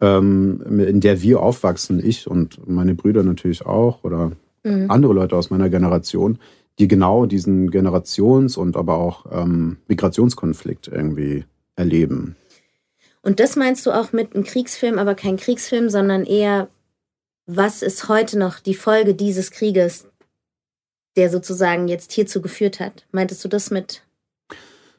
ähm, 0.00 0.60
in 0.78 1.00
der 1.00 1.22
wir 1.22 1.40
aufwachsen, 1.40 2.04
ich 2.04 2.26
und 2.28 2.68
meine 2.68 2.94
Brüder 2.94 3.22
natürlich 3.22 3.64
auch 3.64 4.04
oder 4.04 4.32
mhm. 4.64 4.90
andere 4.90 5.14
Leute 5.14 5.36
aus 5.36 5.50
meiner 5.50 5.70
Generation, 5.70 6.38
die 6.78 6.88
genau 6.88 7.26
diesen 7.26 7.70
Generations- 7.70 8.56
und 8.56 8.76
aber 8.76 8.98
auch 8.98 9.26
ähm, 9.30 9.78
Migrationskonflikt 9.88 10.88
irgendwie 10.88 11.44
erleben. 11.76 12.36
Und 13.22 13.40
das 13.40 13.56
meinst 13.56 13.86
du 13.86 13.92
auch 13.92 14.12
mit 14.12 14.34
einem 14.34 14.44
Kriegsfilm, 14.44 14.98
aber 14.98 15.14
kein 15.14 15.38
Kriegsfilm, 15.38 15.88
sondern 15.88 16.24
eher 16.24 16.68
was 17.46 17.82
ist 17.82 18.08
heute 18.08 18.38
noch 18.38 18.58
die 18.58 18.74
Folge 18.74 19.14
dieses 19.14 19.50
Krieges, 19.50 20.06
der 21.16 21.30
sozusagen 21.30 21.88
jetzt 21.88 22.12
hierzu 22.12 22.40
geführt 22.40 22.80
hat? 22.80 23.06
Meintest 23.12 23.44
du 23.44 23.48
das 23.48 23.70
mit? 23.70 24.02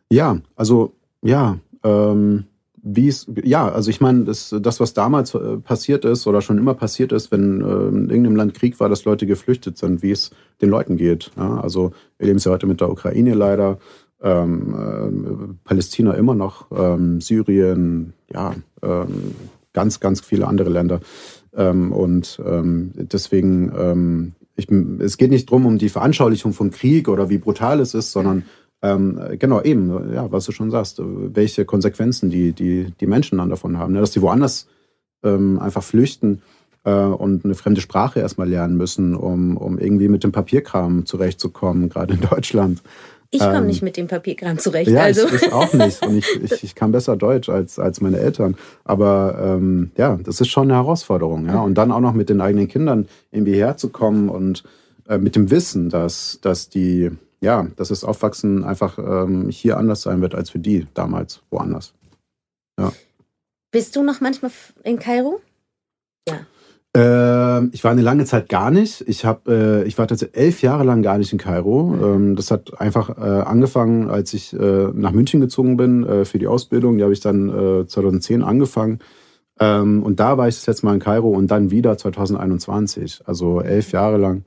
Ja, 0.09 0.37
also 0.55 0.93
ja, 1.21 1.57
ähm, 1.83 2.45
wie 2.87 3.07
es, 3.07 3.25
ja, 3.43 3.67
also 3.67 3.89
ich 3.89 3.99
meine, 3.99 4.25
das, 4.25 4.55
das, 4.61 4.79
was 4.79 4.93
damals 4.93 5.33
äh, 5.33 5.57
passiert 5.57 6.05
ist 6.05 6.27
oder 6.27 6.41
schon 6.41 6.59
immer 6.59 6.75
passiert 6.75 7.11
ist, 7.11 7.31
wenn 7.31 7.61
äh, 7.61 7.63
in 7.63 8.09
irgendeinem 8.09 8.35
Land 8.35 8.53
Krieg 8.53 8.79
war, 8.79 8.89
dass 8.89 9.05
Leute 9.05 9.25
geflüchtet 9.25 9.79
sind, 9.79 10.03
wie 10.03 10.11
es 10.11 10.29
den 10.61 10.69
Leuten 10.69 10.95
geht. 10.95 11.31
Ja? 11.35 11.59
Also 11.59 11.93
wir 12.19 12.27
leben 12.27 12.37
es 12.37 12.45
ja 12.45 12.51
heute 12.51 12.67
mit 12.67 12.81
der 12.81 12.91
Ukraine 12.91 13.33
leider, 13.33 13.79
ähm, 14.21 14.75
äh, 14.75 15.67
Palästina 15.67 16.13
immer 16.13 16.35
noch, 16.35 16.67
ähm, 16.71 17.21
Syrien, 17.21 18.13
ja, 18.31 18.53
ähm, 18.83 19.33
ganz, 19.73 19.99
ganz 19.99 20.21
viele 20.21 20.47
andere 20.47 20.69
Länder. 20.69 21.01
Ähm, 21.55 21.91
und 21.91 22.41
ähm, 22.45 22.91
deswegen, 22.95 23.71
ähm, 23.77 24.33
ich, 24.55 24.69
es 24.99 25.17
geht 25.17 25.31
nicht 25.31 25.49
darum, 25.49 25.65
um 25.65 25.77
die 25.77 25.89
Veranschaulichung 25.89 26.53
von 26.53 26.71
Krieg 26.71 27.07
oder 27.07 27.29
wie 27.29 27.37
brutal 27.37 27.79
es 27.79 27.93
ist, 27.93 28.11
sondern 28.11 28.45
ähm, 28.81 29.19
genau 29.39 29.61
eben, 29.61 30.13
ja, 30.13 30.31
was 30.31 30.45
du 30.45 30.51
schon 30.51 30.71
sagst, 30.71 31.01
welche 31.01 31.65
Konsequenzen 31.65 32.29
die, 32.29 32.53
die, 32.53 32.93
die 32.99 33.07
Menschen 33.07 33.37
dann 33.37 33.49
davon 33.49 33.77
haben. 33.77 33.93
Ne? 33.93 33.99
Dass 33.99 34.13
sie 34.13 34.21
woanders 34.21 34.67
ähm, 35.23 35.59
einfach 35.59 35.83
flüchten, 35.83 36.41
äh, 36.85 36.91
und 36.91 37.43
eine 37.43 37.55
fremde 37.55 37.81
Sprache 37.81 38.21
erstmal 38.21 38.47
lernen 38.47 38.77
müssen, 38.77 39.15
um, 39.15 39.57
um 39.57 39.77
irgendwie 39.77 40.07
mit 40.07 40.23
dem 40.23 40.31
Papierkram 40.31 41.05
zurechtzukommen, 41.05 41.89
gerade 41.89 42.13
in 42.13 42.21
Deutschland. 42.21 42.81
Ich 43.31 43.39
komme 43.39 43.57
ähm, 43.57 43.67
nicht 43.67 43.81
mit 43.81 43.97
dem 43.97 44.07
Papierkram 44.07 44.57
zurecht. 44.59 44.89
Ja, 44.89 45.03
also. 45.03 45.27
ich, 45.27 45.43
ich 45.43 45.53
auch 45.53 45.73
nicht. 45.73 46.05
Und 46.05 46.17
ich, 46.17 46.27
ich, 46.43 46.63
ich 46.63 46.75
kann 46.75 46.91
besser 46.91 47.15
Deutsch 47.15 47.49
als, 47.49 47.79
als 47.79 48.01
meine 48.01 48.19
Eltern. 48.19 48.55
Aber 48.83 49.37
ähm, 49.41 49.91
ja, 49.97 50.17
das 50.23 50.41
ist 50.41 50.49
schon 50.49 50.69
eine 50.69 50.75
Herausforderung. 50.75 51.47
Ja? 51.47 51.61
Und 51.61 51.75
dann 51.75 51.91
auch 51.91 51.99
noch 51.99 52.13
mit 52.13 52.29
den 52.29 52.41
eigenen 52.41 52.67
Kindern 52.67 53.07
irgendwie 53.31 53.55
herzukommen 53.55 54.29
und 54.29 54.63
äh, 55.07 55.17
mit 55.17 55.35
dem 55.35 55.49
Wissen, 55.51 55.89
dass, 55.89 56.39
dass 56.41 56.69
die, 56.69 57.11
ja, 57.41 57.67
dass 57.75 57.89
das 57.89 58.03
Aufwachsen 58.03 58.63
einfach 58.63 58.97
ähm, 58.97 59.49
hier 59.49 59.77
anders 59.77 60.01
sein 60.01 60.21
wird 60.21 60.35
als 60.35 60.49
für 60.49 60.59
die 60.59 60.87
damals 60.93 61.41
woanders. 61.49 61.93
Ja. 62.79 62.91
Bist 63.71 63.95
du 63.95 64.03
noch 64.03 64.21
manchmal 64.21 64.51
in 64.83 64.99
Kairo? 64.99 65.41
Ja. 66.27 66.45
Ähm, 66.95 67.69
ich 67.73 67.83
war 67.83 67.91
eine 67.91 68.01
lange 68.01 68.25
Zeit 68.25 68.47
gar 68.47 68.71
nicht. 68.71 69.03
Ich, 69.07 69.25
hab, 69.25 69.47
äh, 69.47 69.83
ich 69.83 69.97
war 69.97 70.07
tatsächlich 70.07 70.37
elf 70.37 70.61
Jahre 70.61 70.83
lang 70.83 71.01
gar 71.01 71.17
nicht 71.17 71.33
in 71.33 71.37
Kairo. 71.37 71.83
Mhm. 71.83 72.03
Ähm, 72.03 72.35
das 72.35 72.51
hat 72.51 72.79
einfach 72.79 73.09
äh, 73.17 73.21
angefangen, 73.21 74.09
als 74.09 74.33
ich 74.33 74.53
äh, 74.53 74.89
nach 74.93 75.11
München 75.11 75.41
gezogen 75.41 75.77
bin 75.77 76.25
für 76.25 76.39
die 76.39 76.47
Ausbildung. 76.47 76.97
Die 76.97 77.03
habe 77.03 77.13
ich 77.13 77.19
dann 77.19 77.85
2010 77.87 78.41
äh, 78.41 78.43
angefangen. 78.43 78.99
Ähm, 79.59 80.03
und 80.03 80.19
da 80.19 80.37
war 80.37 80.47
ich 80.47 80.55
das 80.55 80.67
letzte 80.67 80.85
Mal 80.85 80.95
in 80.95 80.99
Kairo 80.99 81.29
und 81.29 81.47
dann 81.47 81.71
wieder 81.71 81.97
2021. 81.97 83.21
Also 83.25 83.61
elf 83.61 83.91
Jahre 83.91 84.17
lang. 84.17 84.43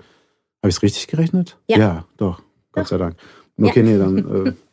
Habe 0.62 0.70
ich 0.70 0.76
es 0.76 0.82
richtig 0.82 1.06
gerechnet? 1.06 1.58
Ja. 1.68 1.78
Ja, 1.78 2.04
doch. 2.16 2.42
Gott 2.72 2.84
doch. 2.84 2.88
sei 2.88 2.98
Dank. 2.98 3.16
Okay, 3.61 3.80
ja. 3.80 3.87
nee, 3.87 3.98
dann 3.98 4.56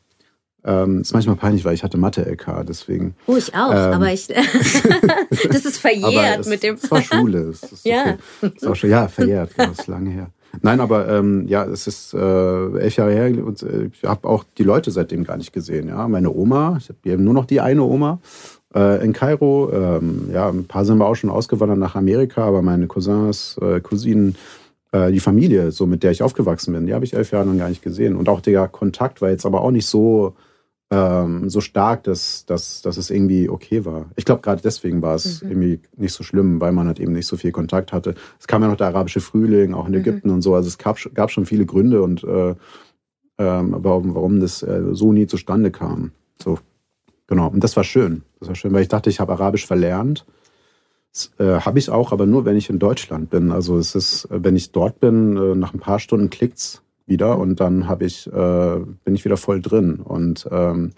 ähm, 0.65 1.01
ist 1.01 1.13
manchmal 1.13 1.35
peinlich, 1.35 1.63
weil 1.63 1.75
ich 1.75 1.83
hatte 1.83 1.97
Mathe-LK, 1.97 2.65
deswegen. 2.67 3.15
Oh, 3.27 3.35
ich 3.35 3.53
auch, 3.53 3.71
ähm, 3.71 3.93
aber 3.93 4.11
ich. 4.11 4.27
das 5.49 5.65
ist 5.65 5.77
verjährt 5.79 6.39
es, 6.39 6.47
mit 6.47 6.63
dem. 6.63 6.75
Es 6.75 6.89
war 6.89 7.01
Schule. 7.01 7.39
Es 7.49 7.63
ist 7.63 7.85
ja. 7.85 8.17
Okay. 8.41 8.53
Es 8.57 8.63
auch 8.65 8.75
schon, 8.75 8.89
ja, 8.89 9.07
verjährt. 9.07 9.51
Das 9.57 9.79
ist 9.79 9.87
lange 9.87 10.09
her. 10.09 10.31
Nein, 10.61 10.79
aber 10.79 11.07
ähm, 11.09 11.47
ja, 11.47 11.65
es 11.65 11.85
ist 11.85 12.13
äh, 12.13 12.17
elf 12.17 12.95
Jahre 12.95 13.11
her 13.11 13.45
und 13.45 13.61
äh, 13.61 13.89
ich 13.93 14.03
habe 14.03 14.27
auch 14.27 14.43
die 14.57 14.63
Leute 14.63 14.89
seitdem 14.89 15.23
gar 15.23 15.37
nicht 15.37 15.53
gesehen. 15.53 15.89
Ja, 15.89 16.07
meine 16.07 16.33
Oma, 16.33 16.77
ich 16.79 16.89
habe 16.89 17.21
nur 17.21 17.33
noch 17.33 17.45
die 17.45 17.61
eine 17.61 17.83
Oma 17.83 18.19
äh, 18.73 19.03
in 19.03 19.13
Kairo. 19.13 19.69
Ähm, 19.71 20.29
ja, 20.33 20.49
ein 20.49 20.65
paar 20.65 20.85
sind 20.85 20.97
wir 20.97 21.05
auch 21.05 21.15
schon 21.15 21.29
ausgewandert 21.29 21.77
nach 21.77 21.95
Amerika, 21.95 22.43
aber 22.45 22.61
meine 22.61 22.87
Cousins, 22.87 23.57
äh, 23.61 23.81
Cousinen, 23.81 24.35
äh, 24.91 25.11
die 25.11 25.19
Familie, 25.19 25.71
so 25.71 25.85
mit 25.85 26.03
der 26.03 26.11
ich 26.11 26.23
aufgewachsen 26.23 26.73
bin, 26.73 26.87
die 26.87 26.93
habe 26.93 27.05
ich 27.05 27.13
elf 27.13 27.31
Jahre 27.31 27.45
lang 27.45 27.57
gar 27.57 27.69
nicht 27.69 27.83
gesehen. 27.83 28.15
Und 28.15 28.29
auch 28.29 28.41
der 28.41 28.67
Kontakt 28.67 29.21
war 29.21 29.29
jetzt 29.29 29.45
aber 29.45 29.61
auch 29.61 29.71
nicht 29.71 29.87
so 29.87 30.35
ähm, 30.91 31.49
so 31.49 31.61
stark, 31.61 32.03
dass, 32.03 32.45
dass, 32.45 32.81
dass 32.81 32.97
es 32.97 33.09
irgendwie 33.09 33.49
okay 33.49 33.85
war. 33.85 34.05
Ich 34.15 34.25
glaube, 34.25 34.41
gerade 34.41 34.61
deswegen 34.61 35.01
war 35.01 35.15
es 35.15 35.41
mhm. 35.41 35.49
irgendwie 35.49 35.79
nicht 35.97 36.13
so 36.13 36.23
schlimm, 36.23 36.61
weil 36.61 36.71
man 36.71 36.87
halt 36.87 36.99
eben 36.99 37.13
nicht 37.13 37.27
so 37.27 37.37
viel 37.37 37.51
Kontakt 37.51 37.91
hatte. 37.91 38.15
Es 38.39 38.47
kam 38.47 38.61
ja 38.61 38.67
noch 38.67 38.77
der 38.77 38.87
arabische 38.87 39.21
Frühling, 39.21 39.73
auch 39.73 39.87
in 39.87 39.93
mhm. 39.93 39.99
Ägypten 39.99 40.29
und 40.29 40.41
so. 40.41 40.53
Also 40.53 40.67
es 40.67 40.77
gab, 40.77 40.97
gab 41.13 41.31
schon 41.31 41.45
viele 41.45 41.65
Gründe 41.65 42.03
und 42.03 42.23
äh, 42.23 42.55
ähm, 43.37 43.75
warum, 43.79 44.15
warum 44.15 44.39
das 44.39 44.61
äh, 44.63 44.81
so 44.91 45.11
nie 45.11 45.27
zustande 45.27 45.71
kam. 45.71 46.11
So, 46.41 46.59
genau. 47.27 47.49
Und 47.49 47.63
das 47.63 47.75
war 47.75 47.83
schön. 47.83 48.23
Das 48.39 48.47
war 48.47 48.55
schön, 48.55 48.71
weil 48.73 48.83
ich 48.83 48.87
dachte, 48.87 49.09
ich 49.09 49.19
habe 49.19 49.33
Arabisch 49.33 49.65
verlernt. 49.65 50.25
Das 51.11 51.31
äh, 51.39 51.61
habe 51.61 51.79
ich 51.79 51.89
auch, 51.89 52.11
aber 52.11 52.25
nur, 52.25 52.45
wenn 52.45 52.57
ich 52.57 52.69
in 52.69 52.77
Deutschland 52.77 53.29
bin. 53.29 53.51
Also 53.51 53.77
es 53.77 53.95
ist, 53.95 54.27
wenn 54.29 54.55
ich 54.55 54.71
dort 54.71 54.99
bin, 54.99 55.35
äh, 55.35 55.55
nach 55.55 55.73
ein 55.73 55.79
paar 55.79 55.99
Stunden 55.99 56.29
klickt's 56.29 56.83
wieder 57.07 57.37
und 57.37 57.59
dann 57.59 57.87
habe 57.87 58.05
ich, 58.05 58.27
äh, 58.27 58.79
bin 59.03 59.15
ich 59.15 59.25
wieder 59.25 59.37
voll 59.37 59.61
drin. 59.61 59.99
Und, 60.03 60.47
ähm, 60.51 60.91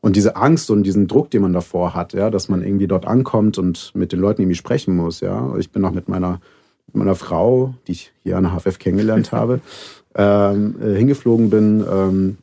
und 0.00 0.16
diese 0.16 0.36
Angst 0.36 0.70
und 0.70 0.84
diesen 0.84 1.08
Druck, 1.08 1.30
den 1.30 1.42
man 1.42 1.52
davor 1.52 1.94
hat, 1.94 2.12
ja, 2.12 2.30
dass 2.30 2.48
man 2.48 2.62
irgendwie 2.62 2.86
dort 2.86 3.06
ankommt 3.06 3.58
und 3.58 3.92
mit 3.94 4.12
den 4.12 4.20
Leuten 4.20 4.42
irgendwie 4.42 4.56
sprechen 4.56 4.94
muss, 4.94 5.20
ja. 5.20 5.56
Ich 5.58 5.70
bin 5.70 5.84
auch 5.84 5.92
mit 5.92 6.08
meiner, 6.08 6.40
mit 6.86 6.96
meiner 6.96 7.14
Frau, 7.14 7.74
die 7.86 7.92
ich 7.92 8.12
hier 8.22 8.36
an 8.36 8.44
der 8.44 8.52
HFF 8.52 8.78
kennengelernt 8.78 9.32
habe, 9.32 9.60
ähm, 10.14 10.76
äh, 10.80 10.94
hingeflogen 10.94 11.50
bin, 11.50 11.84
ähm, 11.90 12.38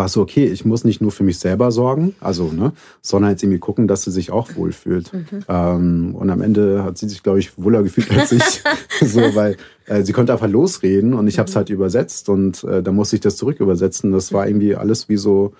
war 0.00 0.06
es 0.06 0.14
so, 0.14 0.22
okay, 0.22 0.46
ich 0.46 0.64
muss 0.64 0.82
nicht 0.84 1.02
nur 1.02 1.12
für 1.12 1.24
mich 1.24 1.38
selber 1.38 1.70
sorgen, 1.70 2.14
also, 2.20 2.50
ne, 2.50 2.72
sondern 3.02 3.32
jetzt 3.32 3.42
irgendwie 3.42 3.58
gucken, 3.58 3.86
dass 3.86 4.00
sie 4.00 4.10
sich 4.10 4.30
auch 4.30 4.56
wohlfühlt. 4.56 5.12
Mhm. 5.12 5.44
Ähm, 5.46 6.14
und 6.14 6.30
am 6.30 6.40
Ende 6.40 6.82
hat 6.84 6.96
sie 6.96 7.06
sich, 7.06 7.22
glaube 7.22 7.38
ich, 7.38 7.58
wohler 7.58 7.82
gefühlt 7.82 8.10
als 8.10 8.32
ich, 8.32 8.62
so, 9.06 9.20
weil 9.34 9.58
äh, 9.84 10.02
sie 10.02 10.14
konnte 10.14 10.32
einfach 10.32 10.48
losreden 10.48 11.12
und 11.12 11.28
ich 11.28 11.38
habe 11.38 11.50
es 11.50 11.54
mhm. 11.54 11.58
halt 11.58 11.68
übersetzt 11.68 12.30
und 12.30 12.64
äh, 12.64 12.82
da 12.82 12.92
musste 12.92 13.16
ich 13.16 13.20
das 13.20 13.36
zurück 13.36 13.60
übersetzen. 13.60 14.10
Das 14.10 14.32
war 14.32 14.48
irgendwie 14.48 14.74
alles 14.74 15.10
wie 15.10 15.18
so, 15.18 15.52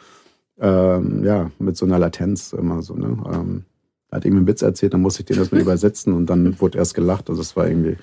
ähm, 0.59 1.23
ja, 1.23 1.51
mit 1.59 1.77
so 1.77 1.85
einer 1.85 1.99
Latenz 1.99 2.55
immer 2.55 2.81
so, 2.81 2.95
ne. 2.95 3.19
Ähm, 3.31 3.65
hat 4.11 4.25
irgendwie 4.25 4.39
einen 4.39 4.49
Witz 4.49 4.63
erzählt, 4.63 4.95
dann 4.95 5.03
musste 5.03 5.21
ich 5.21 5.27
den 5.27 5.37
erstmal 5.37 5.61
übersetzen 5.69 6.15
und 6.15 6.31
dann 6.31 6.59
wurde 6.63 6.79
erst 6.79 6.95
gelacht. 6.95 7.29
Also 7.29 7.43
es 7.43 7.57
war 7.57 7.69
irgendwie 7.69 7.99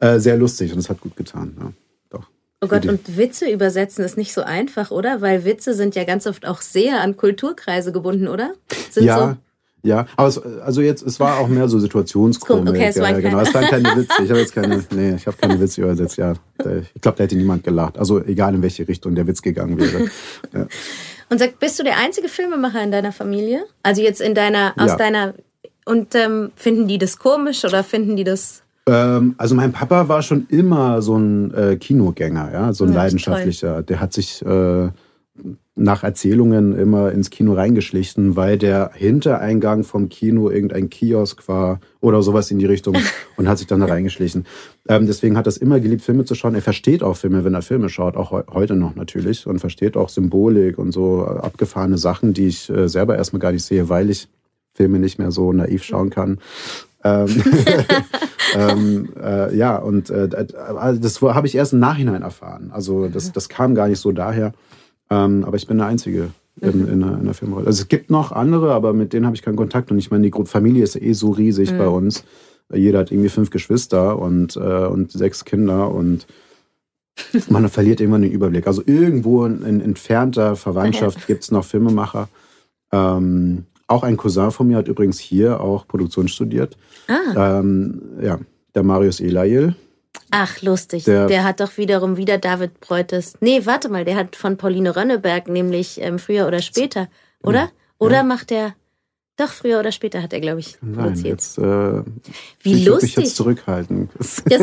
äh, 0.00 0.18
sehr 0.18 0.36
lustig 0.36 0.72
und 0.72 0.80
es 0.80 0.90
hat 0.90 1.00
gut 1.00 1.14
getan. 1.14 1.56
Ja. 1.60 1.72
Oh 2.60 2.66
Gott, 2.66 2.86
und 2.86 3.16
Witze 3.16 3.48
übersetzen 3.48 4.04
ist 4.04 4.16
nicht 4.16 4.32
so 4.32 4.42
einfach, 4.42 4.90
oder? 4.90 5.20
Weil 5.20 5.44
Witze 5.44 5.74
sind 5.74 5.94
ja 5.94 6.04
ganz 6.04 6.26
oft 6.26 6.46
auch 6.46 6.60
sehr 6.60 7.00
an 7.00 7.16
Kulturkreise 7.16 7.92
gebunden, 7.92 8.26
oder? 8.26 8.52
Sind 8.90 9.04
ja, 9.04 9.18
so 9.18 9.36
ja, 9.82 10.06
aber 10.16 10.28
es, 10.28 10.38
also 10.38 10.80
jetzt, 10.80 11.02
es 11.02 11.20
war 11.20 11.38
auch 11.38 11.46
mehr 11.46 11.68
so 11.68 11.78
Situationskomik. 11.78 12.74
Okay, 12.74 12.86
es 12.88 12.96
ja, 12.96 13.02
war 13.02 13.14
genau, 13.14 13.40
es 13.40 13.54
waren 13.54 13.66
keine 13.66 13.96
Witze. 13.96 14.22
Ich 14.24 14.30
habe 14.30 14.40
jetzt 14.40 14.54
keine, 14.54 14.84
nee, 14.90 15.14
ich 15.14 15.26
habe 15.26 15.36
keine 15.36 15.60
Witze 15.60 15.82
übersetzt. 15.82 16.16
Ja, 16.16 16.32
ich 16.32 17.00
glaube, 17.00 17.16
da 17.16 17.24
hätte 17.24 17.36
niemand 17.36 17.62
gelacht. 17.62 17.96
Also 17.96 18.22
egal 18.24 18.54
in 18.54 18.62
welche 18.62 18.86
Richtung 18.88 19.14
der 19.14 19.26
Witz 19.26 19.42
gegangen 19.42 19.78
wäre. 19.78 20.10
Ja. 20.52 20.66
Und 21.30 21.38
sag, 21.38 21.58
bist 21.58 21.78
du 21.78 21.82
der 21.82 21.98
einzige 21.98 22.28
Filmemacher 22.28 22.82
in 22.82 22.90
deiner 22.90 23.12
Familie? 23.12 23.64
Also 23.82 24.00
jetzt 24.00 24.20
in 24.20 24.34
deiner, 24.34 24.72
aus 24.78 24.92
ja. 24.92 24.96
deiner, 24.96 25.34
und 25.84 26.14
ähm, 26.14 26.52
finden 26.56 26.88
die 26.88 26.96
das 26.96 27.18
komisch 27.18 27.64
oder 27.64 27.84
finden 27.84 28.16
die 28.16 28.24
das 28.24 28.62
ähm, 28.88 29.34
also 29.36 29.54
mein 29.54 29.72
Papa 29.72 30.08
war 30.08 30.22
schon 30.22 30.46
immer 30.48 31.02
so 31.02 31.16
ein 31.16 31.52
äh, 31.52 31.76
Kinogänger, 31.76 32.50
ja, 32.52 32.72
so 32.72 32.84
ein 32.84 32.90
ja, 32.92 33.02
leidenschaftlicher. 33.02 33.82
Der 33.82 34.00
hat 34.00 34.14
sich 34.14 34.44
äh, 34.44 34.88
nach 35.76 36.02
Erzählungen 36.02 36.76
immer 36.76 37.12
ins 37.12 37.30
Kino 37.30 37.52
reingeschlichen, 37.52 38.34
weil 38.34 38.56
der 38.58 38.90
Hintereingang 38.94 39.84
vom 39.84 40.08
Kino 40.08 40.50
irgendein 40.50 40.90
Kiosk 40.90 41.46
war 41.48 41.80
oder 42.00 42.22
sowas 42.22 42.50
in 42.50 42.58
die 42.58 42.66
Richtung 42.66 42.96
und 43.36 43.46
hat 43.46 43.58
sich 43.58 43.66
dann 43.66 43.80
da 43.80 43.86
reingeschlichen. 43.86 44.46
Ähm, 44.88 45.06
deswegen 45.06 45.36
hat 45.36 45.46
er 45.46 45.50
es 45.50 45.58
immer 45.58 45.80
geliebt, 45.80 46.02
Filme 46.02 46.24
zu 46.24 46.34
schauen. 46.34 46.54
Er 46.54 46.62
versteht 46.62 47.02
auch 47.02 47.16
Filme, 47.16 47.44
wenn 47.44 47.54
er 47.54 47.62
Filme 47.62 47.90
schaut, 47.90 48.16
auch 48.16 48.30
he 48.30 48.42
heute 48.52 48.74
noch 48.74 48.96
natürlich 48.96 49.46
und 49.46 49.58
versteht 49.58 49.96
auch 49.96 50.08
Symbolik 50.08 50.78
und 50.78 50.92
so 50.92 51.24
abgefahrene 51.24 51.98
Sachen, 51.98 52.32
die 52.32 52.46
ich 52.46 52.70
äh, 52.70 52.88
selber 52.88 53.16
erstmal 53.16 53.40
gar 53.40 53.52
nicht 53.52 53.64
sehe, 53.64 53.88
weil 53.88 54.10
ich 54.10 54.28
Filme 54.74 54.98
nicht 54.98 55.18
mehr 55.18 55.30
so 55.30 55.52
naiv 55.52 55.84
schauen 55.84 56.08
kann. 56.08 56.38
Ähm, 57.04 57.42
ähm, 58.54 59.08
äh, 59.20 59.56
ja, 59.56 59.76
und 59.76 60.10
äh, 60.10 60.28
also 60.56 61.00
das 61.00 61.20
habe 61.22 61.46
ich 61.46 61.54
erst 61.54 61.72
im 61.72 61.78
Nachhinein 61.78 62.22
erfahren. 62.22 62.70
Also 62.72 63.08
das, 63.08 63.32
das 63.32 63.48
kam 63.48 63.74
gar 63.74 63.88
nicht 63.88 64.00
so 64.00 64.12
daher. 64.12 64.52
Ähm, 65.10 65.44
aber 65.44 65.56
ich 65.56 65.66
bin 65.66 65.78
der 65.78 65.86
Einzige 65.86 66.30
in, 66.60 66.82
mhm. 66.82 66.88
in, 66.88 67.02
einer, 67.02 67.14
in 67.14 67.20
einer 67.20 67.34
Firma. 67.34 67.58
Also 67.58 67.82
es 67.82 67.88
gibt 67.88 68.10
noch 68.10 68.32
andere, 68.32 68.72
aber 68.72 68.92
mit 68.92 69.12
denen 69.12 69.26
habe 69.26 69.36
ich 69.36 69.42
keinen 69.42 69.56
Kontakt. 69.56 69.90
Und 69.90 69.98
ich 69.98 70.10
meine, 70.10 70.28
die 70.28 70.44
Familie 70.44 70.84
ist 70.84 71.00
eh 71.00 71.12
so 71.12 71.30
riesig 71.30 71.72
mhm. 71.72 71.78
bei 71.78 71.88
uns. 71.88 72.24
Jeder 72.72 73.00
hat 73.00 73.10
irgendwie 73.10 73.30
fünf 73.30 73.50
Geschwister 73.50 74.18
und, 74.18 74.56
äh, 74.56 74.86
und 74.86 75.10
sechs 75.10 75.44
Kinder 75.44 75.90
und 75.90 76.26
man 77.48 77.68
verliert 77.68 78.00
irgendwann 78.00 78.22
den 78.22 78.32
Überblick. 78.32 78.66
Also 78.66 78.82
irgendwo 78.84 79.44
in, 79.44 79.62
in 79.62 79.80
entfernter 79.80 80.54
Verwandtschaft 80.54 81.26
gibt 81.26 81.44
es 81.44 81.50
noch 81.50 81.64
Filmemacher. 81.64 82.28
Ähm, 82.92 83.64
auch 83.88 84.02
ein 84.02 84.16
Cousin 84.16 84.50
von 84.50 84.68
mir 84.68 84.76
hat 84.76 84.88
übrigens 84.88 85.18
hier 85.18 85.60
auch 85.60 85.88
Produktion 85.88 86.28
studiert. 86.28 86.76
Ah. 87.08 87.58
Ähm, 87.58 88.02
ja, 88.20 88.38
der 88.74 88.82
Marius 88.82 89.20
Elail. 89.20 89.74
Ach, 90.30 90.60
lustig. 90.62 91.04
Der, 91.04 91.26
der, 91.26 91.44
hat 91.44 91.60
doch 91.60 91.76
wiederum 91.78 92.16
wieder 92.16 92.38
David 92.38 92.80
Breutes. 92.80 93.34
Nee, 93.40 93.62
warte 93.64 93.88
mal, 93.88 94.04
der 94.04 94.16
hat 94.16 94.36
von 94.36 94.56
Pauline 94.56 94.94
Rönneberg 94.94 95.48
nämlich 95.48 96.00
ähm, 96.02 96.18
früher 96.18 96.46
oder 96.46 96.60
später, 96.60 97.08
oder? 97.42 97.60
Ja. 97.60 97.70
Oder 97.98 98.16
ja. 98.16 98.22
macht 98.22 98.52
er. 98.52 98.74
Doch, 99.36 99.48
früher 99.48 99.78
oder 99.78 99.92
später 99.92 100.20
hat 100.20 100.32
er, 100.32 100.40
glaube 100.40 100.60
ich, 100.60 100.78
produziert. 100.80 101.26
Jetzt, 101.26 101.58
äh, 101.58 102.02
Wie 102.60 102.74
ich 102.74 102.86
lustig. 102.86 103.10
Ich 103.10 103.16
jetzt 103.16 103.36
zurückhalten. 103.36 104.10
ja, 104.50 104.58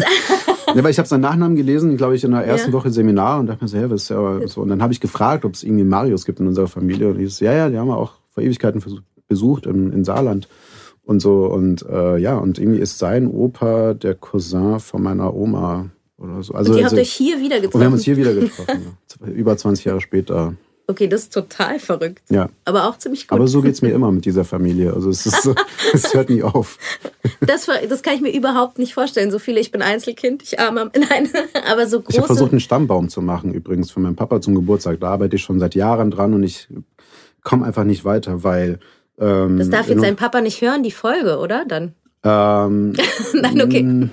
weil 0.83 0.91
ich 0.91 0.97
habe 0.97 1.07
seinen 1.07 1.21
Nachnamen 1.21 1.55
gelesen, 1.55 1.95
glaube 1.95 2.15
ich, 2.15 2.25
in 2.25 2.31
der 2.31 2.45
ersten 2.45 2.71
ja. 2.71 2.73
Woche 2.73 2.91
Seminar 2.91 3.39
und 3.39 3.47
dachte 3.47 3.63
mir 3.63 3.69
so, 3.69 3.77
ja, 3.77 3.89
was 3.89 4.03
ist 4.03 4.09
ja 4.09 4.47
so. 4.47 4.61
Und 4.61 4.69
dann 4.69 4.83
habe 4.83 4.91
ich 4.91 4.99
gefragt, 4.99 5.45
ob 5.45 5.53
es 5.53 5.63
irgendwie 5.63 5.85
Marius 5.85 6.25
gibt 6.25 6.41
in 6.41 6.47
unserer 6.47 6.67
Familie. 6.67 7.07
Und 7.07 7.19
ich 7.21 7.33
so, 7.33 7.45
ja, 7.45 7.53
ja, 7.53 7.69
die 7.69 7.77
haben 7.77 7.87
wir 7.87 7.97
auch 7.97 8.15
vor 8.31 8.43
Ewigkeiten 8.43 8.81
versucht, 8.81 9.03
besucht 9.27 9.65
in, 9.65 9.91
in 9.91 10.03
Saarland 10.03 10.47
und 11.03 11.19
so. 11.19 11.45
Und 11.45 11.85
äh, 11.89 12.17
ja, 12.17 12.37
und 12.37 12.59
irgendwie 12.59 12.79
ist 12.79 12.97
sein 12.97 13.27
Opa 13.27 13.93
der 13.93 14.15
Cousin 14.15 14.79
von 14.79 15.03
meiner 15.03 15.33
Oma 15.33 15.89
oder 16.17 16.43
so. 16.43 16.53
Also, 16.53 16.71
und 16.71 16.79
ihr 16.79 16.85
habt 16.85 16.93
also, 16.93 17.01
euch 17.01 17.11
hier 17.11 17.39
wieder 17.39 17.59
getroffen? 17.59 17.75
Und 17.75 17.81
wir 17.81 17.85
haben 17.85 17.93
uns 17.93 18.03
hier 18.03 18.17
wieder 18.17 18.33
getroffen, 18.33 18.97
über 19.35 19.57
20 19.57 19.85
Jahre 19.85 20.01
später. 20.01 20.55
Okay, 20.87 21.07
das 21.07 21.23
ist 21.23 21.33
total 21.33 21.79
verrückt. 21.79 22.21
Ja. 22.29 22.49
Aber 22.63 22.87
auch 22.87 22.97
ziemlich 22.99 23.27
gut. 23.27 23.35
Aber 23.35 23.47
so 23.47 23.63
geht 23.63 23.73
es 23.73 23.81
mir 23.81 23.91
immer 23.91 24.11
mit 24.11 24.25
dieser 24.25 24.45
Familie. 24.45 24.93
Also 24.93 25.09
es, 25.09 25.25
ist 25.25 25.41
so, 25.41 25.55
es 25.93 26.13
hört 26.13 26.29
nie 26.29 26.43
auf. 26.43 26.77
Das, 27.41 27.67
das 27.89 28.03
kann 28.03 28.13
ich 28.13 28.21
mir 28.21 28.31
überhaupt 28.31 28.77
nicht 28.77 28.93
vorstellen. 28.93 29.31
So 29.31 29.39
viele, 29.39 29.59
ich 29.59 29.71
bin 29.71 29.81
Einzelkind, 29.81 30.43
ich 30.43 30.59
arme. 30.59 30.91
Nein, 31.09 31.29
aber 31.67 31.87
so 31.87 32.01
große. 32.01 32.11
Ich 32.11 32.17
habe 32.17 32.27
versucht, 32.27 32.51
einen 32.51 32.59
Stammbaum 32.59 33.09
zu 33.09 33.23
machen, 33.23 33.51
übrigens, 33.51 33.89
von 33.89 34.03
meinem 34.03 34.15
Papa 34.15 34.41
zum 34.41 34.53
Geburtstag. 34.53 34.99
Da 34.99 35.09
arbeite 35.09 35.37
ich 35.37 35.41
schon 35.41 35.59
seit 35.59 35.73
Jahren 35.73 36.11
dran 36.11 36.35
und 36.35 36.43
ich 36.43 36.67
komme 37.43 37.65
einfach 37.65 37.83
nicht 37.83 38.05
weiter, 38.05 38.43
weil 38.43 38.79
ähm, 39.19 39.57
das 39.57 39.69
darf 39.69 39.87
jetzt 39.87 40.01
sein 40.01 40.15
Papa 40.15 40.41
nicht 40.41 40.61
hören, 40.61 40.83
die 40.83 40.91
Folge, 40.91 41.39
oder? 41.39 41.65
Dann. 41.65 41.93
Ähm, 42.23 42.93
Nein, 43.33 43.61
okay. 43.61 44.09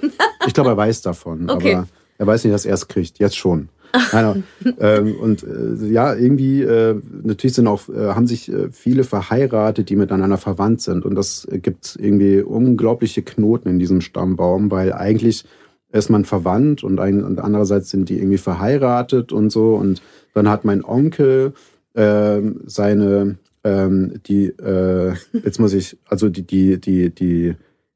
ich 0.47 0.55
glaube, 0.55 0.71
er 0.71 0.77
weiß 0.77 1.03
davon, 1.03 1.49
okay. 1.51 1.75
aber 1.75 1.87
er 2.19 2.27
weiß 2.27 2.45
nicht, 2.45 2.55
dass 2.55 2.67
er 2.67 2.75
es 2.75 2.89
kriegt. 2.89 3.19
Jetzt 3.19 3.37
schon. 3.37 3.69
Nein, 4.13 4.45
ähm, 4.81 5.17
und 5.21 5.43
äh, 5.43 5.87
ja, 5.87 6.15
irgendwie 6.15 6.63
äh, 6.63 6.99
natürlich 7.23 7.55
sind 7.55 7.67
auch 7.67 7.89
äh, 7.91 8.15
haben 8.15 8.27
sich 8.27 8.51
äh, 8.51 8.71
viele 8.71 9.05
verheiratet, 9.05 9.91
die 9.91 9.97
miteinander 9.97 10.39
verwandt 10.39 10.81
sind 10.81 11.05
und 11.05 11.15
das 11.15 11.47
gibt 11.51 11.99
irgendwie 12.01 12.41
unglaubliche 12.41 13.23
Knoten 13.23 13.69
in 13.69 13.79
diesem 13.79 14.01
Stammbaum, 14.01 14.71
weil 14.71 14.95
eigentlich 14.95 15.45
ist 15.93 16.09
man 16.09 16.25
verwandt 16.25 16.83
und, 16.83 17.01
ein, 17.01 17.23
und 17.23 17.39
andererseits 17.39 17.91
sind 17.91 18.09
die 18.09 18.17
irgendwie 18.17 18.39
verheiratet 18.39 19.31
und 19.31 19.51
so 19.51 19.75
und 19.75 20.01
dann 20.33 20.49
hat 20.49 20.65
mein 20.65 20.83
Onkel 20.83 21.53
ähm, 21.95 22.63
seine 22.65 23.37
ähm, 23.65 24.21
die 24.27 24.47
äh, 24.47 25.15
jetzt 25.33 25.61
muss 25.61 25.73
ich 25.73 25.99
also 26.07 26.29
die 26.29 26.43
die 26.43 26.81
die 26.81 27.11
die 27.11 27.55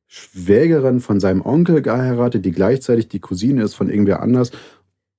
Schwägerin 0.08 1.00
von 1.00 1.18
seinem 1.18 1.44
Onkel 1.44 1.82
geheiratet, 1.82 2.44
die 2.44 2.52
gleichzeitig 2.52 3.08
die 3.08 3.18
Cousine 3.18 3.62
ist 3.62 3.74
von 3.74 3.90
irgendwer 3.90 4.22
anders 4.22 4.52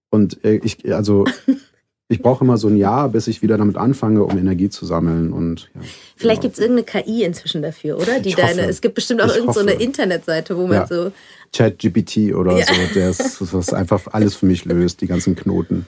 und 0.10 0.44
äh, 0.44 0.60
ich, 0.64 0.94
also, 0.94 1.26
ich 2.08 2.22
brauche 2.22 2.44
immer 2.44 2.58
so 2.58 2.68
ein 2.68 2.78
Jahr, 2.78 3.10
bis 3.10 3.28
ich 3.28 3.42
wieder 3.42 3.58
damit 3.58 3.78
anfange, 3.78 4.24
um 4.24 4.38
Energie 4.38 4.70
zu 4.70 4.86
sammeln. 4.86 5.34
Und, 5.34 5.70
ja, 5.76 5.82
Vielleicht 6.16 6.42
genau. 6.42 6.54
gibt 6.54 6.54
es 6.54 6.66
irgendeine 6.66 7.04
KI 7.04 7.24
inzwischen 7.24 7.62
dafür, 7.62 7.98
oder? 7.98 8.20
Die 8.20 8.30
ich 8.30 8.36
deine, 8.36 8.62
hoffe. 8.62 8.70
es 8.70 8.82
gibt 8.82 8.96
bestimmt 8.96 9.22
auch 9.22 9.34
irgendeine 9.34 9.74
so 9.74 9.78
Internetseite, 9.78 10.58
wo 10.58 10.68
man 10.68 10.78
ja. 10.78 10.88
so. 10.88 11.12
Chat-GPT 11.54 12.36
oder 12.36 12.58
ja. 12.58 12.66
so, 12.66 12.74
der 12.94 13.10
ist, 13.10 13.54
was 13.54 13.74
einfach 13.74 14.08
alles 14.12 14.36
für 14.36 14.46
mich 14.46 14.66
löst, 14.66 15.02
die 15.02 15.08
ganzen 15.08 15.36
Knoten. 15.36 15.86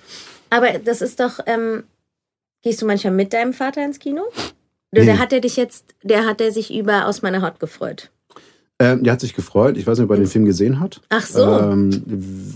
Aber 0.49 0.79
das 0.79 1.01
ist 1.01 1.19
doch, 1.19 1.39
ähm, 1.45 1.83
gehst 2.63 2.81
du 2.81 2.85
manchmal 2.85 3.13
mit 3.13 3.33
deinem 3.33 3.53
Vater 3.53 3.83
ins 3.83 3.99
Kino? 3.99 4.23
Oder 4.91 5.03
nee. 5.03 5.17
hat 5.17 5.33
er 5.33 5.41
dich 5.41 5.55
jetzt, 5.55 5.95
der 6.03 6.25
hat 6.25 6.41
er 6.41 6.51
sich 6.51 6.73
über 6.73 7.05
aus 7.05 7.21
meiner 7.21 7.41
Haut 7.41 7.59
gefreut? 7.59 8.11
Ähm, 8.81 9.03
der 9.03 9.11
hat 9.11 9.19
sich 9.19 9.35
gefreut. 9.35 9.75
Ich 9.77 9.85
weiß 9.85 9.97
nicht, 9.97 10.05
ob 10.05 10.11
er 10.11 10.15
den 10.15 10.25
Film 10.25 10.45
gesehen 10.45 10.79
hat. 10.79 11.01
Ach 11.09 11.25
so. 11.25 11.43
Ähm, 11.43 11.91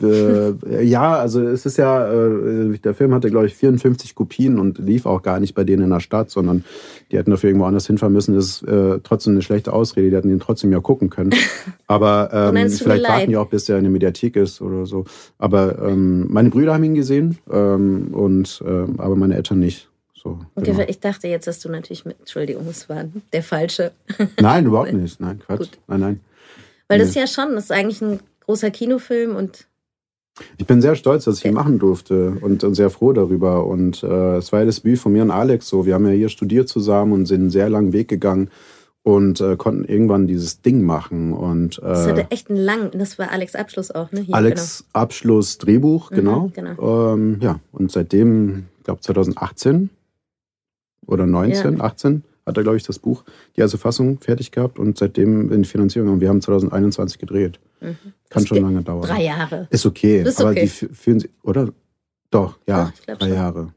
äh, 0.01 0.81
ja, 0.85 1.17
also 1.17 1.41
es 1.41 1.65
ist 1.65 1.77
ja, 1.77 2.09
äh, 2.13 2.77
der 2.77 2.93
Film 2.93 3.13
hatte, 3.13 3.29
glaube 3.29 3.47
ich, 3.47 3.55
54 3.55 4.15
Kopien 4.15 4.57
und 4.57 4.77
lief 4.77 5.05
auch 5.05 5.21
gar 5.21 5.41
nicht 5.41 5.53
bei 5.53 5.65
denen 5.65 5.83
in 5.83 5.89
der 5.89 5.99
Stadt, 5.99 6.29
sondern 6.29 6.63
die 7.11 7.17
hätten 7.17 7.31
dafür 7.31 7.49
irgendwo 7.49 7.65
anders 7.65 7.87
hinfahren 7.87 8.13
müssen. 8.13 8.35
Das 8.35 8.45
ist 8.45 8.63
äh, 8.63 8.99
trotzdem 9.03 9.33
eine 9.33 9.41
schlechte 9.41 9.73
Ausrede. 9.73 10.11
Die 10.11 10.15
hätten 10.15 10.29
ihn 10.29 10.39
trotzdem 10.39 10.71
ja 10.71 10.79
gucken 10.79 11.09
können. 11.09 11.35
Aber 11.87 12.29
ähm, 12.31 12.69
vielleicht 12.69 13.05
warten 13.05 13.29
die 13.29 13.35
auch, 13.35 13.49
bis 13.49 13.67
er 13.67 13.77
in 13.77 13.83
der 13.83 13.91
Mediathek 13.91 14.37
ist 14.37 14.61
oder 14.61 14.85
so. 14.85 15.03
Aber 15.39 15.77
ähm, 15.85 16.31
meine 16.31 16.49
Brüder 16.49 16.73
haben 16.73 16.85
ihn 16.85 16.95
gesehen, 16.95 17.37
ähm, 17.51 18.13
und, 18.13 18.63
äh, 18.65 18.85
aber 18.97 19.17
meine 19.17 19.35
Eltern 19.35 19.59
nicht. 19.59 19.89
So, 20.24 20.39
okay, 20.55 20.71
genau. 20.71 20.86
ich 20.88 20.99
dachte 21.01 21.28
jetzt, 21.28 21.47
dass 21.47 21.59
du 21.59 21.69
natürlich 21.69 22.05
mit, 22.05 22.17
Entschuldigung, 22.19 22.65
es 22.69 22.88
war 22.88 23.03
der 23.34 23.43
falsche. 23.43 23.91
Nein, 24.39 24.65
überhaupt 24.65 24.93
nicht. 24.93 25.19
Nein, 25.19 25.39
Quatsch. 25.45 25.59
Gut. 25.59 25.80
Nein, 25.88 25.99
nein. 25.99 26.19
Weil 26.88 26.99
nee. 26.99 27.05
das 27.05 27.15
ja 27.15 27.28
schon, 27.28 27.55
das 27.55 27.65
ist 27.65 27.71
eigentlich 27.71 28.01
ein 28.01 28.19
großer 28.45 28.71
Kinofilm 28.71 29.36
und. 29.36 29.67
Ich 30.57 30.65
bin 30.65 30.82
sehr 30.82 30.95
stolz, 30.95 31.26
dass 31.26 31.39
ich 31.39 31.45
ihn 31.45 31.53
machen 31.53 31.78
durfte 31.78 32.38
und, 32.41 32.63
und 32.63 32.74
sehr 32.74 32.89
froh 32.89 33.13
darüber. 33.13 33.67
Und 33.67 34.01
äh, 34.01 34.38
es 34.38 34.51
war 34.51 34.61
ja 34.61 34.65
das 34.65 34.78
Debüt 34.82 34.97
von 34.97 35.13
mir 35.13 35.21
und 35.21 35.30
Alex 35.30 35.67
so. 35.67 35.86
Wir 35.86 35.93
haben 35.93 36.07
ja 36.07 36.13
hier 36.13 36.30
studiert 36.30 36.69
zusammen 36.69 37.11
und 37.11 37.26
sind 37.28 37.41
einen 37.41 37.49
sehr 37.51 37.69
langen 37.69 37.93
Weg 37.93 38.07
gegangen 38.07 38.49
und 39.03 39.41
äh, 39.41 39.57
konnten 39.57 39.84
irgendwann 39.84 40.26
dieses 40.26 40.61
Ding 40.61 40.82
machen. 40.84 41.34
Und, 41.34 41.78
äh, 41.80 41.82
das 41.82 42.07
hatte 42.07 42.32
echt 42.32 42.49
einen 42.49 42.57
langen, 42.57 42.91
das 42.93 43.19
war 43.19 43.32
Alex 43.32 43.53
Abschluss 43.53 43.91
auch, 43.91 44.11
ne? 44.11 44.21
Hier, 44.21 44.34
Alex 44.34 44.80
genau. 44.80 45.03
Abschluss 45.03 45.57
Drehbuch, 45.59 46.09
genau. 46.09 46.47
Mhm, 46.47 46.53
genau. 46.53 47.13
Ähm, 47.13 47.38
ja, 47.41 47.59
und 47.71 47.91
seitdem, 47.91 48.65
ich 48.80 48.86
glaube 48.86 49.01
2018 49.01 49.91
oder 51.07 51.25
19, 51.25 51.77
ja. 51.77 51.83
18 51.83 52.23
hat 52.45 52.57
er, 52.57 52.63
glaube 52.63 52.77
ich, 52.77 52.83
das 52.83 52.99
Buch, 52.99 53.23
die 53.55 53.61
erste 53.61 53.77
Fassung 53.77 54.19
fertig 54.19 54.51
gehabt 54.51 54.77
und 54.79 54.97
seitdem 54.97 55.51
in 55.51 55.63
die 55.63 55.69
Finanzierung. 55.69 56.09
Und 56.09 56.21
wir 56.21 56.29
haben 56.29 56.41
2021 56.41 57.19
gedreht. 57.19 57.59
Mhm. 57.79 57.95
Kann 58.29 58.45
schon 58.45 58.61
lange 58.61 58.81
dauern. 58.81 59.07
Drei 59.07 59.23
Jahre. 59.23 59.67
Ist 59.69 59.85
okay. 59.85 60.21
Ist 60.21 60.41
aber 60.41 60.51
okay. 60.51 60.61
die 60.61 60.67
fühlen 60.67 61.19
sich, 61.19 61.29
oder? 61.43 61.69
Doch, 62.31 62.57
ja, 62.67 62.91
Doch, 63.07 63.17
drei 63.17 63.27
schon. 63.27 63.35
Jahre. 63.35 63.73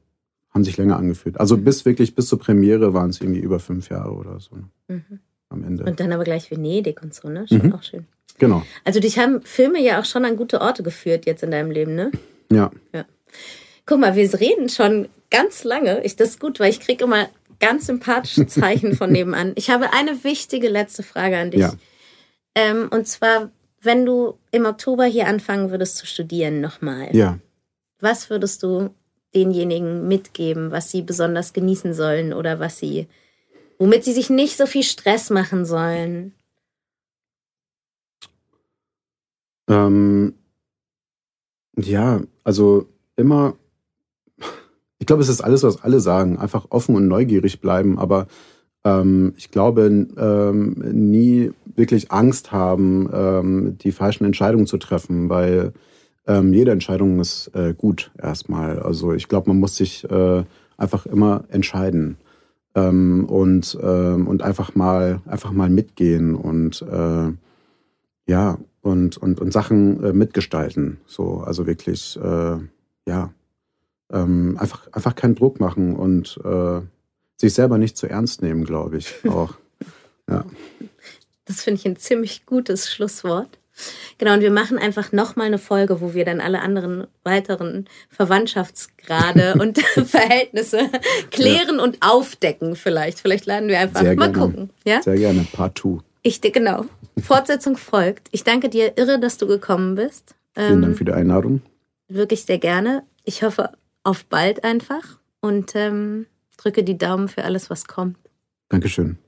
Haben 0.51 0.65
sich 0.65 0.77
länger 0.79 0.97
angefühlt. 0.97 1.39
Also 1.39 1.57
mhm. 1.57 1.65
bis 1.65 1.85
wirklich, 1.85 2.15
bis 2.15 2.27
zur 2.27 2.39
Premiere 2.39 2.95
waren 2.95 3.11
es 3.11 3.21
irgendwie 3.21 3.41
über 3.41 3.61
fünf 3.61 3.91
Jahre 3.91 4.13
oder 4.13 4.41
so. 4.41 4.57
Mhm. 4.89 5.21
Am 5.49 5.63
Ende. 5.63 5.85
Und 5.85 6.01
dann 6.01 6.13
aber 6.13 6.25
gleich 6.25 6.51
Venedig 6.51 7.03
und 7.03 7.15
so, 7.15 7.29
ne? 7.29 7.47
Schon 7.47 7.67
mhm. 7.67 7.73
auch 7.75 7.83
schön. 7.83 8.07
Genau. 8.39 8.63
Also 8.85 9.01
dich 9.01 9.19
haben 9.19 9.43
Filme 9.43 9.81
ja 9.81 10.01
auch 10.01 10.05
schon 10.05 10.25
an 10.25 10.37
gute 10.37 10.61
Orte 10.61 10.83
geführt 10.83 11.27
jetzt 11.27 11.43
in 11.43 11.51
deinem 11.51 11.71
Leben, 11.71 11.95
ne? 11.95 12.11
Ja. 12.51 12.71
ja. 12.93 13.05
Guck 13.87 14.01
mal, 14.01 14.17
wir 14.17 14.41
reden 14.41 14.69
schon 14.69 15.09
ganz 15.31 15.65
lange. 15.65 16.05
Ich, 16.05 16.17
das 16.17 16.31
ist 16.31 16.41
gut, 16.41 16.59
weil 16.59 16.71
ich 16.71 16.81
kriege 16.81 17.05
immer 17.05 17.29
ganz 17.61 17.87
sympathische 17.87 18.47
Zeichen 18.47 18.95
von 18.95 19.11
nebenan. 19.13 19.53
Ich 19.55 19.71
habe 19.71 19.93
eine 19.93 20.25
wichtige 20.25 20.69
letzte 20.69 21.03
Frage 21.03 21.39
an 21.39 21.53
dich. 21.53 21.61
Ja. 21.61 21.73
Ähm, 22.57 22.89
und 22.91 23.07
zwar, 23.07 23.51
wenn 23.81 24.05
du 24.05 24.39
im 24.51 24.65
Oktober 24.65 25.05
hier 25.05 25.29
anfangen 25.29 25.71
würdest 25.71 25.97
zu 25.97 26.07
studieren 26.07 26.61
nochmal. 26.61 27.15
Ja. 27.15 27.39
Was 28.01 28.29
würdest 28.29 28.63
du 28.63 28.91
denjenigen 29.35 30.09
mitgeben, 30.09 30.71
was 30.71 30.91
sie 30.91 31.03
besonders 31.03 31.53
genießen 31.53 31.95
sollen 31.95 32.33
oder 32.33 32.59
was 32.59 32.79
sie, 32.79 33.07
womit 33.79 34.05
sie 34.05 34.13
sich 34.13 34.31
nicht 34.31 34.57
so 34.57 34.67
viel 34.67 34.83
Stress 34.83 35.31
machen 35.31 35.65
sollen? 35.65 36.35
Ähm, 39.69 40.35
ja, 41.77 42.23
also 42.45 42.89
immer 43.17 43.57
ich 45.07 45.09
glaube, 45.09 45.23
es 45.23 45.29
ist 45.29 45.41
alles, 45.41 45.63
was 45.63 45.85
alle 45.85 46.01
sagen. 46.01 46.37
Einfach 46.37 46.67
offen 46.71 46.97
und 46.97 47.07
neugierig 47.07 47.61
bleiben, 47.61 47.97
aber 47.97 48.27
ähm, 48.83 49.35
ich 49.37 49.53
glaube, 49.53 49.83
ähm, 50.17 50.73
nie 50.93 51.53
wirklich 51.77 52.11
Angst 52.11 52.51
haben, 52.51 53.09
ähm, 53.13 53.79
die 53.79 53.93
falschen 53.93 54.25
Entscheidungen 54.25 54.67
zu 54.67 54.79
treffen, 54.79 55.29
weil 55.29 55.75
ähm, 56.27 56.53
jede 56.53 56.73
Entscheidung 56.73 57.21
ist 57.21 57.53
äh, 57.55 57.73
gut 57.73 58.11
erstmal. 58.21 58.81
Also 58.81 59.13
ich 59.13 59.29
glaube, 59.29 59.49
man 59.49 59.61
muss 59.61 59.77
sich 59.77 60.11
äh, 60.11 60.43
einfach 60.77 61.07
immer 61.07 61.45
entscheiden. 61.51 62.17
Ähm, 62.75 63.27
und, 63.27 63.79
ähm, 63.81 64.27
und 64.27 64.43
einfach 64.43 64.75
mal 64.75 65.21
einfach 65.25 65.53
mal 65.53 65.71
mitgehen 65.71 66.35
und 66.35 66.83
äh, 66.83 67.33
ja 68.27 68.59
und, 68.83 69.17
und, 69.19 69.41
und 69.41 69.53
Sachen 69.53 70.03
äh, 70.03 70.13
mitgestalten. 70.13 70.99
So, 71.07 71.45
also 71.47 71.65
wirklich, 71.69 72.19
äh, 72.21 72.57
ja, 73.07 73.31
ähm, 74.13 74.57
einfach, 74.59 74.91
einfach 74.93 75.15
keinen 75.15 75.35
Druck 75.35 75.61
machen 75.61 75.97
und 75.97 76.39
äh, 76.45 76.81
sich 77.37 77.55
selber 77.55 77.79
nicht 77.79 77.97
zu 77.97 78.09
ernst 78.09 78.43
nehmen, 78.43 78.65
glaube 78.65 78.99
ich 78.99 79.15
auch. 79.29 79.55
ja. 80.29 80.45
Das 81.45 81.63
finde 81.63 81.81
ich 81.81 81.87
ein 81.87 81.97
ziemlich 81.97 82.45
gutes 82.45 82.91
Schlusswort. 82.91 83.59
Genau, 84.19 84.35
und 84.35 84.41
wir 84.41 84.51
machen 84.51 84.79
einfach 84.79 85.13
nochmal 85.13 85.49
eine 85.49 85.59
Folge, 85.59 86.01
wo 86.01 86.15
wir 86.15 86.25
dann 86.25 86.41
alle 86.41 86.61
anderen 86.61 87.07
weiteren 87.25 87.87
Verwandtschaftsgrade 88.09 89.55
und 89.61 89.79
Verhältnisse 90.07 90.91
klären 91.31 91.77
ja. 91.77 91.83
und 91.83 91.99
aufdecken 92.01 92.75
vielleicht. 92.75 93.21
Vielleicht 93.21 93.47
laden 93.47 93.69
wir 93.69 93.79
einfach 93.79 94.01
Sehr 94.01 94.17
mal 94.17 94.33
gerne. 94.33 94.39
gucken. 94.39 94.71
Ja? 94.85 95.03
Sehr 95.03 95.17
gerne, 95.17 95.47
Part 95.53 95.79
2. 95.79 95.99
Ich, 96.23 96.41
genau. 96.41 96.87
Fortsetzung 97.23 97.77
folgt. 97.77 98.29
Ich 98.33 98.45
danke 98.45 98.69
dir 98.69 98.97
irre, 98.97 99.21
dass 99.21 99.39
du 99.39 99.47
gekommen 99.47 99.95
bist. 99.95 100.35
Vielen 100.55 100.83
Dank 100.83 100.93
ähm, 100.93 100.97
für 100.97 101.05
die 101.05 101.13
Einladung. 101.13 101.63
Wirklich 102.09 102.45
sehr 102.45 102.59
gerne. 102.59 103.05
Ich 103.25 103.43
hoffe, 103.43 103.71
auf 104.07 104.25
bald 104.27 104.65
einfach 104.65 105.19
und 105.41 105.75
ähm, 105.75 106.27
drücke 106.57 106.85
die 106.85 106.97
Daumen 106.97 107.29
für 107.29 107.45
alles, 107.45 107.69
was 107.71 107.87
kommt. 107.87 108.17
Dankeschön. 108.69 109.19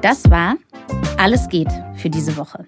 Das 0.00 0.30
war 0.30 0.56
Alles 1.18 1.48
geht 1.48 1.68
für 1.96 2.10
diese 2.10 2.36
Woche. 2.36 2.66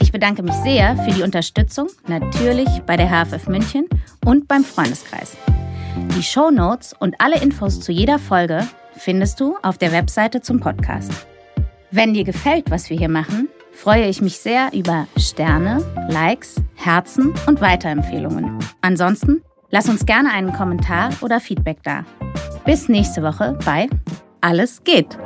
Ich 0.00 0.10
bedanke 0.10 0.42
mich 0.42 0.54
sehr 0.54 0.96
für 0.96 1.12
die 1.12 1.22
Unterstützung, 1.22 1.88
natürlich 2.08 2.68
bei 2.86 2.96
der 2.96 3.08
HFF 3.08 3.48
München 3.48 3.86
und 4.24 4.48
beim 4.48 4.64
Freundeskreis. 4.64 5.36
Die 6.16 6.22
Show 6.22 6.50
Notes 6.50 6.94
und 6.98 7.14
alle 7.20 7.40
Infos 7.40 7.80
zu 7.80 7.92
jeder 7.92 8.18
Folge 8.18 8.66
findest 8.96 9.40
du 9.40 9.56
auf 9.62 9.78
der 9.78 9.92
Webseite 9.92 10.40
zum 10.40 10.60
Podcast. 10.60 11.12
Wenn 11.90 12.14
dir 12.14 12.24
gefällt, 12.24 12.70
was 12.70 12.90
wir 12.90 12.96
hier 12.96 13.08
machen, 13.08 13.48
freue 13.74 14.08
ich 14.08 14.22
mich 14.22 14.38
sehr 14.38 14.72
über 14.72 15.06
Sterne, 15.16 15.84
Likes, 16.08 16.56
Herzen 16.74 17.34
und 17.46 17.60
Weiterempfehlungen. 17.60 18.58
Ansonsten 18.80 19.42
lass 19.70 19.88
uns 19.88 20.06
gerne 20.06 20.30
einen 20.30 20.52
Kommentar 20.52 21.10
oder 21.20 21.40
Feedback 21.40 21.82
da. 21.82 22.04
Bis 22.64 22.88
nächste 22.88 23.22
Woche 23.22 23.58
bei 23.64 23.88
Alles 24.40 24.82
geht. 24.84 25.18